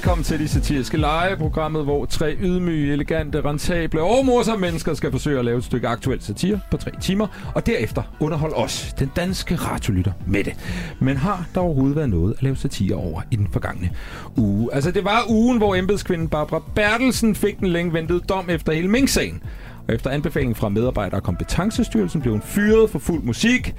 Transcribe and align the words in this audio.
Velkommen 0.00 0.24
til 0.24 0.38
de 0.38 0.48
satiriske 0.48 0.96
lege, 0.96 1.36
programmet, 1.36 1.84
hvor 1.84 2.04
tre 2.04 2.36
ydmyge, 2.40 2.92
elegante, 2.92 3.40
rentable 3.40 4.02
og 4.02 4.26
morsomme 4.26 4.60
mennesker 4.60 4.94
skal 4.94 5.10
forsøge 5.10 5.38
at 5.38 5.44
lave 5.44 5.58
et 5.58 5.64
stykke 5.64 5.88
aktuel 5.88 6.22
satire 6.22 6.60
på 6.70 6.76
tre 6.76 6.90
timer, 7.00 7.52
og 7.54 7.66
derefter 7.66 8.02
underholde 8.20 8.54
os, 8.54 8.94
den 8.98 9.10
danske 9.16 9.54
radiolytter, 9.56 10.12
med 10.26 10.44
det. 10.44 10.54
Men 11.00 11.16
har 11.16 11.46
der 11.54 11.60
overhovedet 11.60 11.96
været 11.96 12.10
noget 12.10 12.34
at 12.36 12.42
lave 12.42 12.56
satire 12.56 12.96
over 12.96 13.22
i 13.30 13.36
den 13.36 13.48
forgangne 13.52 13.90
uge? 14.36 14.74
Altså, 14.74 14.90
det 14.90 15.04
var 15.04 15.24
ugen, 15.28 15.58
hvor 15.58 15.74
embedskvinden 15.74 16.28
Barbara 16.28 16.62
Bertelsen 16.74 17.34
fik 17.34 17.60
den 17.60 17.68
længe 17.68 17.92
ventede 17.92 18.20
dom 18.20 18.50
efter 18.50 18.72
hele 18.72 18.88
Mink-sagen. 18.88 19.42
Og 19.88 19.94
efter 19.94 20.10
anbefaling 20.10 20.56
fra 20.56 20.68
medarbejder 20.68 21.16
og 21.16 21.22
kompetencestyrelsen 21.22 22.20
blev 22.20 22.32
hun 22.32 22.42
fyret 22.42 22.90
for 22.90 22.98
fuld 22.98 23.22
musik, 23.22 23.74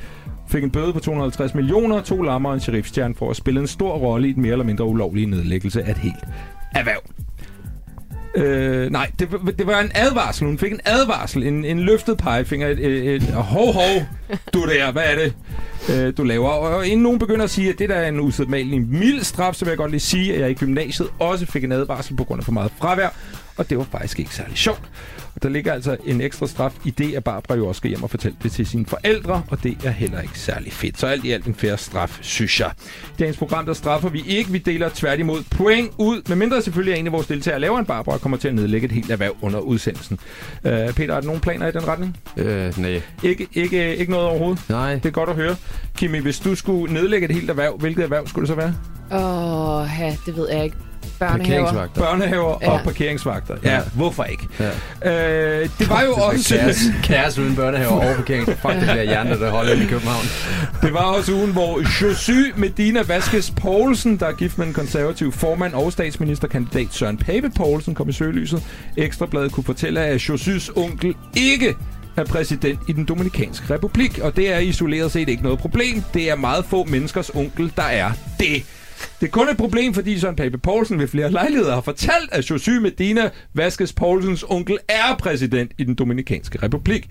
fik 0.52 0.64
en 0.64 0.72
bøde 0.72 0.94
på 0.94 1.00
250 1.00 1.54
millioner, 1.54 2.02
to 2.02 2.22
lammer 2.22 2.50
og 2.50 2.55
en 2.55 2.62
sheriffstjerne 2.62 3.16
for 3.16 3.30
at 3.30 3.36
spille 3.36 3.60
en 3.60 3.68
stor 3.68 3.98
rolle 3.98 4.30
i 4.30 4.34
den 4.34 4.41
mere 4.41 4.52
eller 4.52 4.66
mindre 4.66 4.86
ulovlige 4.86 5.26
nedlæggelse 5.26 5.84
af 5.84 5.91
et 5.91 5.98
helt 5.98 6.24
erhverv. 6.76 7.02
Øh, 8.36 8.91
nej, 8.91 9.12
det, 9.20 9.30
det 9.58 9.68
var 9.68 9.80
en 9.80 9.91
advarsel. 9.96 10.48
Hun 10.48 10.58
fik 10.58 10.72
en 10.72 10.80
advarsel, 10.86 11.44
en, 11.44 11.66
en 11.66 11.80
løftet 11.80 12.18
pegefinger, 12.18 12.68
et, 12.68 12.80
et, 12.80 13.16
et 13.16 13.24
hov, 13.24 13.74
hov, 13.74 14.04
du 14.54 14.66
der, 14.66 14.91
hvad 14.91 15.04
er 15.05 15.16
det, 15.16 15.34
øh, 15.94 16.14
du 16.18 16.24
laver? 16.24 16.50
Og 16.50 16.88
inden 16.88 17.04
nogen 17.04 17.20
begynder 17.20 17.44
at 17.44 17.49
sige, 17.49 17.70
at 17.70 17.80
det 17.80 17.90
der 17.90 17.96
er 17.96 18.08
en 18.08 18.20
usædvanlig 18.20 18.82
mild 18.82 19.24
straf, 19.24 19.54
så 19.54 19.66
vil 19.66 19.72
jeg 19.72 19.77
godt 19.77 19.91
lige 19.91 20.02
sige, 20.02 20.34
at 20.34 20.41
jeg 20.41 20.52
i 20.52 20.54
gymnasiet 20.54 21.10
også 21.20 21.46
fik 21.46 21.63
en 21.63 21.72
advarsel 21.72 22.16
på 22.16 22.24
grund 22.24 22.40
af 22.40 22.46
for 22.46 22.52
meget 22.52 22.72
fravær, 22.77 23.10
og 23.58 23.70
det 23.70 23.77
var 23.77 23.84
faktisk 23.91 24.20
ikke 24.20 24.36
særlig 24.36 24.58
sjovt. 24.58 24.90
Og 25.35 25.44
der 25.44 25.49
ligger 25.49 25.73
altså 25.73 25.98
en 26.05 26.21
ekstra 26.21 26.48
straf 26.48 26.73
i 26.85 26.90
det, 26.90 27.16
at 27.16 27.23
Barbara 27.23 27.58
jo 27.58 27.67
også 27.67 27.80
skal 27.80 27.90
hjem 27.90 28.03
og 28.03 28.09
fortælle 28.09 28.38
det 28.44 28.51
til 28.51 28.65
sine 28.65 28.85
forældre, 28.85 29.43
og 29.49 29.63
det 29.63 29.77
er 29.84 29.90
heller 29.91 30.21
ikke 30.21 30.40
særlig 30.40 30.73
fedt. 30.73 30.99
Så 30.99 31.07
alt 31.07 31.26
i 31.26 31.32
alt 31.32 31.46
en 31.46 31.55
færre 31.55 31.77
straf, 31.77 32.20
synes 32.21 32.60
jeg. 32.60 32.71
I 33.04 33.13
dagens 33.20 33.38
program, 33.38 33.65
der 33.65 33.73
straffer 33.73 34.10
vi 34.10 34.23
ikke. 34.27 34.51
Vi 34.51 34.57
deler 34.57 34.90
tværtimod 34.93 35.43
point 35.49 35.91
ud, 35.98 36.21
medmindre 36.27 36.62
selvfølgelig 36.62 36.93
er 36.93 36.98
en 36.98 37.07
af 37.07 37.13
vores 37.13 37.27
deltagere 37.27 37.60
laver 37.60 37.79
en 37.79 37.85
Barbara 37.85 38.15
og 38.15 38.21
kommer 38.21 38.38
til 38.38 38.48
at 38.48 38.55
nedlægge 38.55 38.85
et 38.85 38.91
helt 38.91 39.12
erhverv 39.12 39.35
under 39.41 39.60
udsendelsen. 39.60 40.20
Uh, 40.63 40.71
Peter, 40.71 41.15
er 41.15 41.20
der 41.20 41.21
nogle 41.21 41.41
planer 41.41 41.68
i 41.68 41.71
den 41.71 41.88
retning? 41.88 42.18
Øh, 42.38 42.79
nej. 42.79 43.01
Ikke, 43.23 43.48
ikke, 43.54 43.95
ikke 43.95 44.12
noget 44.12 44.27
overhovedet? 44.27 44.70
Nej. 44.70 44.93
Det 44.93 45.05
er 45.05 45.10
godt 45.10 45.29
at 45.29 45.35
høre. 45.35 45.55
Kimi, 45.98 46.18
hvis 46.18 46.40
du 46.40 46.55
skulle 46.55 46.93
nedlægge 46.93 47.26
et 47.29 47.34
helt 47.35 47.49
erhverv, 47.49 47.77
hvilket 47.77 48.04
erhverv 48.04 48.27
skulle 48.27 48.48
det 48.48 48.55
så 48.55 48.55
være? 48.55 48.73
Åh, 49.12 49.88
ja, 49.99 50.16
det 50.26 50.35
ved 50.35 50.49
jeg 50.51 50.63
ikke. 50.63 50.77
Børnehaver. 51.20 51.38
Parkeringsvagter. 51.38 52.02
Børnehaver 52.02 52.57
ja. 52.62 52.71
Og 52.71 52.80
parkeringsvagter. 52.84 53.55
Ja, 53.63 53.74
Ja. 53.74 53.82
hvorfor 53.94 54.24
ikke? 54.24 54.48
Ja. 55.04 55.62
Øh, 55.62 55.70
det 55.80 55.90
var 55.90 56.02
jo 56.02 56.13
også... 56.13 56.55
Kaos 57.04 57.38
uden 57.38 57.55
børnehaver 57.55 57.91
og 58.10 58.16
parkering. 58.16 58.46
Fuck, 58.48 58.74
det 58.74 58.82
bliver 58.82 59.04
hjerner, 59.04 59.38
der 59.38 59.49
holder 59.52 59.74
i 59.74 59.85
København. 59.85 60.26
Det 60.82 60.94
var 60.94 60.99
også 60.99 61.32
ugen, 61.34 61.52
hvor 61.52 61.82
Josy 62.02 62.52
Medina 62.55 63.02
Vaskes 63.07 63.52
Poulsen, 63.62 64.18
der 64.19 64.25
er 64.28 64.31
gift 64.34 64.57
med 64.57 64.68
en 64.68 64.74
konservativ 64.74 65.31
formand 65.31 65.74
og 65.74 65.91
statsministerkandidat 65.91 66.88
Søren 66.91 67.18
Pape 67.18 67.50
Poulsen, 67.50 67.96
kom 67.96 68.09
i 68.09 68.13
søgelyset. 68.13 68.63
Ekstrabladet 68.97 69.52
kunne 69.52 69.63
fortælle, 69.63 70.00
at 70.02 70.29
Josys 70.29 70.72
onkel 70.75 71.16
ikke 71.38 71.75
er 72.18 72.25
præsident 72.25 72.79
i 72.88 72.91
den 72.91 73.06
Dominikanske 73.06 73.74
Republik, 73.74 74.19
og 74.19 74.35
det 74.35 74.53
er 74.53 74.57
isoleret 74.59 75.12
set 75.12 75.29
ikke 75.29 75.44
noget 75.44 75.59
problem. 75.59 76.03
Det 76.13 76.29
er 76.31 76.35
meget 76.35 76.66
få 76.66 76.84
menneskers 76.84 77.29
onkel, 77.35 77.72
der 77.75 77.84
er 77.84 78.12
det. 78.40 78.63
Det 79.19 79.28
er 79.28 79.31
kun 79.31 79.50
et 79.50 79.57
problem, 79.57 79.94
fordi 79.94 80.19
Søren 80.19 80.35
Pape 80.35 80.57
Poulsen 80.57 81.00
ved 81.00 81.07
flere 81.07 81.31
lejligheder 81.31 81.74
har 81.74 81.81
fortalt, 81.81 82.30
at 82.31 82.50
Josy 82.50 82.69
Medina 82.69 83.30
Vaskes 83.53 83.94
Poulsens 83.94 84.46
onkel 84.50 84.78
er 84.90 85.16
præsident 85.19 85.72
i 85.78 85.84
den 85.84 85.96
Dominikanske 85.96 86.63
Republik. 86.63 87.09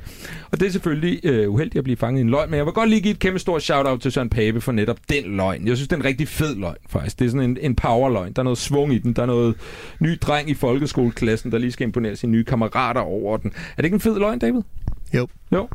Og 0.53 0.61
det 0.61 0.67
er 0.67 0.71
selvfølgelig 0.71 1.21
øh, 1.23 1.51
uheldigt 1.51 1.79
at 1.79 1.85
blive 1.85 1.97
fanget 1.97 2.21
i 2.21 2.23
en 2.23 2.31
løgn, 2.31 2.51
men 2.51 2.59
jeg 2.59 2.67
vil 2.67 2.73
godt 2.73 2.91
lige 2.91 3.01
give 3.01 3.13
et 3.13 3.19
kæmpe 3.19 3.39
stort 3.39 3.63
shout-out 3.63 4.01
til 4.01 4.13
Søren 4.13 4.31
Pape 4.31 4.61
for 4.61 4.73
netop 4.73 4.99
den 5.09 5.37
løgn. 5.37 5.67
Jeg 5.67 5.77
synes, 5.77 5.89
det 5.89 5.97
er 5.97 6.01
en 6.01 6.05
rigtig 6.05 6.29
fed 6.29 6.57
løgn, 6.57 6.77
faktisk. 6.89 7.19
Det 7.19 7.25
er 7.25 7.31
sådan 7.31 7.51
en, 7.51 7.59
en 7.61 7.75
powerløgn. 7.75 8.33
Der 8.33 8.41
er 8.43 8.45
noget 8.45 8.59
svung 8.59 8.95
i 8.95 8.99
den. 8.99 9.13
Der 9.13 9.23
er 9.23 9.27
noget 9.27 9.55
ny 10.01 10.19
dreng 10.23 10.51
i 10.51 10.55
folkeskoleklassen, 10.55 11.53
der 11.53 11.59
lige 11.59 11.73
skal 11.73 11.87
imponere 11.87 12.17
sine 12.17 12.33
nye 12.33 12.45
kammerater 12.45 13.01
over 13.01 13.37
den. 13.37 13.53
Er 13.57 13.77
det 13.77 13.85
ikke 13.85 13.95
en 13.95 14.01
fed 14.01 14.19
løgn, 14.19 14.39
David? 14.39 14.61
Jo. 15.15 15.29
Jo. 15.53 15.69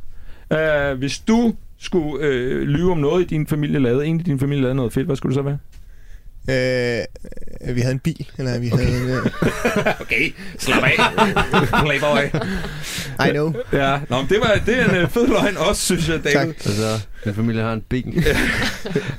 Uh, 0.52 0.98
hvis 0.98 1.20
du 1.20 1.54
skulle 1.78 2.26
øh, 2.26 2.62
lyve 2.62 2.92
om 2.92 2.98
noget 2.98 3.22
i 3.22 3.26
din 3.26 3.48
familie 3.48 3.80
lavede, 3.80 4.06
en 4.06 4.20
i 4.20 4.24
din 4.24 4.40
familie 4.40 4.62
lavede 4.62 4.76
noget 4.76 4.94
fedt, 4.94 5.06
hvad 5.06 5.16
skulle 5.16 5.32
det 5.32 5.36
så 5.36 5.42
være? 5.42 5.58
Øh, 6.50 7.76
vi 7.76 7.82
havde 7.82 7.94
en 7.94 8.00
bil, 8.00 8.28
eller 8.38 8.60
vi 8.60 8.72
okay. 8.72 8.86
havde... 8.86 9.12
Øh, 9.12 9.94
Okay, 10.02 10.34
slap 10.60 10.84
af. 10.84 10.92
Playboy. 11.86 12.24
I 13.28 13.30
know. 13.32 13.54
Ja, 13.74 14.00
Nå, 14.10 14.18
men 14.22 14.30
det, 14.30 14.40
var, 14.40 14.62
det 14.66 14.80
er 14.80 14.90
en 14.90 14.96
øh, 14.96 15.10
fed 15.10 15.28
løgn 15.28 15.58
også, 15.58 15.82
synes 15.82 16.10
jeg, 16.10 16.24
David. 16.24 16.34
Tak. 16.34 16.48
Altså, 16.66 17.00
min 17.26 17.36
familie 17.36 17.62
har 17.62 17.74
en 17.74 17.82
bil. 17.82 18.26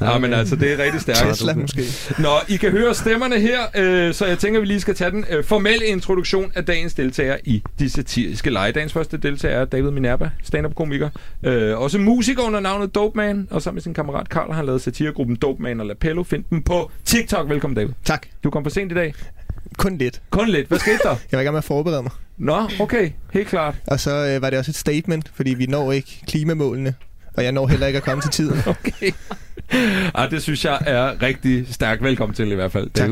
Ja, 0.00 0.18
men 0.18 0.32
altså, 0.32 0.56
det 0.56 0.72
er 0.72 0.84
rigtig 0.84 1.00
stærkt. 1.00 1.18
Tesla 1.18 1.54
måske. 1.54 1.82
Nå, 2.18 2.28
I 2.48 2.56
kan 2.56 2.70
høre 2.70 2.94
stemmerne 2.94 3.40
her, 3.40 3.60
øh, 3.76 4.14
så 4.14 4.26
jeg 4.26 4.38
tænker, 4.38 4.60
vi 4.60 4.66
lige 4.66 4.80
skal 4.80 4.94
tage 4.94 5.10
den 5.10 5.24
øh, 5.30 5.44
formelle 5.44 5.86
introduktion 5.86 6.52
af 6.54 6.64
dagens 6.64 6.94
deltagere 6.94 7.38
i 7.48 7.62
de 7.78 7.90
satiriske 7.90 8.50
lege. 8.50 8.72
Dagens 8.72 8.92
første 8.92 9.16
deltager 9.16 9.60
er 9.60 9.64
David 9.64 9.90
Minerva, 9.90 10.30
stand-up-komiker. 10.42 11.08
Øh, 11.42 11.78
også 11.78 11.98
musiker 11.98 12.42
under 12.42 12.60
navnet 12.60 12.94
Dope 12.94 13.16
Man, 13.16 13.48
og 13.50 13.62
sammen 13.62 13.76
med 13.76 13.82
sin 13.82 13.94
kammerat 13.94 14.28
Karl 14.28 14.46
har 14.46 14.56
han 14.56 14.66
lavet 14.66 14.82
satiregruppen 14.82 15.36
Dope 15.36 15.62
Man 15.62 15.80
og 15.80 15.86
Lapello. 15.86 16.22
Find 16.22 16.44
dem 16.50 16.62
på 16.62 16.90
TikTok. 17.04 17.48
Velkommen, 17.48 17.76
David. 17.76 17.92
Tak. 18.04 18.26
Du 18.44 18.50
kom 18.50 18.62
for 18.62 18.70
sent 18.70 18.92
i 18.92 18.94
dag. 18.94 19.14
Kun 19.78 19.98
lidt. 19.98 20.22
Kun 20.30 20.48
lidt. 20.48 20.68
Hvad 20.68 20.78
skete 20.78 20.98
der? 21.02 21.08
Jeg 21.30 21.36
var 21.36 21.40
i 21.40 21.44
gang 21.44 21.52
med 21.52 21.58
at 21.58 21.64
forberede 21.64 22.02
mig. 22.02 22.12
Nå, 22.38 22.68
okay. 22.80 23.10
Helt 23.32 23.48
klart. 23.48 23.74
Og 23.86 24.00
så 24.00 24.10
øh, 24.10 24.42
var 24.42 24.50
det 24.50 24.58
også 24.58 24.70
et 24.70 24.76
statement, 24.76 25.30
fordi 25.34 25.54
vi 25.54 25.66
når 25.66 25.92
ikke 25.92 26.20
klimamålene. 26.26 26.94
Og 27.36 27.44
jeg 27.44 27.52
når 27.52 27.66
heller 27.66 27.86
ikke 27.86 27.96
at 27.96 28.02
komme 28.02 28.22
til 28.22 28.30
tiden. 28.30 28.58
Okay. 28.76 29.12
Ah, 30.14 30.30
det 30.30 30.42
synes 30.42 30.64
jeg 30.64 30.78
er 30.86 31.22
rigtig 31.22 31.74
stærkt. 31.74 32.02
Velkommen 32.02 32.34
til 32.34 32.52
i 32.52 32.54
hvert 32.54 32.72
fald, 32.72 32.90
Tak. 32.90 33.10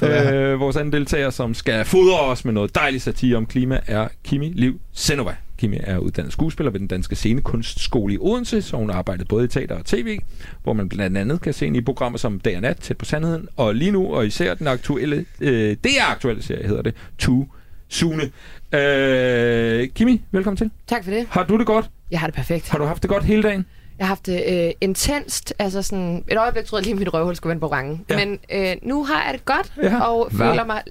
David. 0.00 0.32
Øh, 0.32 0.60
vores 0.60 0.76
anden 0.76 0.92
deltager, 0.92 1.30
som 1.30 1.54
skal 1.54 1.84
fodre 1.84 2.20
os 2.20 2.44
med 2.44 2.52
noget 2.52 2.74
dejlig 2.74 3.02
satire 3.02 3.36
om 3.36 3.46
klima, 3.46 3.80
er 3.86 4.08
Kimi 4.24 4.52
Liv 4.54 4.80
Senova. 4.92 5.34
Kimi 5.58 5.78
er 5.82 5.98
uddannet 5.98 6.32
skuespiller 6.32 6.70
ved 6.70 6.80
den 6.80 6.88
Danske 6.88 7.14
Scenekunstskole 7.16 8.14
i 8.14 8.18
Odense, 8.20 8.62
så 8.62 8.76
hun 8.76 8.90
har 8.90 8.98
arbejdet 8.98 9.28
både 9.28 9.44
i 9.44 9.48
teater 9.48 9.74
og 9.74 9.84
tv, 9.84 10.18
hvor 10.62 10.72
man 10.72 10.88
blandt 10.88 11.18
andet 11.18 11.40
kan 11.40 11.52
se 11.52 11.64
hende 11.64 11.78
i 11.78 11.82
programmer 11.82 12.18
som 12.18 12.40
Dag 12.40 12.56
og 12.56 12.62
Nat, 12.62 12.76
Tæt 12.76 12.96
på 12.96 13.04
Sandheden, 13.04 13.48
og 13.56 13.74
lige 13.74 13.90
nu, 13.90 14.14
og 14.14 14.26
især 14.26 14.54
den 14.54 14.66
aktuelle, 14.66 15.24
øh, 15.40 15.76
det 15.84 15.98
er 16.00 16.10
aktuelle 16.10 16.42
serie, 16.42 16.66
hedder 16.66 16.82
det, 16.82 16.94
Too 17.18 17.46
Sune. 17.92 18.30
Øh, 18.74 19.88
Kimi, 19.94 20.22
velkommen 20.30 20.56
til. 20.56 20.70
Tak 20.86 21.04
for 21.04 21.10
det. 21.10 21.26
Har 21.30 21.44
du 21.44 21.58
det 21.58 21.66
godt? 21.66 21.90
Jeg 22.10 22.20
har 22.20 22.26
det 22.26 22.34
perfekt. 22.34 22.68
Har 22.68 22.78
du 22.78 22.84
haft 22.84 23.02
det 23.02 23.10
godt 23.10 23.24
hele 23.24 23.42
dagen? 23.42 23.66
Jeg 23.98 24.06
har 24.06 24.08
haft 24.08 24.26
det 24.26 24.42
øh, 24.66 24.70
intenst. 24.80 25.54
Altså 25.58 25.82
sådan, 25.82 26.24
et 26.30 26.38
øjeblik 26.38 26.64
troede 26.64 26.80
jeg 26.80 26.84
lige, 26.86 26.92
at 26.94 26.98
mit 26.98 27.14
røvhul 27.14 27.36
skulle 27.36 27.50
vende 27.50 27.60
på 27.60 27.66
rangen. 27.66 28.04
Ja. 28.10 28.24
Men 28.24 28.38
øh, 28.52 28.76
nu 28.82 29.04
har 29.04 29.24
jeg 29.24 29.32
det 29.34 29.44
godt, 29.44 29.72
Ja. 29.82 30.00
og 30.00 30.28
Hvad? 30.32 30.46
føler 30.48 30.64
mig... 30.64 30.82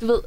Du 0.00 0.06
ved, 0.06 0.18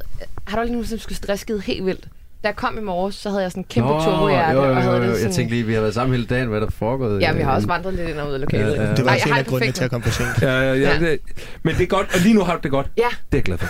har 0.47 0.55
du 0.57 0.61
aldrig 0.61 0.71
nogensinde 0.71 1.03
skulle 1.03 1.17
stressskide 1.17 1.61
helt 1.61 1.85
vildt? 1.85 2.03
Da 2.43 2.47
jeg 2.49 2.55
kom 2.55 2.77
i 2.77 2.81
morges, 2.81 3.15
så 3.15 3.29
havde 3.29 3.41
jeg 3.43 3.51
sådan 3.51 3.61
en 3.61 3.67
kæmpe 3.69 3.89
turbohjerte, 3.89 4.57
og 4.57 4.81
havde 4.83 4.95
det 5.01 5.09
sådan... 5.09 5.25
Jeg 5.27 5.35
tænkte 5.35 5.55
lige, 5.55 5.65
vi 5.65 5.73
har 5.73 5.81
været 5.81 5.93
sammen 5.93 6.15
hele 6.15 6.27
dagen. 6.27 6.47
Hvad 6.47 6.59
er 6.61 6.63
der 6.65 6.71
foregået? 6.71 7.21
Ja, 7.21 7.33
vi 7.33 7.41
har 7.41 7.55
også 7.55 7.67
vandret 7.67 7.93
lidt 7.93 8.09
ind 8.09 8.17
og 8.17 8.27
ud 8.29 8.33
af 8.33 8.39
lokalet. 8.41 8.75
Ja, 8.75 8.83
ja. 8.83 8.89
Det 8.95 9.05
var 9.05 9.11
Ej, 9.11 9.15
også 9.15 9.29
jeg 9.29 9.35
en 9.35 9.39
af 9.39 9.45
grundene 9.45 9.59
perfekt 9.59 9.75
til 9.75 9.83
at 9.83 9.89
komme 9.91 10.03
for 10.03 10.11
sent. 10.11 10.41
Ja, 10.41 10.61
ja, 10.61 10.73
ja. 10.73 10.93
Ja. 10.93 10.99
Det, 10.99 11.19
men 11.63 11.75
det 11.75 11.83
er 11.83 11.87
godt, 11.87 12.07
og 12.15 12.19
lige 12.21 12.33
nu 12.35 12.43
har 12.43 12.53
du 12.53 12.59
det 12.63 12.71
godt. 12.71 12.87
Ja, 12.97 13.01
Det 13.01 13.09
er 13.09 13.37
jeg 13.37 13.43
glad 13.43 13.57
for. 13.57 13.67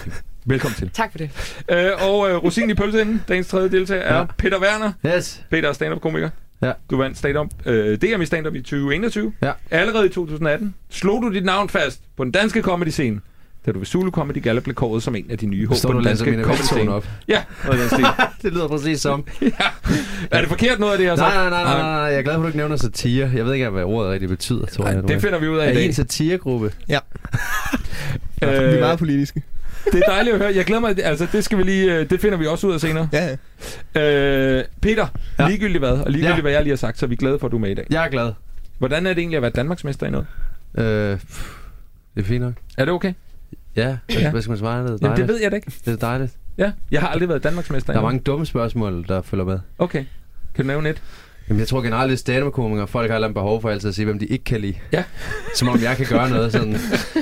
Velkommen 0.48 0.76
til. 0.76 0.90
tak 0.94 1.12
for 1.12 1.18
det. 1.18 1.30
Øh, 1.72 1.92
og 2.10 2.30
øh, 2.30 2.36
rosinen 2.36 2.70
i 2.70 2.74
pølseenden, 2.74 3.24
dagens 3.28 3.48
tredje 3.48 3.70
deltager, 3.72 4.02
er 4.02 4.18
Ja. 4.18 4.26
Peter 4.38 4.60
Werner. 4.62 4.92
Yes. 5.18 5.42
Peter 5.52 5.70
er 5.70 5.74
stand-up-komiker. 5.74 6.30
Ja. 6.62 6.72
Du 6.90 6.98
vandt 6.98 7.18
stand-up. 7.18 7.48
Øh, 7.66 7.98
DM 8.02 8.22
i 8.22 8.26
stand-up 8.26 8.56
i 8.56 8.62
2021. 8.62 9.34
Ja. 9.42 9.52
Allerede 9.72 10.06
i 10.06 10.10
2018 10.10 10.76
slog 10.90 11.22
du 11.22 11.34
dit 11.34 11.46
navn 11.46 11.70
fast 11.70 12.02
på 12.18 12.24
den 12.24 12.32
danske 12.32 12.62
comedy-scene, 12.62 13.20
da 13.66 13.72
du 13.72 13.80
ved 13.80 13.86
Zulu 13.86 14.12
Comedy 14.12 14.44
Gala 14.44 14.60
blev 14.60 14.76
kåret 14.76 15.04
som 15.04 15.16
en 15.16 15.26
af 15.30 15.38
de 15.38 15.46
nye 15.46 15.68
håb 15.68 15.78
på 15.86 15.92
du 15.92 15.98
den 15.98 16.06
danske 16.06 16.26
comedy-scene. 16.26 16.48
versioner 16.50 16.94
op? 16.94 17.08
Ja, 17.28 17.42
i 17.66 18.04
det 18.42 18.54
lyder 18.54 18.68
præcis 18.68 19.02
som. 19.02 19.26
ja. 19.42 19.48
Er 20.32 20.40
det 20.40 20.50
forkert 20.50 20.80
noget 20.80 20.92
af 20.92 20.98
det, 20.98 21.06
jeg 21.06 21.12
har 21.12 21.18
Nej, 21.18 21.32
sagt? 21.32 21.52
nej, 21.52 21.64
nej, 21.64 21.64
nej, 21.64 21.82
nej, 21.82 22.00
jeg 22.02 22.16
er 22.18 22.22
glad 22.22 22.34
for, 22.34 22.40
at 22.40 22.44
du 22.44 22.48
ikke 22.48 22.58
nævner 22.58 22.76
satire. 22.76 23.32
Jeg 23.36 23.46
ved 23.46 23.54
ikke, 23.54 23.70
hvad 23.70 23.84
ordet 23.84 24.12
rigtig 24.12 24.30
betyder, 24.30 24.66
tror 24.66 24.84
Nej, 24.84 24.94
jeg. 24.94 25.08
det 25.08 25.22
finder 25.22 25.40
vi 25.40 25.48
ud 25.48 25.58
af 25.58 25.66
Er 25.66 25.70
i 25.70 25.72
I 25.72 25.76
dag. 25.76 25.86
en 25.86 25.94
satiregruppe? 25.94 26.72
Ja, 26.90 27.00
Øh, 28.44 28.50
vi 28.52 28.76
er 28.76 28.80
meget 28.80 29.00
politiske. 29.00 29.42
Det 29.92 30.04
er 30.06 30.12
dejligt 30.12 30.34
at 30.36 30.42
høre. 30.42 30.56
Jeg 30.56 30.66
glæder 30.66 30.82
mig. 30.82 31.06
Altså, 31.06 31.28
det 31.32 31.44
skal 31.44 31.58
vi 31.58 31.64
lige... 31.64 31.96
øh, 32.00 32.10
Det 32.10 32.22
finder 32.22 32.38
vi 32.38 32.48
også 32.48 32.68
ud 32.68 32.74
af 32.74 32.80
senere. 32.80 33.10
Ja. 33.14 33.32
Øh, 33.96 34.64
Peter, 34.82 35.08
ja. 35.40 35.48
Ligegyldigt 35.48 35.80
hvad, 35.82 35.90
og 35.92 36.12
ligegyldigt 36.12 36.36
Ja. 36.38 36.42
hvad 36.42 36.52
jeg 36.52 36.62
lige 36.64 36.72
har 36.72 36.78
sagt, 36.78 36.98
så 37.00 37.06
er 37.06 37.08
vi 37.08 37.16
glade 37.16 37.40
for, 37.40 37.46
at 37.48 37.52
du 37.52 37.58
er 37.58 37.62
med 37.62 37.70
i 37.72 37.74
dag. 37.74 37.86
Jeg 37.90 38.06
er 38.06 38.10
glad. 38.10 38.32
Hvordan 38.78 39.06
er 39.06 39.10
det 39.14 39.20
egentlig 39.22 39.36
at 39.38 39.42
være 39.42 39.52
Danmarksmester 39.52 40.08
i 40.08 40.10
noget? 40.10 40.28
Øh, 40.78 40.86
det 42.16 42.22
er 42.22 42.24
fint 42.24 42.42
nok. 42.44 42.54
Er 42.78 42.86
det 42.86 42.94
okay? 42.94 43.14
Ja, 43.76 43.98
Ja. 44.10 44.32
hvad 44.32 44.42
skal 44.42 44.50
man 44.50 44.58
svare? 44.60 44.84
Det 44.84 44.90
er 44.92 44.98
Jamen, 45.02 45.18
det 45.18 45.28
ved 45.28 45.42
jeg 45.42 45.52
da 45.52 45.56
ikke. 45.56 45.74
Det 45.86 45.94
er 45.94 45.98
dejligt. 45.98 46.34
Ja, 46.58 46.72
jeg 46.92 47.02
har 47.02 47.08
aldrig 47.08 47.30
været 47.30 47.44
Danmarksmester 47.44 47.94
i 47.94 47.94
Der 47.94 48.00
er 48.00 48.04
mange 48.06 48.20
dumme 48.20 48.46
spørgsmål, 48.46 49.06
der 49.08 49.22
følger 49.22 49.46
med. 49.46 49.60
Okay. 49.78 50.06
Kan 50.56 50.66
du 50.66 50.68
nævne 50.68 50.90
et? 50.90 51.02
Jamen, 51.50 51.60
jeg 51.60 51.68
tror 51.68 51.82
generelt, 51.82 52.10
det 52.10 52.16
er 52.16 52.20
stand 52.20 52.44
folk 52.90 53.12
har 53.12 53.20
et 53.20 53.34
behov 53.34 53.62
for 53.62 53.70
altid 53.70 53.90
at 53.90 53.96
sige, 53.96 54.06
hvem 54.06 54.20
de 54.20 54.26
ikke 54.26 54.44
kan 54.44 54.62
lide. 54.62 54.74
Ja. 54.92 55.04
Som 55.56 55.70
om 55.70 55.80
jeg 55.84 55.98
kan 55.98 56.06
gøre 56.06 56.30
noget 56.30 56.52
sådan. 56.52 56.78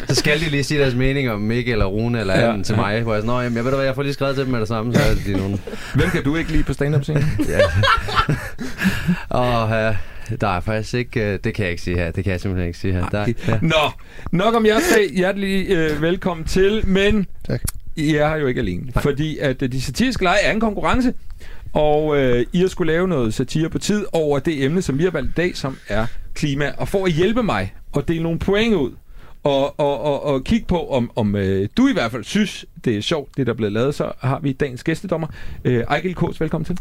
Så 0.07 0.15
skal 0.15 0.39
de 0.39 0.49
lige 0.49 0.63
sige 0.63 0.79
deres 0.79 0.95
mening 0.95 1.29
om 1.31 1.41
Mikkel 1.41 1.71
eller 1.71 1.85
Rune 1.85 2.19
eller 2.19 2.39
Ja. 2.39 2.49
anden 2.49 2.63
til 2.63 2.75
mig. 2.75 3.01
Hvor 3.01 3.13
jeg 3.13 3.17
er 3.17 3.21
sådan, 3.21 3.35
Nå, 3.35 3.41
jamen, 3.41 3.55
jeg 3.55 3.63
ved 3.63 3.71
da 3.71 3.75
hvad, 3.77 3.85
jeg 3.85 3.95
får 3.95 4.03
lige 4.03 4.13
skrevet 4.13 4.35
til 4.35 4.43
dem 4.43 4.51
med 4.51 4.59
det 4.59 4.67
samme, 4.67 4.93
så 4.93 5.01
er 5.01 5.15
de 5.25 5.37
nogen. 5.37 5.61
Hvem 5.95 6.09
kan 6.09 6.23
du 6.23 6.35
ikke 6.35 6.51
lide 6.51 6.63
på 6.63 6.73
stand-up-scenen? 6.73 7.23
Ja. 7.49 7.59
Og 9.29 9.63
uh, 9.65 9.95
der 10.41 10.47
er 10.47 10.59
faktisk 10.59 10.93
ikke, 10.93 11.19
uh, 11.33 11.39
det 11.43 11.53
kan 11.53 11.63
jeg 11.63 11.71
ikke 11.71 11.83
sige 11.83 11.97
her. 11.97 12.11
Det 12.11 12.23
kan 12.23 12.31
jeg 12.31 12.41
simpelthen 12.41 12.67
ikke 12.67 12.79
sige 12.79 12.93
her. 12.93 13.09
Der, 13.09 13.25
ja. 13.47 13.57
Nå, 13.61 13.91
nok 14.31 14.55
om 14.55 14.65
jer 14.65 14.75
tre. 14.93 15.09
Hjertelig 15.15 15.69
øh, 15.69 16.01
velkommen 16.01 16.45
til, 16.45 16.87
men 16.87 17.27
Tak. 17.47 17.61
I 17.95 18.15
er 18.15 18.29
her 18.29 18.35
jo 18.35 18.47
ikke 18.47 18.61
alene. 18.61 18.83
Nej. 18.95 19.01
Fordi 19.03 19.37
at 19.37 19.61
øh, 19.61 19.71
de 19.71 19.81
satiriske 19.81 20.23
lege 20.23 20.37
er 20.43 20.51
en 20.51 20.59
konkurrence, 20.59 21.13
og 21.73 22.17
øh, 22.17 22.45
I 22.53 22.59
har 22.59 22.67
skulle 22.67 22.93
lave 22.93 23.07
noget 23.07 23.33
satire 23.33 23.69
på 23.69 23.79
tid 23.79 24.05
over 24.13 24.39
det 24.39 24.63
emne, 24.63 24.81
som 24.81 24.97
vi 24.97 25.03
har 25.03 25.11
valgt 25.11 25.29
i 25.29 25.33
dag, 25.37 25.57
som 25.57 25.77
er 25.87 26.05
klima. 26.33 26.71
Og 26.77 26.87
for 26.87 27.05
at 27.05 27.11
hjælpe 27.11 27.43
mig 27.43 27.73
og 27.91 28.07
dele 28.07 28.23
nogle 28.23 28.39
point 28.39 28.75
ud, 28.75 28.91
og, 29.43 29.79
og, 29.79 30.01
og, 30.01 30.23
og 30.23 30.43
kigge 30.43 30.65
på, 30.65 30.87
om, 30.89 31.11
om 31.15 31.35
øh, 31.35 31.69
du 31.77 31.87
i 31.87 31.93
hvert 31.93 32.11
fald 32.11 32.23
synes, 32.23 32.65
det 32.85 32.97
er 32.97 33.01
sjovt, 33.01 33.37
det 33.37 33.47
der 33.47 33.53
er 33.53 33.57
blevet 33.57 33.73
lavet, 33.73 33.95
så 33.95 34.11
har 34.19 34.39
vi 34.39 34.51
dagens 34.51 34.83
gæstedommer. 34.83 35.27
Øh, 35.65 35.79
Ejgil 35.79 36.15
Kås, 36.15 36.41
velkommen 36.41 36.65
til. 36.65 36.77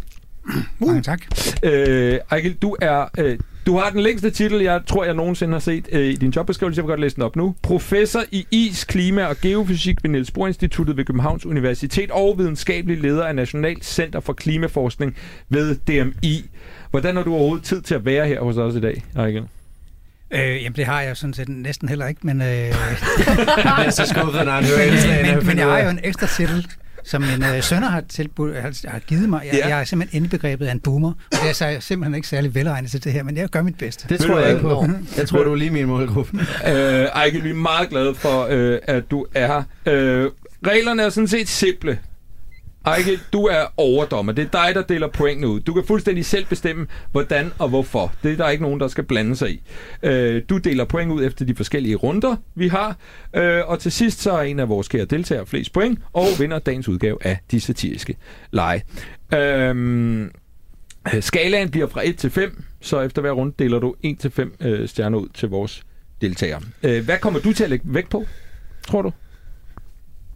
Mange 0.78 1.02
tak. 1.02 1.22
Øh, 1.62 2.18
Ejgil, 2.30 2.54
du 2.54 2.76
er... 2.80 3.08
Øh, 3.18 3.38
du 3.66 3.78
har 3.78 3.90
den 3.90 4.00
længste 4.00 4.30
titel, 4.30 4.60
jeg 4.60 4.80
tror, 4.86 5.04
jeg 5.04 5.14
nogensinde 5.14 5.52
har 5.52 5.60
set 5.60 5.88
øh, 5.92 6.06
i 6.06 6.16
din 6.16 6.30
jobbeskrivelse. 6.30 6.78
Jeg 6.78 6.84
vil 6.84 6.88
godt 6.88 7.00
læse 7.00 7.14
den 7.14 7.22
op 7.22 7.36
nu. 7.36 7.54
Professor 7.62 8.22
i 8.30 8.46
is, 8.50 8.84
klima 8.84 9.24
og 9.24 9.36
geofysik 9.42 10.02
ved 10.02 10.10
Niels 10.10 10.30
Bohr 10.30 10.46
Instituttet 10.46 10.96
ved 10.96 11.04
Københavns 11.04 11.46
Universitet 11.46 12.10
og 12.10 12.38
videnskabelig 12.38 13.00
leder 13.00 13.24
af 13.24 13.34
National 13.34 13.82
Center 13.82 14.20
for 14.20 14.32
Klimaforskning 14.32 15.16
ved 15.48 15.74
DMI. 15.74 16.44
Hvordan 16.90 17.16
har 17.16 17.22
du 17.22 17.34
overhovedet 17.34 17.64
tid 17.64 17.82
til 17.82 17.94
at 17.94 18.04
være 18.04 18.26
her 18.26 18.40
hos 18.40 18.56
os 18.56 18.74
i 18.74 18.80
dag, 18.80 19.02
Ejgil? 19.16 19.44
Øh, 20.30 20.62
jamen, 20.62 20.76
det 20.76 20.86
har 20.86 21.00
jeg 21.00 21.16
sådan 21.16 21.34
set 21.34 21.48
næsten 21.48 21.88
heller 21.88 22.06
ikke, 22.06 22.20
men... 22.26 22.42
Øh, 22.42 22.46
er 23.86 23.90
så 23.90 24.06
skuffet, 24.06 24.44
når 24.44 24.52
han 24.52 24.64
hører 24.70 25.22
men, 25.22 25.34
men 25.34 25.46
finder 25.46 25.66
jeg 25.66 25.72
har 25.72 25.82
jo 25.82 25.90
en 25.90 26.00
ekstra 26.02 26.26
titel, 26.26 26.66
som 27.04 27.22
min 27.22 27.44
øh, 27.44 27.62
sønner 27.62 27.88
har, 27.88 28.00
tilbudt, 28.08 28.56
har, 28.56 28.88
har 28.90 28.98
givet 28.98 29.28
mig. 29.28 29.40
Jeg, 29.44 29.54
Ja. 29.54 29.68
jeg 29.68 29.80
er 29.80 29.84
simpelthen 29.84 30.22
indbegrebet 30.22 30.66
af 30.66 30.72
en 30.72 30.80
boomer, 30.80 31.12
og 31.32 31.38
jeg 31.42 31.48
er 31.48 31.52
så 31.52 31.76
simpelthen 31.80 32.14
ikke 32.14 32.28
særlig 32.28 32.54
velegnet 32.54 32.90
til 32.90 33.04
det 33.04 33.12
her, 33.12 33.22
men 33.22 33.36
jeg 33.36 33.48
gør 33.48 33.62
mit 33.62 33.78
bedste. 33.78 34.08
Det 34.08 34.20
tror 34.20 34.38
jeg 34.38 34.50
ikke 34.50 34.62
på. 34.62 34.86
Jeg 35.16 35.28
tror, 35.28 35.42
du 35.42 35.52
er 35.52 35.56
lige 35.56 35.70
min 35.70 35.86
målgruppe. 35.86 36.38
Øh, 36.68 36.74
Ejgil, 37.04 37.44
vi 37.44 37.50
er 37.50 37.54
meget 37.54 37.88
glade 37.88 38.14
for, 38.14 38.46
øh, 38.50 38.78
at 38.82 39.10
du 39.10 39.26
er 39.34 39.46
her. 39.46 39.62
Øh, 39.86 40.30
reglerne 40.66 41.02
er 41.02 41.08
sådan 41.10 41.28
set 41.28 41.48
simple. 41.48 41.98
Ejke, 42.86 43.18
du 43.32 43.44
er 43.44 43.64
overdommer. 43.76 44.32
Det 44.32 44.44
er 44.44 44.64
dig, 44.64 44.74
der 44.74 44.82
deler 44.82 45.08
pointene 45.08 45.48
ud. 45.48 45.60
Du 45.60 45.74
kan 45.74 45.84
fuldstændig 45.84 46.26
selv 46.26 46.46
bestemme, 46.46 46.86
hvordan 47.12 47.52
og 47.58 47.68
hvorfor. 47.68 48.12
Det 48.22 48.32
er 48.32 48.36
der 48.36 48.48
ikke 48.48 48.62
nogen, 48.62 48.80
der 48.80 48.88
skal 48.88 49.04
blande 49.04 49.36
sig 49.36 49.50
i. 49.50 49.62
Øh, 50.02 50.42
du 50.48 50.58
deler 50.58 50.84
point 50.84 51.12
ud 51.12 51.24
efter 51.24 51.44
de 51.44 51.54
forskellige 51.54 51.94
runder, 51.94 52.36
vi 52.54 52.68
har. 52.68 52.96
Øh, 53.36 53.60
og 53.66 53.78
til 53.78 53.92
sidst 53.92 54.20
så 54.20 54.32
er 54.32 54.42
en 54.42 54.60
af 54.60 54.68
vores 54.68 54.88
kære 54.88 55.04
deltagere 55.04 55.46
flest 55.46 55.72
point, 55.72 55.98
og 56.12 56.26
vinder 56.38 56.58
dagens 56.58 56.88
udgave 56.88 57.18
af 57.20 57.38
de 57.50 57.60
satiriske 57.60 58.16
lege. 58.50 58.82
Øh, 59.34 60.30
skalaen 61.20 61.70
bliver 61.70 61.86
fra 61.86 62.08
1 62.08 62.16
til 62.16 62.30
5, 62.30 62.64
så 62.80 63.00
efter 63.00 63.22
hver 63.22 63.32
runde 63.32 63.54
deler 63.58 63.78
du 63.78 63.94
1 64.02 64.18
til 64.18 64.30
5 64.30 64.54
øh, 64.60 64.88
stjerner 64.88 65.18
ud 65.18 65.28
til 65.34 65.48
vores 65.48 65.82
deltagere. 66.20 66.60
Øh, 66.82 67.04
hvad 67.04 67.18
kommer 67.18 67.40
du 67.40 67.52
til 67.52 67.64
at 67.64 67.70
lægge 67.70 67.84
vægt 67.88 68.10
på, 68.10 68.26
tror 68.86 69.02
du? 69.02 69.12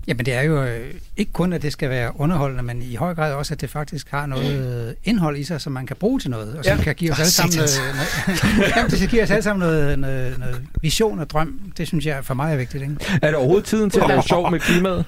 Jamen, 0.09 0.27
det 0.27 0.35
er 0.35 0.43
jo 0.43 0.63
øh, 0.65 0.95
ikke 1.17 1.33
kun, 1.33 1.53
at 1.53 1.63
det 1.63 1.73
skal 1.73 1.91
være 1.91 2.21
underholdende, 2.21 2.63
men 2.63 2.83
i 2.83 2.95
høj 2.95 3.15
grad 3.15 3.33
også, 3.33 3.55
at 3.55 3.61
det 3.61 3.71
faktisk 3.71 4.11
har 4.11 4.27
noget 4.27 4.87
øh, 4.89 4.95
indhold 5.05 5.37
i 5.39 5.45
sig, 5.45 5.61
som 5.61 5.73
man 5.73 5.87
kan 5.87 5.97
bruge 5.97 6.21
til 6.21 6.31
noget, 6.31 6.59
og 6.59 6.65
som 6.65 6.77
Ja. 6.79 6.83
kan 6.85 6.95
give 6.95 7.13
os 7.13 7.19
alle 7.19 7.31
sammen 7.31 7.57
noget, 7.57 7.71
noget, 7.95 8.73
jamen, 8.77 8.91
det 8.91 8.99
skal 8.99 9.11
give 9.11 9.23
os 9.23 9.31
alle 9.31 9.43
sammen 9.43 9.61
noget, 9.69 9.99
noget, 9.99 10.39
noget 10.39 10.63
vision 10.83 11.19
og 11.19 11.31
drøm. 11.31 11.61
Det 11.79 11.87
synes 11.89 12.07
jeg 12.07 12.25
for 12.25 12.35
mig 12.35 12.53
er 12.53 12.57
vigtigt. 12.57 12.83
Ikke? 12.83 12.97
Er 13.23 13.27
det 13.27 13.35
overhovedet 13.35 13.65
tiden 13.65 13.91
til 13.91 14.01
at 14.01 14.09
lave 14.09 14.23
sjov 14.23 14.51
med 14.51 14.61
klimaet? 14.61 15.05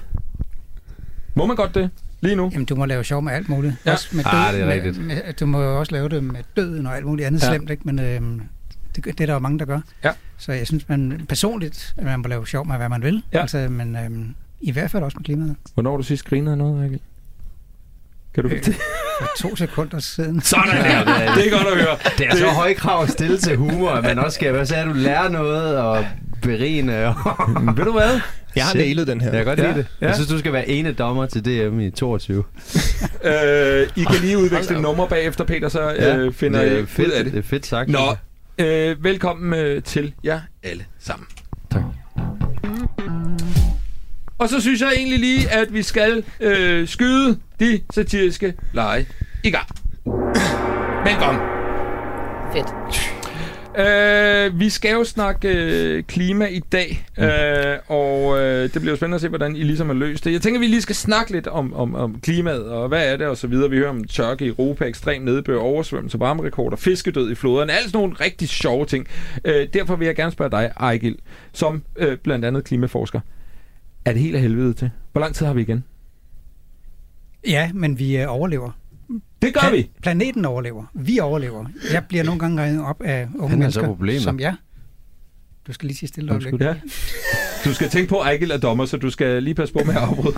Må 1.35 1.45
man 1.45 1.55
godt 1.55 1.75
det? 1.75 1.89
Lige 2.21 2.35
nu? 2.35 2.49
Jamen, 2.53 2.65
du 2.65 2.75
må 2.75 2.85
lave 2.85 3.03
sjov 3.03 3.21
med 3.21 3.33
alt 3.33 3.49
muligt. 3.49 3.73
Ja. 3.85 3.91
Også 3.91 4.07
med 4.15 4.23
Ah, 4.27 4.53
det 4.53 4.61
er 4.61 4.65
med, 4.65 4.73
rigtigt. 4.73 5.05
Med, 5.05 5.33
du 5.39 5.45
må 5.45 5.61
jo 5.61 5.79
også 5.79 5.91
lave 5.91 6.09
det 6.09 6.23
med 6.23 6.39
døden 6.55 6.85
og 6.85 6.95
alt 6.95 7.05
muligt 7.05 7.27
andet 7.27 7.41
Ja. 7.41 7.45
ja. 7.47 7.53
slemt, 7.53 7.69
ikke? 7.69 7.83
men 7.85 7.99
øh, 7.99 8.21
det, 8.95 9.05
det 9.05 9.21
er 9.21 9.25
der 9.25 9.33
jo 9.33 9.39
mange, 9.39 9.59
der 9.59 9.65
gør. 9.65 9.79
Ja. 10.03 10.11
Så 10.37 10.51
jeg 10.51 10.67
synes 10.67 10.89
man 10.89 11.25
personligt, 11.29 11.93
at 11.97 12.03
man 12.03 12.19
må 12.19 12.27
lave 12.27 12.47
sjov 12.47 12.67
med, 12.67 12.77
hvad 12.77 12.89
man 12.89 13.01
vil. 13.03 13.23
Ja. 13.33 13.41
Altså, 13.41 13.57
men 13.69 13.95
øh, 13.95 14.09
i 14.61 14.71
hvert 14.71 14.91
fald 14.91 15.03
også 15.03 15.17
med 15.17 15.25
klimaet. 15.25 15.55
Hvornår 15.73 15.97
du 15.97 16.03
sidst 16.03 16.25
grinet 16.25 16.51
af 16.51 16.57
noget, 16.57 16.83
Rikkel? 16.83 16.99
Kan 18.33 18.43
du 18.43 18.49
Øh, 18.49 18.63
For 19.19 19.49
to 19.49 19.55
sekunder 19.55 19.99
siden. 19.99 20.41
Sådan 20.51 20.67
der! 20.75 21.35
Det 21.35 21.47
er 21.47 21.51
godt 21.51 21.67
at 21.67 21.77
høre. 21.85 21.97
Det 22.17 22.27
er 22.27 22.35
så 22.35 22.47
høje 22.47 22.73
krav 22.73 23.03
at 23.03 23.09
stille 23.09 23.37
til 23.37 23.57
humor, 23.57 23.89
at 23.89 24.03
man 24.03 24.19
også 24.19 24.35
skal, 24.35 24.51
hvad 24.51 24.65
så 24.65 24.75
er 24.75 24.85
du 24.85 24.93
lærer 24.93 25.29
noget 25.29 25.77
og 25.77 26.05
berigende. 26.41 27.07
Og 27.07 27.15
Ved 27.77 27.85
du 27.85 27.91
hvad? 27.91 28.19
Jeg 28.55 28.65
har 28.65 28.73
nailet 28.73 29.07
den 29.07 29.21
her. 29.21 29.27
jeg 29.33 29.37
kan 29.37 29.45
godt 29.45 29.59
Ja, 29.59 29.65
lide 29.67 29.77
det. 29.77 29.87
ja. 30.01 30.05
Jeg 30.07 30.15
synes, 30.15 30.29
du 30.29 30.39
skal 30.39 30.53
være 30.53 30.69
ene 30.69 30.91
dommer 30.93 31.25
til 31.25 31.45
DM 31.45 31.79
i 31.79 31.91
22. 31.91 32.43
Øh, 33.23 33.87
I 33.95 34.03
kan 34.03 34.15
lige 34.21 34.37
udveksle 34.37 34.81
nummer 34.81 35.07
bagefter, 35.07 35.43
Peter, 35.43 35.69
så 35.69 35.93
øh, 35.93 36.33
finder 36.33 36.59
er 36.59 36.81
ud 36.81 36.87
fedt, 36.87 37.11
af 37.11 37.23
det. 37.23 37.33
det 37.33 37.39
er 37.39 37.43
fedt 37.43 37.65
sagt. 37.65 37.89
Nå, 37.89 38.15
øh, 38.57 39.03
velkommen 39.03 39.59
øh, 39.59 39.83
til 39.83 40.13
jer 40.23 40.41
alle 40.63 40.85
sammen. 40.99 41.27
Og 44.39 44.49
så 44.49 44.61
synes 44.61 44.81
jeg 44.81 44.91
egentlig 44.97 45.19
lige, 45.19 45.49
at 45.51 45.73
vi 45.73 45.83
skal 45.83 46.23
øh, 46.39 46.87
skyde 46.87 47.39
de 47.59 47.81
satiriske 47.93 48.53
lege 48.73 49.07
i 49.43 49.51
gang. 49.51 49.67
Velkommen. 51.05 51.41
Fedt. 52.53 52.67
Øh, 53.79 54.59
vi 54.59 54.69
skal 54.69 54.91
jo 54.91 55.03
snakke 55.03 55.49
øh, 55.49 56.03
klima 56.03 56.45
i 56.45 56.59
dag, 56.59 57.05
øh, 57.19 57.77
og 57.87 58.39
øh, 58.39 58.63
det 58.63 58.81
bliver 58.81 58.91
jo 58.91 58.95
spændende 58.95 59.15
at 59.15 59.21
se, 59.21 59.27
hvordan 59.27 59.55
I 59.55 59.63
ligesom 59.63 59.87
har 59.87 59.93
løst 59.93 60.25
det. 60.25 60.33
Jeg 60.33 60.41
tænker, 60.41 60.59
vi 60.59 60.67
lige 60.67 60.81
skal 60.81 60.95
snakke 60.95 61.31
lidt 61.31 61.47
om, 61.47 61.73
om, 61.73 61.95
om 61.95 62.19
klimaet, 62.21 62.65
og 62.65 62.87
hvad 62.87 63.13
er 63.13 63.17
det, 63.17 63.27
og 63.27 63.37
så 63.37 63.47
videre. 63.47 63.69
Vi 63.69 63.77
hører 63.77 63.89
om 63.89 64.03
tørke 64.03 64.45
i 64.45 64.47
Europa, 64.47 64.85
ekstrem 64.85 65.21
nedbør, 65.21 65.59
oversvømmelse, 65.59 66.19
varmerekorder, 66.19 66.77
fiskedød 66.77 67.31
i 67.31 67.35
floderne, 67.35 67.73
alt 67.73 67.85
sådan 67.85 67.97
nogle 67.97 68.15
rigtig 68.21 68.49
sjove 68.49 68.85
ting. 68.85 69.07
Øh, 69.45 69.67
derfor 69.73 69.95
vil 69.95 70.05
jeg 70.05 70.15
gerne 70.15 70.31
spørge 70.31 70.51
dig, 70.51 70.71
Ejgil, 70.79 71.15
som 71.53 71.83
øh, 71.97 72.17
blandt 72.17 72.45
andet 72.45 72.63
klimaforsker. 72.63 73.19
Er 74.09 74.13
det 74.13 74.21
helt 74.21 74.35
af 74.35 74.41
helvede 74.41 74.73
til? 74.73 74.91
Hvor 75.11 75.21
lang 75.21 75.35
tid 75.35 75.45
har 75.45 75.53
vi 75.53 75.61
igen? 75.61 75.83
Ja, 77.47 77.71
men 77.73 77.99
vi 77.99 78.17
øh, 78.17 78.25
overlever. 78.29 78.71
Det 79.41 79.53
gør 79.53 79.71
vi! 79.71 79.89
Planeten 80.01 80.45
overlever. 80.45 80.85
Vi 80.93 81.19
overlever. 81.19 81.65
Jeg 81.93 82.05
bliver 82.09 82.23
nogle 82.23 82.39
gange 82.39 82.61
regnet 82.61 82.83
op 82.85 83.01
af 83.01 83.27
unge 83.35 83.49
Han 83.49 83.57
er 83.57 83.59
mennesker, 83.59 83.85
problemet. 83.85 84.21
som 84.21 84.39
jeg. 84.39 84.55
Du 85.67 85.73
skal 85.73 85.87
lige 85.87 85.97
sige 85.97 86.09
stille 86.09 86.31
øjeblik. 86.31 86.61
Ja. 86.61 86.75
Du 87.65 87.73
skal 87.73 87.89
tænke 87.89 88.09
på, 88.09 88.19
at 88.19 88.27
Ejgil 88.27 88.51
er 88.51 88.57
dommer, 88.57 88.85
så 88.85 88.97
du 88.97 89.09
skal 89.09 89.43
lige 89.43 89.55
passe 89.55 89.73
på 89.73 89.79
med 89.85 89.95
at 89.95 90.01
afbryde. 90.01 90.37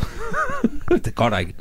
det 0.90 1.08
er 1.08 1.12
godt, 1.12 1.34
Ejgil. 1.34 1.56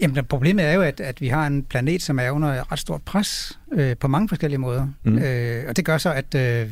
Jamen, 0.00 0.24
problemet 0.24 0.64
er 0.64 0.72
jo, 0.72 0.82
at, 0.82 1.00
at 1.00 1.20
vi 1.20 1.28
har 1.28 1.46
en 1.46 1.62
planet, 1.62 2.02
som 2.02 2.18
er 2.18 2.30
under 2.30 2.48
et 2.48 2.72
ret 2.72 2.78
stort 2.78 3.02
pres 3.02 3.58
øh, 3.72 3.96
på 3.96 4.08
mange 4.08 4.28
forskellige 4.28 4.58
måder. 4.58 4.88
Mm. 5.04 5.18
Øh, 5.18 5.64
og 5.68 5.76
det 5.76 5.84
gør 5.84 5.98
så, 5.98 6.12
at 6.12 6.34
øh, 6.34 6.70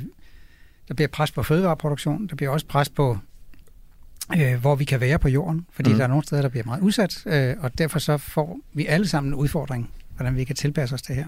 der 0.89 0.95
bliver 0.95 1.09
pres 1.09 1.33
på 1.33 1.43
fødevareproduktion, 1.43 2.27
der 2.27 2.37
bliver 2.37 2.51
også 2.51 2.67
pres 2.67 2.89
på, 2.89 3.19
øh, 4.37 4.61
hvor 4.61 4.75
vi 4.75 4.85
kan 4.85 5.01
være 5.01 5.19
på 5.19 5.29
jorden, 5.29 5.67
fordi 5.73 5.91
Mm. 5.91 5.97
der 5.97 6.05
er 6.05 6.09
nogle 6.09 6.25
steder, 6.25 6.43
der 6.43 6.49
bliver 6.49 6.65
meget 6.65 6.81
udsat, 6.81 7.23
øh, 7.27 7.55
og 7.61 7.79
derfor 7.79 7.99
så 7.99 8.17
får 8.17 8.59
vi 8.75 8.87
alle 8.87 9.09
sammen 9.09 9.31
en 9.31 9.35
udfordring, 9.35 9.91
hvordan 10.17 10.37
vi 10.37 10.45
kan 10.45 10.57
tilpasse 10.57 10.95
os 10.95 11.03
det 11.03 11.17
her. 11.17 11.25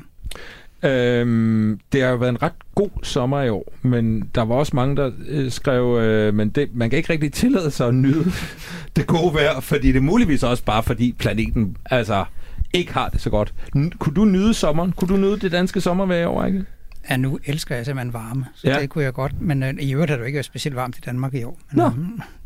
Øhm, 0.83 1.81
det 1.93 2.03
har 2.03 2.09
jo 2.09 2.17
været 2.17 2.29
en 2.31 2.43
ret 2.43 2.53
god 2.75 2.91
sommer 3.03 3.43
i 3.43 3.49
år, 3.49 3.73
men 3.83 4.31
der 4.35 4.43
var 4.43 4.55
også 4.55 4.77
mange, 4.77 4.97
der 4.97 5.11
øh, 5.27 5.51
skrev, 5.51 5.99
øh, 6.01 6.35
men 6.35 6.49
det, 6.51 6.69
man 6.75 6.91
kan 6.91 6.97
ikke 6.97 7.13
rigtig 7.13 7.33
tillade 7.33 7.71
sig 7.71 7.89
at 7.89 7.95
nyde 7.95 8.25
det 8.97 9.07
gode 9.07 9.35
vejr, 9.35 9.61
fordi 9.61 9.89
det 9.89 9.97
er 9.97 10.01
muligvis 10.01 10.43
også 10.43 10.65
bare 10.65 10.83
fordi 10.83 11.13
planeten 11.19 11.77
altså 11.87 12.25
ikke 12.73 12.93
har 12.93 13.09
det 13.09 13.21
så 13.21 13.31
godt. 13.31 13.55
N- 13.77 13.91
kunne 13.99 14.15
du 14.15 14.25
nyde 14.25 14.55
sommeren? 14.55 14.93
Kunne 14.93 15.09
du 15.09 15.17
nyde 15.17 15.39
det 15.39 15.53
danske 15.53 15.81
sommervejr 15.81 16.23
i 16.23 16.25
år, 16.25 16.45
ikke? 16.45 16.65
Ja, 17.11 17.17
nu 17.17 17.39
elsker 17.45 17.77
jeg 17.77 17.85
simpelthen 17.85 18.13
varme, 18.13 18.47
så 18.55 18.69
Ja. 18.69 18.75
ja. 18.75 18.81
det 18.81 18.91
kunne 18.91 19.05
jeg 19.05 19.13
godt, 19.13 19.41
men 19.41 19.63
øh, 19.63 19.75
i 19.81 19.93
øvrigt 19.95 20.11
har 20.11 20.17
det 20.17 20.23
jo 20.23 20.27
ikke 20.27 20.37
været 20.37 20.47
specielt 20.47 20.77
varmt 20.77 20.99
i 20.99 21.01
Danmark 21.07 21.35
i 21.35 21.43
år. 21.43 21.59
Men, 21.73 21.79
Nå. 21.79 21.91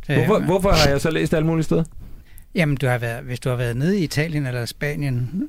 Hvorfor, 0.08 0.38
hvorfor 0.38 0.70
har 0.70 0.88
jeg 0.90 1.00
så 1.00 1.10
læst 1.10 1.34
alle 1.34 1.46
mulige 1.46 1.64
steder? 1.64 1.84
Jamen, 2.54 2.76
du 2.76 2.86
har 2.86 2.98
været, 2.98 3.24
hvis 3.24 3.40
du 3.40 3.48
har 3.48 3.56
været 3.56 3.76
nede 3.76 4.00
i 4.00 4.04
Italien 4.04 4.46
eller 4.46 4.66
Spanien, 4.66 5.48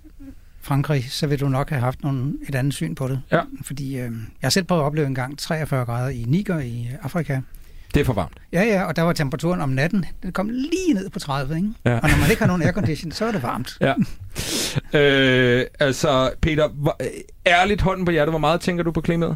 Frankrig, 0.62 1.06
så 1.10 1.28
vil 1.28 1.40
du 1.40 1.50
nok 1.50 1.70
have 1.70 1.82
haft 1.82 2.04
nogle, 2.04 2.34
et 2.50 2.56
andet 2.56 2.74
syn 2.74 2.96
på 2.96 3.08
det. 3.08 3.22
Ja. 3.32 3.42
Fordi 3.64 3.98
øh, 3.98 4.02
jeg 4.02 4.12
har 4.42 4.50
selv 4.50 4.66
prøvet 4.66 4.82
at 4.82 4.86
opleve 4.86 5.08
en 5.08 5.16
gang 5.16 5.40
43 5.40 5.86
grader 5.86 6.10
i 6.10 6.26
Niger 6.28 6.60
i 6.60 6.88
øh, 6.92 6.98
Afrika. 7.02 7.42
Det 7.94 8.00
er 8.00 8.06
for 8.06 8.14
varmt. 8.14 8.38
Ja, 8.54 8.64
ja, 8.64 8.84
og 8.84 8.96
der 8.96 9.02
var 9.02 9.14
temperaturen 9.14 9.62
om 9.62 9.70
natten, 9.70 10.06
det 10.24 10.34
kom 10.34 10.50
lige 10.50 10.94
ned 10.94 11.10
på 11.10 11.20
30, 11.20 11.56
ikke? 11.56 11.70
Ja. 11.86 12.00
Og 12.00 12.10
når 12.10 12.18
man 12.22 12.30
ikke 12.30 12.42
har 12.42 12.48
nogen 12.48 12.62
aircondition, 12.62 13.12
så 13.12 13.26
er 13.26 13.32
det 13.32 13.44
varmt. 13.44 13.78
Ja. 13.82 13.94
øh, 15.00 15.66
altså, 15.80 16.32
Peter, 16.42 16.68
hvor, 16.68 16.98
øh, 17.02 17.08
ærligt 17.48 17.82
hånden 17.82 18.06
på 18.06 18.12
hjertet, 18.12 18.32
hvor 18.32 18.40
meget 18.40 18.62
tænker 18.62 18.84
du 18.84 18.92
på 18.92 19.02
klimaet? 19.02 19.36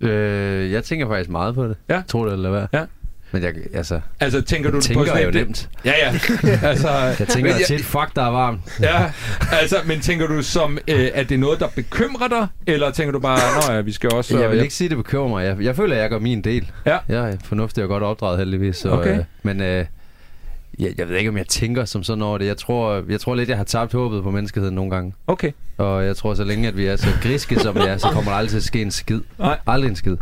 Øh, 0.00 0.72
jeg 0.72 0.84
tænker 0.84 1.08
faktisk 1.08 1.30
meget 1.30 1.54
på 1.54 1.68
det. 1.68 1.76
Ja. 1.88 2.02
Tror 2.08 2.24
det 2.24 2.32
eller 2.32 2.50
hvad? 2.50 2.66
Ja. 2.72 2.84
Men 3.32 3.42
jeg, 3.42 3.52
altså, 3.74 4.00
Altså, 4.20 4.40
tænker 4.40 4.70
du 4.70 4.76
jeg 4.76 4.82
på 4.82 4.86
tænker 5.04 5.06
sådan 5.06 5.24
jo 5.24 5.30
nemt. 5.30 5.68
Ja, 5.84 5.92
ja. 6.02 6.12
altså, 6.68 6.88
Jeg 6.90 7.28
tænker 7.28 7.52
men 7.54 7.62
tit, 7.66 7.84
fuck, 7.84 8.16
der 8.16 8.22
er 8.22 8.30
varmt. 8.30 8.60
Ja, 8.80 9.10
altså, 9.52 9.76
men 9.86 10.00
tænker 10.00 10.26
du 10.26 10.42
som, 10.42 10.78
øh, 10.88 11.08
at 11.14 11.28
det 11.28 11.34
er 11.34 11.38
noget, 11.38 11.60
der 11.60 11.66
bekymrer 11.76 12.28
dig, 12.28 12.46
eller 12.66 12.90
tænker 12.90 13.12
du 13.12 13.18
bare, 13.20 13.38
nå 13.68 13.74
ja, 13.74 13.80
vi 13.80 13.92
skal 13.92 14.12
også... 14.12 14.38
Jeg 14.38 14.50
vil 14.50 14.60
ikke 14.62 14.74
sige, 14.74 14.88
det 14.88 14.96
bekymrer 14.96 15.28
mig. 15.28 15.44
Jeg, 15.46 15.56
jeg 15.60 15.76
føler, 15.76 15.96
at 15.96 16.02
jeg 16.02 16.10
gør 16.10 16.18
min 16.18 16.42
del. 16.42 16.70
Ja. 16.86 16.98
Jeg 17.08 17.30
er 17.30 17.36
fornuftig 17.44 17.82
og 17.82 17.88
godt 17.88 18.02
opdraget 18.02 18.38
heldigvis. 18.38 18.76
Så, 18.76 18.90
Okay. 18.90 19.18
øh, 19.18 19.24
men 19.42 19.60
øh, 19.62 19.84
jeg, 20.80 20.94
jeg 20.98 21.08
ved 21.08 21.16
ikke, 21.16 21.30
om 21.30 21.36
jeg 21.36 21.46
tænker 21.46 21.84
som 21.84 22.02
sådan 22.02 22.22
over 22.22 22.38
det. 22.38 22.46
Jeg 22.46 22.56
tror, 22.56 23.02
jeg 23.08 23.20
tror 23.20 23.34
lidt, 23.34 23.48
jeg 23.48 23.56
har 23.56 23.64
tabt 23.64 23.92
håbet 23.92 24.22
på 24.22 24.30
menneskeheden 24.30 24.74
nogle 24.74 24.90
gange. 24.90 25.14
Okay. 25.26 25.52
Og 25.78 26.04
jeg 26.04 26.16
tror, 26.16 26.34
så 26.34 26.44
længe 26.44 26.68
at 26.68 26.76
vi 26.76 26.86
er 26.86 26.96
så 26.96 27.08
griske, 27.22 27.58
som 27.60 27.74
vi 27.74 27.80
er, 27.80 27.96
så 27.96 28.08
kommer 28.08 28.30
der 28.30 28.38
aldrig 28.38 28.50
til 28.50 28.56
at 28.56 28.62
ske 28.62 28.82
en 28.82 28.90
skid. 28.90 29.20
Nej. 29.38 29.58
Aldrig 29.66 29.88
en 29.90 29.96
skid. 29.96 30.16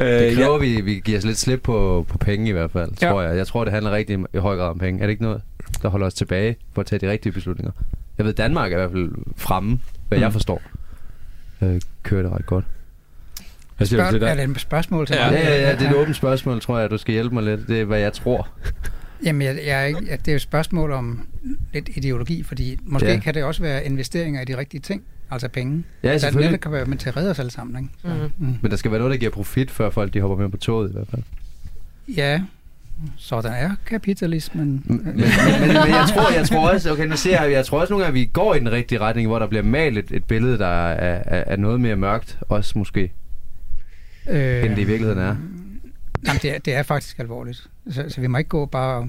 Øh, 0.00 0.06
Det 0.08 0.30
ja. 0.30 0.34
kræver, 0.34 0.58
vi, 0.58 0.80
vi 0.80 1.00
giver 1.04 1.18
os 1.18 1.24
lidt 1.24 1.38
slip 1.38 1.60
på, 1.62 2.06
på 2.08 2.18
penge 2.18 2.48
i 2.48 2.52
hvert 2.52 2.70
fald, 2.70 2.90
Ja. 3.02 3.10
tror 3.10 3.22
jeg. 3.22 3.36
Jeg 3.36 3.46
tror, 3.46 3.64
det 3.64 3.72
handler 3.72 3.90
rigtig 3.92 4.18
i 4.34 4.38
høj 4.38 4.56
grad 4.56 4.68
om 4.68 4.78
penge. 4.78 5.00
Er 5.02 5.06
det 5.06 5.10
ikke 5.10 5.22
noget? 5.22 5.42
der 5.82 5.88
holder 5.88 6.06
os 6.06 6.14
tilbage 6.14 6.56
for 6.74 6.80
at 6.80 6.86
tage 6.86 6.98
de 7.06 7.10
rigtige 7.10 7.32
beslutninger. 7.32 7.72
Jeg 8.18 8.26
ved, 8.26 8.32
Danmark 8.32 8.72
er 8.72 8.76
i 8.76 8.78
hvert 8.78 8.90
fald 8.90 9.10
fremme, 9.36 9.80
hvad 10.08 10.18
Mm. 10.18 10.22
jeg 10.22 10.32
forstår. 10.32 10.62
Øh, 11.62 11.80
kører 12.02 12.22
det 12.22 12.32
ret 12.32 12.46
godt. 12.46 12.64
Hvad 13.76 13.86
siger 13.86 14.02
du 14.02 14.08
Spørg, 14.10 14.20
til 14.20 14.28
er 14.28 14.34
det? 14.34 14.48
det 14.48 14.54
et 14.56 14.60
spørgsmål 14.60 15.06
til 15.06 15.16
Ja. 15.16 15.30
mig? 15.30 15.38
Ja, 15.38 15.48
ja, 15.54 15.60
ja, 15.70 15.72
det 15.76 15.82
er 15.86 15.90
et 15.90 15.96
åbent 15.96 16.16
spørgsmål, 16.16 16.60
tror 16.60 16.78
jeg. 16.78 16.90
Du 16.90 16.96
skal 16.98 17.12
hjælpe 17.12 17.34
mig 17.34 17.44
lidt. 17.44 17.68
Det 17.68 17.80
er, 17.80 17.84
hvad 17.84 17.98
jeg 17.98 18.12
tror. 18.12 18.48
Jamen, 19.24 19.42
jeg, 19.42 19.58
jeg 19.66 19.94
at 20.10 20.20
det 20.20 20.28
er 20.28 20.32
jo 20.32 20.36
et 20.36 20.42
spørgsmål 20.42 20.92
om 20.92 21.26
lidt 21.74 21.88
ideologi, 21.94 22.42
fordi 22.42 22.78
måske 22.82 23.08
Ja. 23.08 23.18
kan 23.18 23.34
det 23.34 23.44
også 23.44 23.62
være 23.62 23.84
investeringer 23.86 24.40
i 24.40 24.44
de 24.44 24.56
rigtige 24.58 24.80
ting, 24.80 25.02
altså 25.30 25.48
penge. 25.48 25.84
Ja, 26.02 26.12
der 26.12 26.18
selvfølgelig. 26.18 26.50
netop 26.50 26.60
kan 26.62 26.72
være 26.72 26.84
med 26.86 26.96
til 26.98 27.08
at 27.08 27.16
redde 27.16 27.30
os 27.30 27.38
alle 27.38 27.50
sammen, 27.50 27.76
ikke? 27.82 27.94
Så, 28.02 28.08
Mhm. 28.08 28.32
mm. 28.48 28.54
Men 28.62 28.70
der 28.70 28.76
skal 28.76 28.90
være 28.90 28.98
noget, 29.00 29.12
der 29.12 29.18
giver 29.18 29.30
profit, 29.32 29.70
før 29.70 29.90
folk 29.90 30.14
de 30.14 30.20
hopper 30.20 30.36
med 30.36 30.48
på 30.48 30.56
toget 30.56 30.90
i 30.90 30.92
hvert 30.92 31.06
fald. 31.10 31.22
Ja, 32.16 32.42
sådan 33.16 33.52
er 33.52 33.70
kapitalismen. 33.86 34.82
Men, 34.84 34.96
men, 35.04 35.04
men, 35.06 35.14
men 35.16 35.68
jeg, 35.74 36.06
tror, 36.14 36.32
jeg 36.38 36.48
tror 36.48 36.70
også, 36.70 36.92
okay, 36.92 37.06
nu 37.06 37.16
ser 37.16 37.42
jeg, 37.42 37.52
jeg 37.52 37.64
tror 37.66 37.80
også 37.80 37.92
nogle 37.92 38.04
gange, 38.04 38.20
at 38.20 38.20
vi 38.26 38.30
går 38.32 38.54
i 38.54 38.58
den 38.58 38.72
rigtige 38.72 38.98
retning, 39.00 39.28
hvor 39.28 39.38
der 39.38 39.46
bliver 39.46 39.62
malet 39.62 40.04
et, 40.04 40.16
et 40.16 40.24
billede, 40.24 40.58
der 40.58 40.66
er, 40.66 41.22
er, 41.26 41.44
er 41.46 41.56
noget 41.56 41.80
mere 41.80 41.96
mørkt, 41.96 42.38
også 42.48 42.78
måske, 42.78 43.12
Øh, 44.30 44.64
end 44.64 44.70
det 44.70 44.78
i 44.82 44.84
virkeligheden 44.84 45.18
er. 45.18 45.36
Jamen, 46.26 46.40
det 46.42 46.54
er, 46.54 46.58
det 46.58 46.74
er 46.74 46.82
faktisk 46.82 47.18
alvorligt. 47.18 47.66
Så, 47.90 48.04
så 48.08 48.20
vi 48.20 48.26
må 48.26 48.38
ikke 48.38 48.48
gå 48.48 48.66
bare 48.66 48.96
og 48.96 49.08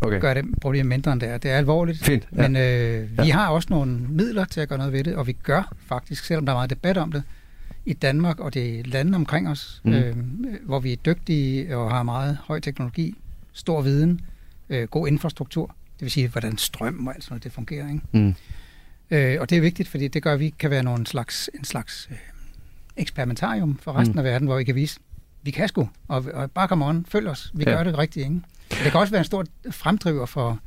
Okay, 0.00 0.20
gøre 0.20 0.34
det 0.34 0.44
problemet 0.60 0.88
mindre 0.88 1.12
end 1.12 1.20
det 1.20 1.28
er. 1.28 1.38
Det 1.38 1.50
er 1.50 1.56
alvorligt. 1.58 2.04
fint. 2.04 2.28
Ja. 2.36 2.48
Men 2.48 2.56
øh, 2.56 3.18
vi 3.18 3.24
Ja. 3.26 3.32
har 3.32 3.48
også 3.48 3.66
nogle 3.70 3.98
midler 4.08 4.44
til 4.44 4.60
at 4.60 4.68
gøre 4.68 4.78
noget 4.78 4.92
ved 4.92 5.04
det, 5.04 5.14
og 5.16 5.26
vi 5.26 5.32
gør 5.32 5.74
faktisk, 5.86 6.24
selvom 6.24 6.46
der 6.46 6.52
er 6.52 6.56
meget 6.56 6.70
debat 6.70 6.96
om 6.98 7.12
det, 7.12 7.22
i 7.86 7.92
Danmark 7.92 8.40
og 8.40 8.54
det 8.54 8.86
lande 8.86 9.16
omkring 9.16 9.48
os, 9.48 9.80
Mm. 9.84 9.92
øh, 9.92 10.16
hvor 10.62 10.80
vi 10.80 10.92
er 10.92 10.96
dygtige 10.96 11.76
og 11.76 11.90
har 11.90 12.02
meget 12.02 12.38
høj 12.44 12.60
teknologi, 12.60 13.14
stor 13.52 13.82
viden, 13.82 14.20
øh, 14.68 14.88
god 14.88 15.08
infrastruktur, 15.08 15.66
det 15.66 16.00
vil 16.02 16.10
sige, 16.10 16.28
hvordan 16.28 16.58
strøm 16.58 17.06
og 17.06 17.14
alt 17.14 17.24
sådan 17.24 17.32
noget, 17.32 17.44
det 17.44 17.52
fungerer. 17.52 17.88
Ikke? 17.88 18.00
Mm. 18.12 18.34
Øh, 19.10 19.36
og 19.40 19.50
det 19.50 19.58
er 19.58 19.62
vigtigt, 19.62 19.88
fordi 19.88 20.08
det 20.08 20.22
gør, 20.22 20.32
at 20.32 20.40
vi 20.40 20.54
kan 20.58 20.70
være 20.70 20.82
nogle 20.82 21.06
slags, 21.06 21.50
en 21.58 21.64
slags 21.64 22.08
øh, 22.10 22.16
eksperimentarium 22.96 23.78
for 23.82 23.92
resten 23.92 24.12
mm. 24.12 24.18
af 24.18 24.24
verden, 24.24 24.48
hvor 24.48 24.56
vi 24.56 24.64
kan 24.64 24.74
vise, 24.74 25.00
vi 25.44 25.50
kan 25.50 25.68
sgu, 25.68 25.88
og, 26.08 26.24
og 26.34 26.50
bare 26.50 26.68
come 26.68 26.84
on, 26.86 27.06
følg 27.08 27.28
os, 27.28 27.50
vi 27.54 27.64
Ja. 27.66 27.70
gør 27.70 27.84
det 27.84 27.98
rigtigt. 27.98 28.24
Ikke? 28.26 28.40
Det 28.70 28.78
kan 28.92 29.00
også 29.00 29.10
være 29.10 29.18
en 29.18 29.24
stor 29.24 29.44
fremdriver 29.70 30.26
for, 30.26 30.58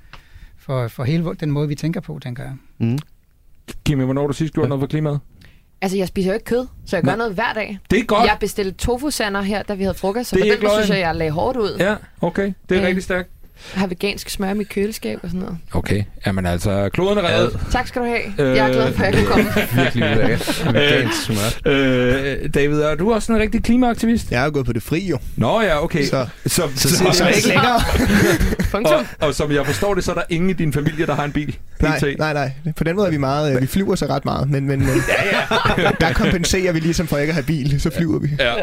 for, 0.58 0.88
for 0.88 1.04
hele 1.04 1.36
den 1.40 1.52
måde, 1.52 1.68
vi 1.68 1.76
tænker 1.76 2.02
på, 2.02 2.20
tænker 2.24 2.44
jeg. 2.44 2.54
Mm. 2.78 3.00
Kimi, 3.86 4.04
hvornår 4.04 4.22
har 4.22 4.28
du 4.28 4.34
sidst 4.34 4.54
gjort 4.54 4.70
noget 4.70 4.82
for 4.82 4.88
klimaet? 4.88 5.20
Altså, 5.82 5.98
jeg 5.98 6.08
spiser 6.08 6.30
jo 6.30 6.34
ikke 6.34 6.46
kød, 6.46 6.68
så 6.86 6.96
jeg 6.96 7.04
Nå. 7.04 7.10
gør 7.12 7.16
noget 7.18 7.34
hver 7.34 7.54
dag. 7.54 7.80
Det 7.92 8.00
er 8.00 8.04
godt. 8.04 8.26
Jeg 8.26 8.38
bestilte 8.40 8.72
tofu-sander 8.72 9.42
her, 9.42 9.64
da 9.64 9.74
vi 9.74 9.84
havde 9.84 9.94
frokost, 9.96 10.30
så 10.30 10.36
Det 10.36 10.44
på 10.44 10.48
den 10.56 10.62
måde 10.64 10.74
synes 10.84 10.90
jeg, 10.90 11.00
jeg 11.00 11.16
lagde 11.16 11.32
hårdt 11.32 11.58
ud. 11.58 11.76
Ja, 11.80 11.96
okay. 12.22 12.54
Det 12.70 12.78
er 12.78 12.82
Øh. 12.82 12.88
rigtig 12.88 13.04
stærkt. 13.04 13.30
Jeg 13.74 13.80
har 13.80 13.88
vegansk 13.88 14.30
smør 14.30 14.50
i 14.50 14.54
mit 14.54 14.70
køleskab 14.70 15.20
og 15.24 15.30
sådan 15.30 15.40
noget. 15.40 15.58
Okay. 15.74 16.04
Jamen 16.26 16.46
altså, 16.46 16.90
kloden 16.94 17.18
er 17.18 17.24
reddet. 17.36 17.60
Tak 17.72 17.88
skal 17.88 18.02
du 18.02 18.08
have. 18.08 18.22
Øh. 18.50 18.58
Jeg 18.58 18.70
er 18.70 18.74
glad 18.74 18.94
for, 18.94 19.04
at 19.04 19.16
jeg 19.16 19.26
kunne 19.26 19.44
komme. 19.46 19.50
Virkelig 19.84 20.18
ulækkert. 20.18 20.66
Vegansk 20.74 21.22
smør. 21.22 21.72
Øh, 21.72 22.50
David, 22.54 22.80
er 22.82 22.96
du 22.96 23.14
også 23.14 23.26
sådan 23.26 23.36
en 23.36 23.42
rigtig 23.44 23.64
klimaaktivist? 23.64 24.32
Jeg 24.32 24.46
er 24.46 24.50
gået 24.50 24.66
på 24.66 24.74
det 24.74 24.84
fri, 24.84 25.08
jo. 25.10 25.18
Nå 25.36 25.62
ja, 25.62 25.84
okay. 25.84 26.06
Så, 26.06 26.28
så, 26.46 26.64
Så 26.76 26.90
så 27.14 27.24
er 27.24 27.28
det 27.28 27.36
ikke 27.36 27.48
længere. 27.48 27.82
Og, 28.88 29.06
og 29.20 29.34
som 29.36 29.52
jeg 29.52 29.66
forstår 29.66 29.94
det, 29.94 30.04
så 30.04 30.12
er 30.12 30.16
der 30.16 30.24
ingen 30.30 30.50
i 30.50 30.54
din 30.54 30.74
familie, 30.74 31.06
der 31.06 31.16
har 31.16 31.24
en 31.26 31.32
bil. 31.32 31.58
Nej, 31.80 32.00
nej, 32.20 32.34
nej. 32.34 32.52
På 32.76 32.84
den 32.84 32.96
måde 32.96 33.08
er 33.08 33.12
vi 33.12 33.18
meget... 33.18 33.56
øh, 33.56 33.62
Vi 33.62 33.68
flyver 33.68 33.96
så 33.96 34.06
ret 34.06 34.26
meget, 34.26 34.50
men, 34.50 34.68
men, 34.68 34.80
men 34.80 35.02
der 36.00 36.14
kompenserer 36.14 36.72
vi 36.72 36.80
ligesom 36.80 37.08
for 37.08 37.18
ikke 37.18 37.32
at 37.32 37.36
have 37.36 37.44
bil, 37.44 37.82
så 37.82 37.90
flyver 37.98 38.20
vi. 38.20 38.30
Ja. 38.40 38.54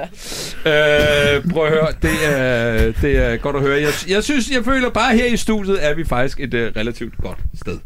Øh, 1.36 1.50
prøv 1.50 1.64
at 1.66 1.70
høre, 1.72 1.86
det 2.02 2.10
er, 2.24 2.92
det 3.02 3.16
er 3.18 3.36
godt 3.36 3.56
at 3.56 3.62
høre. 3.62 3.80
Jeg, 3.80 3.90
jeg 4.08 4.24
synes, 4.24 4.50
jeg 4.50 4.64
føler 4.64 4.83
bare 4.90 5.16
her 5.16 5.26
i 5.26 5.36
studiet, 5.36 5.86
er 5.86 5.94
vi 5.94 6.04
faktisk 6.04 6.40
et 6.40 6.54
uh, 6.54 6.60
relativt 6.60 7.14
godt 7.18 7.38
sted. 7.54 7.78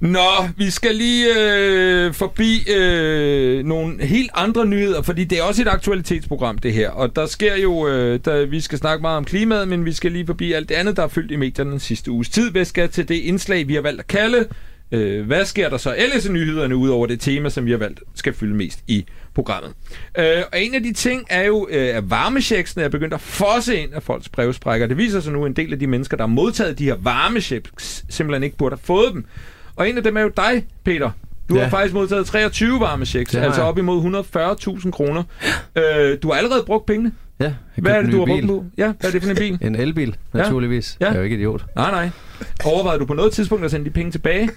Nå, 0.00 0.28
vi 0.56 0.70
skal 0.70 0.94
lige 0.94 1.26
øh, 1.38 2.14
forbi 2.14 2.70
øh, 2.70 3.64
nogle 3.64 4.04
helt 4.04 4.30
andre 4.34 4.66
nyheder, 4.66 5.02
fordi 5.02 5.24
det 5.24 5.38
er 5.38 5.42
også 5.42 5.62
et 5.62 5.68
aktualitetsprogram, 5.68 6.58
det 6.58 6.72
her. 6.72 6.90
Og 6.90 7.16
der 7.16 7.26
sker 7.26 7.56
jo, 7.56 7.88
øh, 7.88 8.20
der, 8.24 8.46
vi 8.46 8.60
skal 8.60 8.78
snakke 8.78 9.02
meget 9.02 9.16
om 9.16 9.24
klimaet, 9.24 9.68
men 9.68 9.84
vi 9.84 9.92
skal 9.92 10.12
lige 10.12 10.26
forbi 10.26 10.52
alt 10.52 10.68
det 10.68 10.74
andet, 10.74 10.96
der 10.96 11.02
er 11.02 11.08
fyldt 11.08 11.30
i 11.30 11.36
medierne 11.36 11.70
den 11.70 11.80
sidste 11.80 12.10
uges 12.10 12.28
tid. 12.28 12.50
Vi 12.50 12.64
skal 12.64 12.88
til 12.88 13.08
det 13.08 13.14
indslag, 13.14 13.68
vi 13.68 13.74
har 13.74 13.82
valgt 13.82 14.00
at 14.00 14.06
kalde, 14.06 14.46
øh, 14.92 15.26
hvad 15.26 15.44
sker 15.44 15.68
der 15.68 15.76
så 15.76 15.94
ellers 15.98 16.26
i 16.26 16.32
nyhederne, 16.32 16.76
ud 16.76 16.88
over 16.88 17.06
det 17.06 17.20
tema, 17.20 17.48
som 17.48 17.66
vi 17.66 17.70
har 17.70 17.78
valgt, 17.78 18.00
skal 18.14 18.32
fylde 18.32 18.54
mest 18.54 18.78
i 18.86 19.04
programmet. 19.34 19.72
Øh, 20.18 20.24
og 20.52 20.60
en 20.60 20.74
af 20.74 20.82
de 20.82 20.92
ting 20.92 21.26
er 21.30 21.42
jo, 21.42 21.68
øh, 21.70 21.96
at 21.96 22.10
varmechecksene 22.10 22.84
er 22.84 22.88
begyndt 22.88 23.14
at 23.14 23.20
fosse 23.20 23.76
ind 23.76 23.94
af 23.94 24.02
folks 24.02 24.28
brevsprækker. 24.28 24.86
Det 24.86 24.96
viser 24.96 25.20
sig 25.20 25.32
nu, 25.32 25.44
at 25.44 25.48
en 25.48 25.56
del 25.56 25.72
af 25.72 25.78
de 25.78 25.86
mennesker, 25.86 26.16
der 26.16 26.22
har 26.24 26.28
modtaget 26.28 26.78
de 26.78 26.84
her 26.84 26.96
varmechecks, 27.00 28.04
simpelthen 28.08 28.42
ikke 28.42 28.56
burde 28.56 28.72
have 28.76 28.80
fået 28.84 29.12
dem. 29.12 29.24
Og 29.76 29.88
en 29.88 29.96
af 29.96 30.02
dem 30.02 30.16
er 30.16 30.20
jo 30.20 30.30
dig, 30.36 30.66
Peter. 30.84 31.10
Du 31.48 31.56
ja. 31.56 31.62
Har 31.62 31.70
faktisk 31.70 31.94
modtaget 31.94 32.26
23 32.26 32.80
varmechecks, 32.80 33.34
altså 33.34 33.62
op 33.62 33.78
imod 33.78 34.24
140.000 34.84 34.90
kroner. 34.90 35.22
Øh, 35.76 36.18
du 36.22 36.30
har 36.30 36.38
allerede 36.38 36.62
brugt 36.66 36.86
pengene. 36.86 37.12
Ja, 37.40 37.52
Hvad 37.76 37.92
er 37.92 38.02
det, 38.02 38.12
du 38.12 38.18
har 38.18 38.26
brugt 38.26 38.40
bil. 38.40 38.46
på? 38.48 38.64
Ja, 38.76 38.92
hvad 39.00 39.10
er 39.10 39.12
det 39.12 39.22
for 39.22 39.30
en 39.30 39.36
bil? 39.36 39.58
En 39.66 39.74
elbil, 39.74 40.16
naturligvis. 40.32 40.96
Ja. 41.00 41.04
Jeg 41.06 41.12
er 41.12 41.18
jo 41.18 41.24
ikke 41.24 41.36
idiot. 41.36 41.64
Nej, 41.76 41.90
nej. 41.90 42.10
Overvejede 42.64 43.00
du 43.00 43.06
på 43.06 43.14
noget 43.14 43.32
tidspunkt 43.32 43.64
at 43.64 43.70
sende 43.70 43.84
de 43.86 43.90
penge 43.90 44.12
tilbage? 44.12 44.50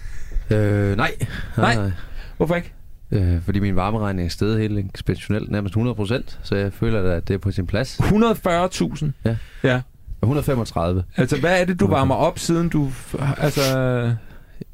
Øh, 0.49 0.97
nej. 0.97 1.11
Nej. 1.57 1.75
nej. 1.75 1.91
Hvorfor 2.37 2.55
ikke? 2.55 2.73
Øh, 3.11 3.41
fordi 3.41 3.59
min 3.59 3.75
varmeregning 3.75 4.25
er 4.25 4.29
steget 4.29 4.59
helt 4.59 4.77
eksponentielt, 4.79 5.51
nærmest 5.51 5.71
100 5.71 5.95
procent, 5.95 6.39
så 6.43 6.55
jeg 6.55 6.73
føler, 6.73 7.11
at 7.11 7.27
det 7.27 7.33
er 7.33 7.37
på 7.37 7.51
sin 7.51 7.67
plads. 7.67 7.99
140.000. 7.99 9.05
Ja. 9.25 9.35
Ja. 9.63 9.81
135. 10.23 11.03
Altså, 11.17 11.39
hvad 11.39 11.61
er 11.61 11.65
det, 11.65 11.79
du 11.79 11.87
varmer 11.87 12.15
op, 12.15 12.39
siden 12.39 12.69
du... 12.69 12.91
Altså... 13.37 14.15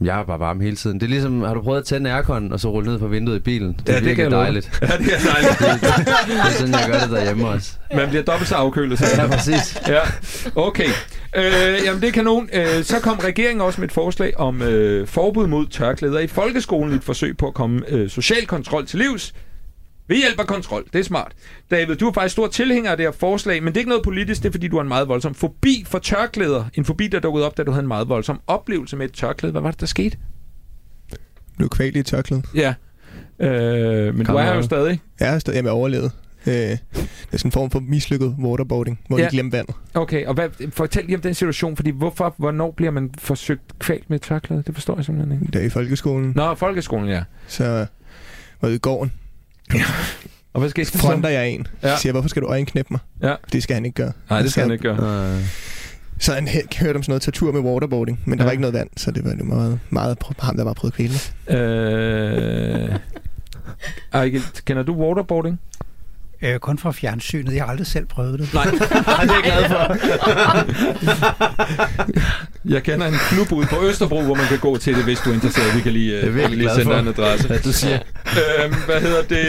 Jeg 0.02 0.20
er 0.20 0.24
bare 0.24 0.40
varm 0.40 0.60
hele 0.60 0.76
tiden. 0.76 1.00
Det 1.00 1.06
er 1.06 1.10
ligesom, 1.10 1.42
har 1.42 1.54
du 1.54 1.62
prøvet 1.62 1.80
at 1.80 1.86
tænde 1.86 2.12
aircon, 2.12 2.52
og 2.52 2.60
så 2.60 2.70
rulle 2.70 2.92
ned 2.92 3.00
fra 3.00 3.08
vinduet 3.08 3.36
i 3.36 3.40
bilen? 3.40 3.74
Det 3.74 3.90
Ja, 3.90 3.96
er 3.98 4.00
det 4.00 4.16
kan 4.16 4.32
dejligt. 4.32 4.80
Ja, 4.82 4.88
det 4.88 4.94
er 4.94 5.34
dejligt. 5.34 5.60
Det 6.28 6.38
er 6.40 6.52
sådan, 6.58 6.74
jeg 6.74 6.90
gør 6.92 7.00
det 7.00 7.10
derhjemme 7.10 7.48
også. 7.48 7.72
Man 7.96 8.10
bliver 8.10 8.24
dobbelt 8.24 8.50
så 8.50 8.56
afkølet. 8.56 9.02
Ja, 9.18 9.28
præcis. 9.28 9.82
Ja, 9.88 10.00
okay. 10.56 10.90
Øh, 11.36 11.44
jamen, 11.86 12.02
det 12.02 12.08
er 12.08 12.12
kanon. 12.12 12.50
Øh, 12.54 12.84
så 12.84 13.00
kom 13.00 13.18
regeringen 13.18 13.62
også 13.62 13.82
med 13.82 13.88
et 13.88 13.94
forslag 13.94 14.38
om 14.40 14.62
øh, 14.62 15.08
forbud 15.08 15.48
mod 15.48 15.68
tørklæder 15.68 16.20
i 16.20 16.28
folkeskolen 16.28 16.94
et 16.96 17.04
forsøg 17.04 17.38
på 17.38 17.48
at 17.48 17.54
komme 17.54 17.82
øh, 17.88 18.10
social 18.10 18.46
kontrol 18.48 18.86
til 18.86 19.00
livs. 19.00 19.34
Ved 20.10 20.18
hjælp 20.18 20.40
af 20.40 20.48
kontrol. 20.48 20.86
Det 20.94 21.00
er 21.00 21.04
smart. 21.04 21.32
David, 21.72 21.96
du 21.96 22.08
er 22.08 22.14
faktisk 22.14 22.32
stor 22.34 22.48
tilhænger 22.48 22.92
af 22.92 22.98
det 22.98 23.06
her 23.06 23.12
forslag, 23.12 23.64
men 23.64 23.68
det 23.68 23.78
er 23.78 23.80
ikke 23.80 23.90
noget 23.90 24.04
politisk, 24.04 24.44
det 24.44 24.50
er 24.50 24.52
fordi, 24.54 24.68
du 24.68 24.76
har 24.76 24.82
en 24.82 24.88
meget 24.88 25.08
voldsom 25.08 25.34
fobi 25.36 25.84
for 25.88 26.00
tørklæder. 26.00 26.66
En 26.74 26.86
fobi, 26.86 27.08
der 27.08 27.20
dukkede 27.20 27.46
op, 27.46 27.58
da 27.58 27.64
du 27.64 27.72
havde 27.72 27.82
en 27.84 27.88
meget 27.88 28.10
voldsom 28.10 28.42
oplevelse 28.48 28.96
med 28.98 29.06
et 29.06 29.14
tørklæde. 29.14 29.52
Hvad 29.52 29.62
var 29.62 29.72
det, 29.72 29.80
der 29.80 29.86
skete? 29.86 30.18
Blev 31.58 31.70
kvalt 31.70 31.96
i 31.96 32.00
et 32.00 32.06
tørklæde. 32.06 32.42
Ja. 32.56 32.74
Øh, 33.40 34.16
men 34.16 34.26
Kom 34.26 34.34
du 34.34 34.40
er 34.40 34.44
her 34.44 34.56
jo 34.56 34.62
stadig. 34.62 35.02
Jeg 35.20 35.32
har 35.32 35.40
stadig 35.40 35.64
med 35.64 35.72
overlevet. 35.72 36.12
Øh, 36.48 36.54
det 36.54 36.78
er 37.32 37.38
sådan 37.38 37.48
en 37.48 37.52
form 37.52 37.72
for 37.72 37.80
mislykket 37.80 38.36
waterboarding, 38.40 39.00
hvor 39.08 39.18
Ja. 39.18 39.26
de 39.26 39.30
glemmer 39.30 39.52
vandet. 39.52 39.76
Okay, 39.94 40.26
og 40.26 40.34
hvad, 40.34 40.50
fortæl 40.72 41.06
lige 41.06 41.16
om 41.16 41.22
den 41.22 41.34
situation, 41.34 41.76
fordi 41.76 41.90
hvorfor, 41.90 42.36
hvornår 42.38 42.72
bliver 42.72 42.92
man 42.92 43.12
forsøgt 43.18 43.80
kvalt 43.80 44.10
med 44.10 44.20
tørklæde? 44.20 44.64
Det 44.68 44.74
forstår 44.76 44.96
jeg 44.96 45.06
simpelthen 45.06 45.42
ikke. 45.42 45.52
Der 45.58 45.66
i 45.66 45.70
folkeskolen. 45.70 46.34
Nå, 46.36 46.56
folkeskolen, 46.56 47.10
ja. 47.10 47.24
Så 47.48 47.86
var 48.62 48.70
i 48.70 48.78
gården. 48.78 49.12
Og 50.54 50.60
hvad 50.60 50.70
skete 50.70 50.92
der 50.92 50.98
så? 50.98 51.04
Fronter 51.04 51.30
jeg 51.30 51.50
en. 51.50 51.68
Ja. 51.84 51.90
Ja. 51.90 51.98
Siger, 51.98 52.12
hvorfor 52.14 52.30
skal 52.30 52.42
du 52.42 52.48
øjenknæppe 52.48 52.94
mig? 52.94 53.00
Ja. 53.24 53.36
Det 53.54 53.64
skal 53.64 53.74
han 53.74 53.86
ikke 53.86 53.96
gøre. 53.96 54.12
Nej, 54.30 54.42
det 54.42 54.52
skal 54.52 54.64
han 54.64 54.72
ikke 54.72 54.84
gøre. 54.84 55.36
Øh, 55.36 55.42
Så 56.20 56.34
han 56.34 56.48
hørte 56.80 56.98
om 56.98 57.04
sådan 57.04 57.12
noget 57.12 57.22
tortur 57.22 57.52
med 57.52 57.62
waterboarding, 57.62 58.20
men 58.26 58.38
der 58.38 58.44
Ja. 58.44 58.48
var 58.48 58.52
ikke 58.52 58.62
noget 58.62 58.74
vand, 58.74 58.90
så 58.98 59.12
det 59.12 59.24
var 59.26 59.30
det 59.32 59.46
meget, 59.46 59.80
meget 59.90 60.18
ham, 60.40 60.58
der 60.58 60.64
var 60.64 60.74
prøvet 60.74 60.92
at 60.92 60.96
kvæle 60.96 61.12
mig. 61.50 61.58
Øh... 61.58 62.96
Ejgil, 64.14 64.42
kender 64.66 64.84
du 64.84 64.94
waterboarding? 64.94 65.60
Øh, 66.42 66.60
kun 66.60 66.78
fra 66.78 66.92
fjernsynet. 66.92 67.56
Jeg 67.56 67.64
har 67.64 67.70
aldrig 67.70 67.88
selv 67.88 68.06
prøvet 68.06 68.40
det. 68.40 68.54
Nej, 68.54 68.66
det 68.72 68.82
er 68.82 69.34
jeg 69.34 69.44
glad 69.44 69.70
for. 69.70 69.96
jeg 72.74 72.84
kender 72.84 73.08
en 73.08 73.14
klub 73.30 73.52
ude 73.52 73.68
på 73.68 73.76
Østerbro, 73.88 74.22
hvor 74.22 74.36
man 74.36 74.46
kan 74.48 74.60
gå 74.60 74.78
til 74.78 74.96
det, 74.96 75.04
hvis 75.04 75.20
du 75.20 75.30
er 75.30 75.34
interesseret. 75.34 75.76
Vi 75.76 75.82
kan 75.82 75.92
lige, 75.92 76.28
uh, 76.28 76.36
virkelig 76.36 76.58
lige 76.58 76.70
sende 76.70 76.84
for. 76.84 76.92
dig 76.92 77.00
en 77.00 77.08
adresse. 77.08 77.48
Hvad 77.48 77.60
du 77.60 77.74
siger. 77.74 78.00
øhm, 78.64 78.74
hvad 78.86 79.02
hedder 79.02 79.22
det? 79.22 79.48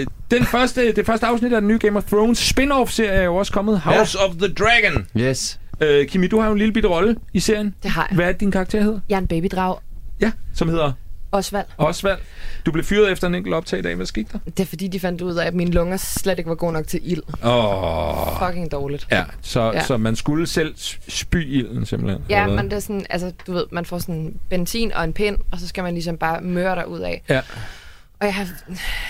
Øh, 0.00 0.06
den 0.30 0.44
første, 0.44 0.92
det 0.92 1.06
første 1.06 1.26
afsnit 1.26 1.52
af 1.52 1.60
den 1.60 1.68
nye 1.68 1.78
Game 1.78 1.96
of 1.98 2.04
Thrones 2.04 2.38
spin-off-serie 2.38 3.10
er 3.10 3.22
jo 3.24 3.36
også 3.36 3.52
kommet. 3.52 3.80
House 3.80 4.18
of 4.18 4.34
the 4.34 4.48
Dragon. 4.48 5.06
Yes. 5.16 5.60
Øh, 5.80 6.06
Kimi, 6.08 6.26
du 6.26 6.40
har 6.40 6.46
jo 6.46 6.52
en 6.52 6.58
lille 6.58 6.72
bitte 6.72 6.88
rolle 6.88 7.16
i 7.32 7.40
serien. 7.40 7.74
Det 7.82 7.90
har 7.90 8.06
jeg. 8.10 8.14
Hvad 8.16 8.28
er 8.28 8.32
din 8.32 8.50
karakter 8.50 8.82
hedder? 8.82 9.00
Jeg 9.08 9.14
er 9.14 9.20
en 9.20 9.26
babydrag. 9.26 9.76
Ja, 10.20 10.30
som 10.54 10.68
hedder 10.68 10.92
Osvald. 11.32 11.66
Osvald. 11.78 12.18
Du 12.66 12.72
blev 12.72 12.84
fyret 12.84 13.12
efter 13.12 13.26
en 13.26 13.34
enkelt 13.34 13.54
optag 13.54 13.78
i 13.78 13.82
dag. 13.82 13.94
Hvad 13.94 14.06
skete 14.06 14.28
der? 14.32 14.38
Det 14.44 14.60
er 14.60 14.66
fordi, 14.66 14.88
de 14.88 15.00
fandt 15.00 15.20
ud 15.20 15.34
af, 15.34 15.46
at 15.46 15.54
mine 15.54 15.70
lunger 15.70 15.96
slet 15.96 16.38
ikke 16.38 16.48
var 16.48 16.54
gode 16.56 16.72
nok 16.72 16.86
til 16.86 17.00
ild. 17.12 17.22
Åh. 17.44 18.40
Oh. 18.40 18.46
Fucking 18.48 18.72
dårligt. 18.72 19.06
Ja, 19.10 19.24
så, 19.42 19.60
ja. 19.60 19.72
Ja. 19.72 19.84
så 19.84 19.96
man 19.96 20.16
skulle 20.16 20.46
selv 20.46 20.74
spy 21.08 21.44
ilden 21.58 21.86
simpelthen. 21.86 22.22
Ja, 22.28 22.46
men 22.46 22.64
det 22.64 22.72
er 22.72 22.80
sådan, 22.80 23.06
altså, 23.10 23.32
du 23.46 23.52
ved, 23.52 23.64
man 23.70 23.84
får 23.84 23.98
sådan 23.98 24.34
benzin 24.48 24.92
og 24.92 25.04
en 25.04 25.12
pind, 25.12 25.36
og 25.52 25.58
så 25.58 25.68
skal 25.68 25.84
man 25.84 25.94
ligesom 25.94 26.16
bare 26.16 26.40
møre 26.40 26.76
der 26.76 26.84
ud 26.84 27.00
af. 27.00 27.22
Ja. 27.28 27.40
Og 28.20 28.26
jeg 28.26 28.34
har, 28.34 28.48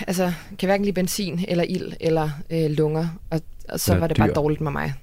altså, 0.07 0.33
kan 0.59 0.67
hverken 0.67 0.85
lide 0.85 0.93
benzin 0.93 1.45
eller 1.47 1.63
ild 1.63 1.93
eller 1.99 2.29
øh, 2.49 2.69
lunger, 2.71 3.07
og, 3.29 3.41
og 3.69 3.79
så 3.79 3.91
Eller 3.91 3.99
var 3.99 4.07
det 4.07 4.17
dyr. 4.17 4.23
bare 4.23 4.33
dårligt 4.33 4.61
med 4.61 4.71
mig. 4.71 4.93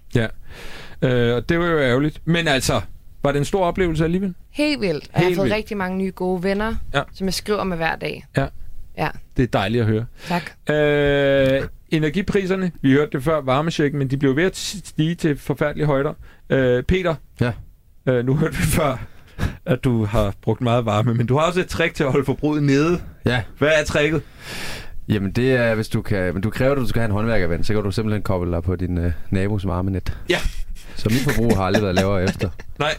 Øh, 1.03 1.35
og 1.35 1.49
det 1.49 1.59
var 1.59 1.67
jo 1.67 1.79
ærgerligt. 1.81 2.21
Men 2.25 2.49
altså, 2.49 2.81
var 3.23 3.33
det 3.33 3.39
en 3.39 3.45
stor 3.45 3.65
oplevelse 3.65 4.05
alligevel? 4.05 4.35
Helt 4.51 4.81
vildt. 4.81 5.05
Og 5.05 5.11
jeg 5.15 5.21
har 5.21 5.25
Helt 5.25 5.37
fået 5.37 5.45
vildt. 5.45 5.57
rigtig 5.57 5.77
mange 5.77 5.99
nye 5.99 6.13
gode 6.15 6.43
venner, 6.43 6.75
Ja. 6.95 7.03
som 7.13 7.25
jeg 7.27 7.35
skriver 7.35 7.65
med 7.65 7.77
hver 7.77 7.97
dag. 7.97 8.25
Ja. 8.37 8.47
Ja, 8.99 9.09
Det 9.37 9.43
er 9.43 9.47
dejligt 9.47 9.81
at 9.81 9.87
høre. 9.89 10.07
tak. 10.29 10.51
Øh, 10.77 11.63
energipriserne, 11.89 12.73
vi 12.83 12.93
hørte 12.93 13.11
det 13.13 13.23
før, 13.25 13.41
varmesjekken, 13.41 13.99
men 13.99 14.09
de 14.09 14.17
blev 14.17 14.37
ved 14.37 14.45
at 14.45 14.57
stige 14.57 15.15
til 15.15 15.39
forfærdelige 15.39 15.87
højder. 15.87 16.13
Øh, 16.51 16.83
Peter, 16.83 17.15
Ja. 17.41 17.53
øh, 18.07 18.27
nu 18.27 18.35
hørte 18.37 18.57
vi 18.57 18.63
før, 18.63 19.07
at 19.67 19.85
du 19.85 20.05
har 20.05 20.35
brugt 20.43 20.61
meget 20.61 20.85
varme, 20.85 21.15
men 21.15 21.27
du 21.27 21.37
har 21.39 21.47
også 21.47 21.61
et 21.61 21.67
trick 21.69 21.95
til 21.95 22.05
at 22.05 22.11
holde 22.11 22.25
forbruget 22.27 22.63
nede. 22.63 23.01
Ja, 23.27 23.43
Hvad 23.59 23.69
er 23.81 23.85
tricket? 23.85 24.23
jamen 25.09 25.31
det 25.31 25.53
er, 25.53 25.75
hvis 25.75 25.89
du 25.89 26.03
kan... 26.03 26.33
Men 26.35 26.43
du 26.43 26.51
kræver, 26.51 26.73
at 26.73 26.79
du 26.79 26.87
skal 26.87 27.01
have 27.01 27.07
en 27.07 27.13
håndværkerven, 27.13 27.65
så 27.65 27.75
kan 27.75 27.83
du 27.83 27.91
simpelthen 27.91 28.23
koble 28.23 28.53
dig 28.53 28.63
på 28.63 28.77
din 28.77 28.99
øh, 28.99 29.13
nabos 29.31 29.67
varmenet. 29.67 30.19
Ja. 30.31 30.37
Så 31.09 31.15
mit 31.15 31.37
forbrug 31.37 31.57
har 31.57 31.65
aldrig 31.65 31.83
været 31.83 31.95
lavere 31.95 32.25
efter. 32.25 32.49
Nej, 32.79 32.95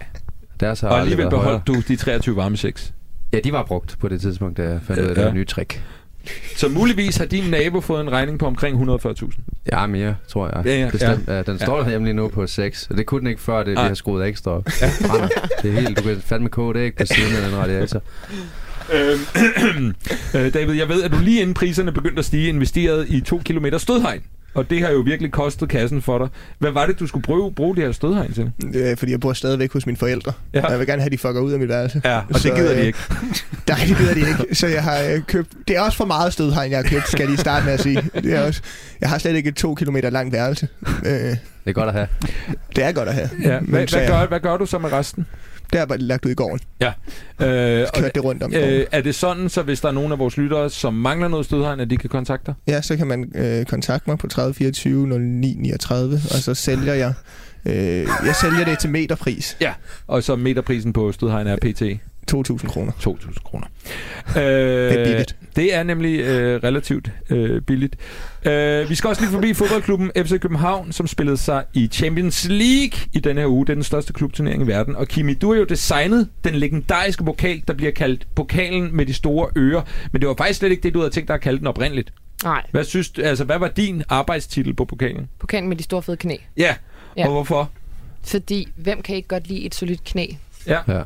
Deres 0.60 0.80
har 0.80 0.88
og 0.90 1.00
alligevel 1.00 1.26
været 1.26 1.34
højere. 1.44 1.62
beholdt 1.66 1.88
du 1.88 1.94
de 1.94 1.96
23 1.96 2.36
varmechecks. 2.36 2.94
Ja, 3.34 3.40
de 3.44 3.52
var 3.52 3.64
brugt 3.64 3.96
på 4.00 4.08
det 4.10 4.22
tidspunkt, 4.22 4.58
da 4.58 4.64
jeg 4.64 4.80
fandt 4.88 5.02
ud 5.02 5.08
af, 5.08 5.16
det 5.16 5.22
Ja. 5.22 5.32
nyt 5.32 5.48
trick. 5.48 5.82
Så 6.56 6.70
muligvis 6.70 7.18
har 7.18 7.26
din 7.26 7.44
nabo 7.50 7.82
fået 7.82 8.02
en 8.02 8.12
regning 8.12 8.40
på 8.40 8.46
omkring 8.48 8.78
140.000. 8.78 9.32
Ja, 9.72 9.88
mere, 9.88 10.16
tror 10.28 10.48
jeg. 10.56 10.66
Ja, 10.66 10.80
ja, 10.80 10.90
Bestemt. 10.90 11.28
Ja. 11.28 11.42
den 11.42 11.60
står 11.60 11.90
hjemme 11.90 12.08
lige 12.08 12.14
nu 12.16 12.28
på 12.28 12.48
6, 12.48 12.88
og 12.90 12.98
det 12.98 13.06
kunne 13.06 13.20
den 13.20 13.28
ikke 13.28 13.42
før, 13.42 13.58
det, 13.58 13.68
vi 13.68 13.74
Nej. 13.74 13.88
har 13.88 13.94
skruet 13.94 14.28
ekstra 14.28 14.52
op. 14.52 14.68
Ja. 14.82 14.88
Det 15.62 15.70
er 15.78 15.82
helt, 15.82 15.98
du 15.98 16.04
kan 16.04 16.22
fandme 16.26 16.50
koge 16.50 16.74
det 16.74 16.80
ikke 16.80 16.98
på 16.98 17.06
siden 17.06 17.36
af 17.44 17.50
den 17.50 17.58
radiator. 17.60 18.02
Øhm, 18.94 19.96
øh, 20.36 20.54
David, 20.54 20.74
jeg 20.74 20.90
ved, 20.90 21.04
at 21.04 21.12
du 21.12 21.18
lige 21.20 21.42
inden 21.42 21.54
priserne 21.54 21.92
begyndte 21.92 22.20
at 22.20 22.26
stige, 22.26 22.50
investerede 22.50 23.08
i 23.08 23.22
to 23.22 23.42
kilometer 23.46 23.78
stødhegn. 23.78 24.22
Og 24.60 24.70
det 24.70 24.82
har 24.82 24.90
jo 24.92 25.00
virkelig 25.00 25.32
kostet 25.32 25.70
kassen 25.70 26.02
for 26.02 26.18
dig. 26.18 26.28
Hvad 26.60 26.72
var 26.72 26.86
det, 26.86 27.00
du 27.00 27.08
skulle 27.08 27.24
bruge, 27.24 27.52
bruge 27.52 27.76
de 27.76 27.82
her 27.82 27.92
stødhegn 27.92 28.34
til? 28.34 28.52
Øh, 28.76 28.98
fordi 28.98 29.12
jeg 29.12 29.20
bor 29.20 29.34
stadigvæk 29.34 29.74
hos 29.74 29.86
mine 29.86 29.98
forældre. 29.98 30.32
Ja. 30.54 30.66
Og 30.66 30.72
jeg 30.72 30.80
vil 30.80 30.88
gerne 30.88 31.02
have, 31.02 31.06
at 31.06 31.12
de 31.12 31.18
fucker 31.18 31.42
ud 31.42 31.52
af 31.52 31.60
mit 31.60 31.70
værelse. 31.70 32.02
Ja, 32.06 32.18
og 32.18 32.24
det 32.30 32.38
Så, 32.42 32.50
gider 32.56 32.74
de 32.74 32.80
øh, 32.80 32.86
ikke. 32.86 33.00
Nej, 33.70 33.78
det 33.88 33.98
gider 33.98 34.14
de 34.14 34.20
ikke. 34.20 34.56
Så 34.56 34.68
jeg 34.68 34.84
har 34.84 35.00
øh, 35.14 35.22
købt... 35.22 35.50
Det 35.68 35.76
er 35.78 35.82
også 35.82 35.98
for 35.98 36.06
meget 36.06 36.34
stødhegn, 36.34 36.72
jeg 36.72 36.78
har 36.80 36.84
købt, 36.90 37.08
skal 37.08 37.20
jeg 37.20 37.28
lige 37.30 37.38
starte 37.40 37.66
med 37.66 37.74
at 37.74 37.80
sige. 37.82 38.02
Det 38.16 38.34
er 38.36 38.42
også, 38.42 38.62
jeg 39.02 39.10
har 39.10 39.18
slet 39.18 39.36
ikke 39.36 39.50
et 39.50 39.56
to 39.56 39.76
kilometer 39.76 40.10
langt 40.10 40.34
værelse. 40.34 40.68
Øh, 41.06 41.12
Det 41.14 41.38
er 41.66 41.72
godt 41.72 41.88
at 41.88 41.94
have. 41.94 42.08
det 42.76 42.84
er 42.84 42.92
godt 42.92 43.10
at 43.10 43.16
have. 43.16 43.30
Ja, 43.44 43.60
Men 43.60 43.70
hvad, 43.70 43.88
hvad, 43.88 44.08
gør, 44.08 44.28
hvad 44.28 44.40
gør 44.40 44.58
du 44.58 44.66
så 44.66 44.80
med 44.80 44.92
resten? 44.92 45.26
Det 45.74 45.80
er 45.80 45.86
bare 45.86 45.98
lagt 45.98 46.26
ud 46.26 46.32
i 46.32 46.34
gården. 46.34 46.60
Øh, 47.42 47.88
og, 47.94 48.02
Kørt 48.02 48.16
det 48.16 48.24
rundt 48.24 48.44
om 48.44 48.54
øh, 48.54 48.86
er 48.92 49.02
det 49.02 49.16
sådan, 49.16 49.50
så 49.50 49.62
hvis 49.62 49.82
der 49.82 49.88
er 49.88 49.92
nogen 49.92 50.12
af 50.12 50.20
vores 50.20 50.38
lyttere, 50.38 50.70
som 50.70 50.94
mangler 50.94 51.28
noget 51.28 51.46
stødhegn, 51.46 51.80
at 51.80 51.90
de 51.90 51.98
kan 51.98 52.10
kontakte 52.10 52.46
dig? 52.46 52.56
Ja, 52.68 52.82
så 52.82 52.98
kan 52.98 53.08
man 53.08 53.32
øh, 53.36 53.66
kontakte 53.66 54.10
mig 54.10 54.18
på 54.18 54.28
30 54.28 54.54
24 54.54 55.20
09 55.20 55.56
39, 55.60 56.16
og 56.16 56.40
så 56.40 56.54
sælger 56.54 56.94
jeg... 56.94 57.14
Øh, 57.66 58.08
jeg 58.26 58.36
sælger 58.42 58.66
det 58.66 58.80
til 58.80 58.90
meterpris. 58.90 59.58
Og 60.08 60.24
så 60.24 60.36
meterprisen 60.36 60.94
på 60.94 61.12
stødhegn 61.12 61.48
er 61.48 61.56
pt. 61.56 61.84
2.000 62.34 62.68
kroner. 62.68 62.92
2.000 62.92 63.44
kroner. 63.44 63.68
Øh, 64.38 64.44
Det 64.44 65.00
er 65.00 65.06
billigt. 65.06 65.36
Det 65.56 65.76
er 65.76 65.84
nemlig 65.84 66.20
øh, 66.20 66.64
relativt 66.64 67.12
øh, 67.30 67.62
billigt. 67.62 67.96
Øh, 68.46 68.90
vi 68.90 68.96
skal 68.96 69.08
også 69.08 69.22
lige 69.22 69.32
forbi 69.32 69.54
fodboldklubben 69.54 70.12
FC 70.18 70.40
København, 70.40 70.92
som 70.92 71.08
spillede 71.08 71.38
sig 71.38 71.64
i 71.74 71.88
Champions 71.88 72.48
League 72.50 73.00
i 73.14 73.20
denne 73.20 73.42
her 73.42 73.48
uge. 73.48 73.66
Det 73.66 73.72
er 73.72 73.76
den 73.76 73.84
største 73.84 74.14
klubturnering 74.14 74.64
i 74.64 74.68
verden. 74.68 74.96
Og 74.96 75.08
Kimi, 75.08 75.34
du 75.34 75.52
har 75.52 75.60
jo 75.60 75.64
designet 75.66 76.30
den 76.44 76.56
legendariske 76.56 77.24
pokal, 77.24 77.64
der 77.68 77.74
bliver 77.74 77.92
kaldt 77.92 78.28
pokalen 78.36 78.96
med 78.96 79.06
de 79.06 79.14
store 79.14 79.50
ører. 79.58 79.82
Men 80.12 80.22
det 80.22 80.28
var 80.30 80.36
faktisk 80.38 80.60
slet 80.60 80.70
ikke 80.72 80.84
det, 80.84 80.94
du 80.94 81.00
havde 81.00 81.12
tænkt 81.14 81.28
dig 81.28 81.34
at 81.34 81.42
kalde 81.42 81.60
den 81.60 81.68
oprindeligt. 81.68 82.14
Nej, 82.44 82.66
Hvad, 82.72 82.84
synes 82.84 83.10
du, 83.10 83.22
altså, 83.22 83.44
hvad 83.44 83.60
var 83.60 83.68
din 83.68 84.04
arbejdstitel 84.10 84.74
på 84.74 84.86
pokalen? 84.86 85.30
pokalen 85.40 85.70
med 85.70 85.78
de 85.78 85.84
store 85.84 86.02
fede 86.02 86.18
knæ. 86.18 86.36
Ja, 86.58 86.64
Ja. 86.64 86.76
ja. 87.18 87.26
og 87.26 87.32
hvorfor? 87.32 87.70
Fordi, 88.24 88.68
hvem 88.76 89.02
kan 89.02 89.16
ikke 89.16 89.28
godt 89.28 89.48
lide 89.48 89.62
et 89.66 89.76
solidt 89.76 90.04
knæ? 90.04 90.26
Ja. 90.68 90.80
Ja. 90.88 91.02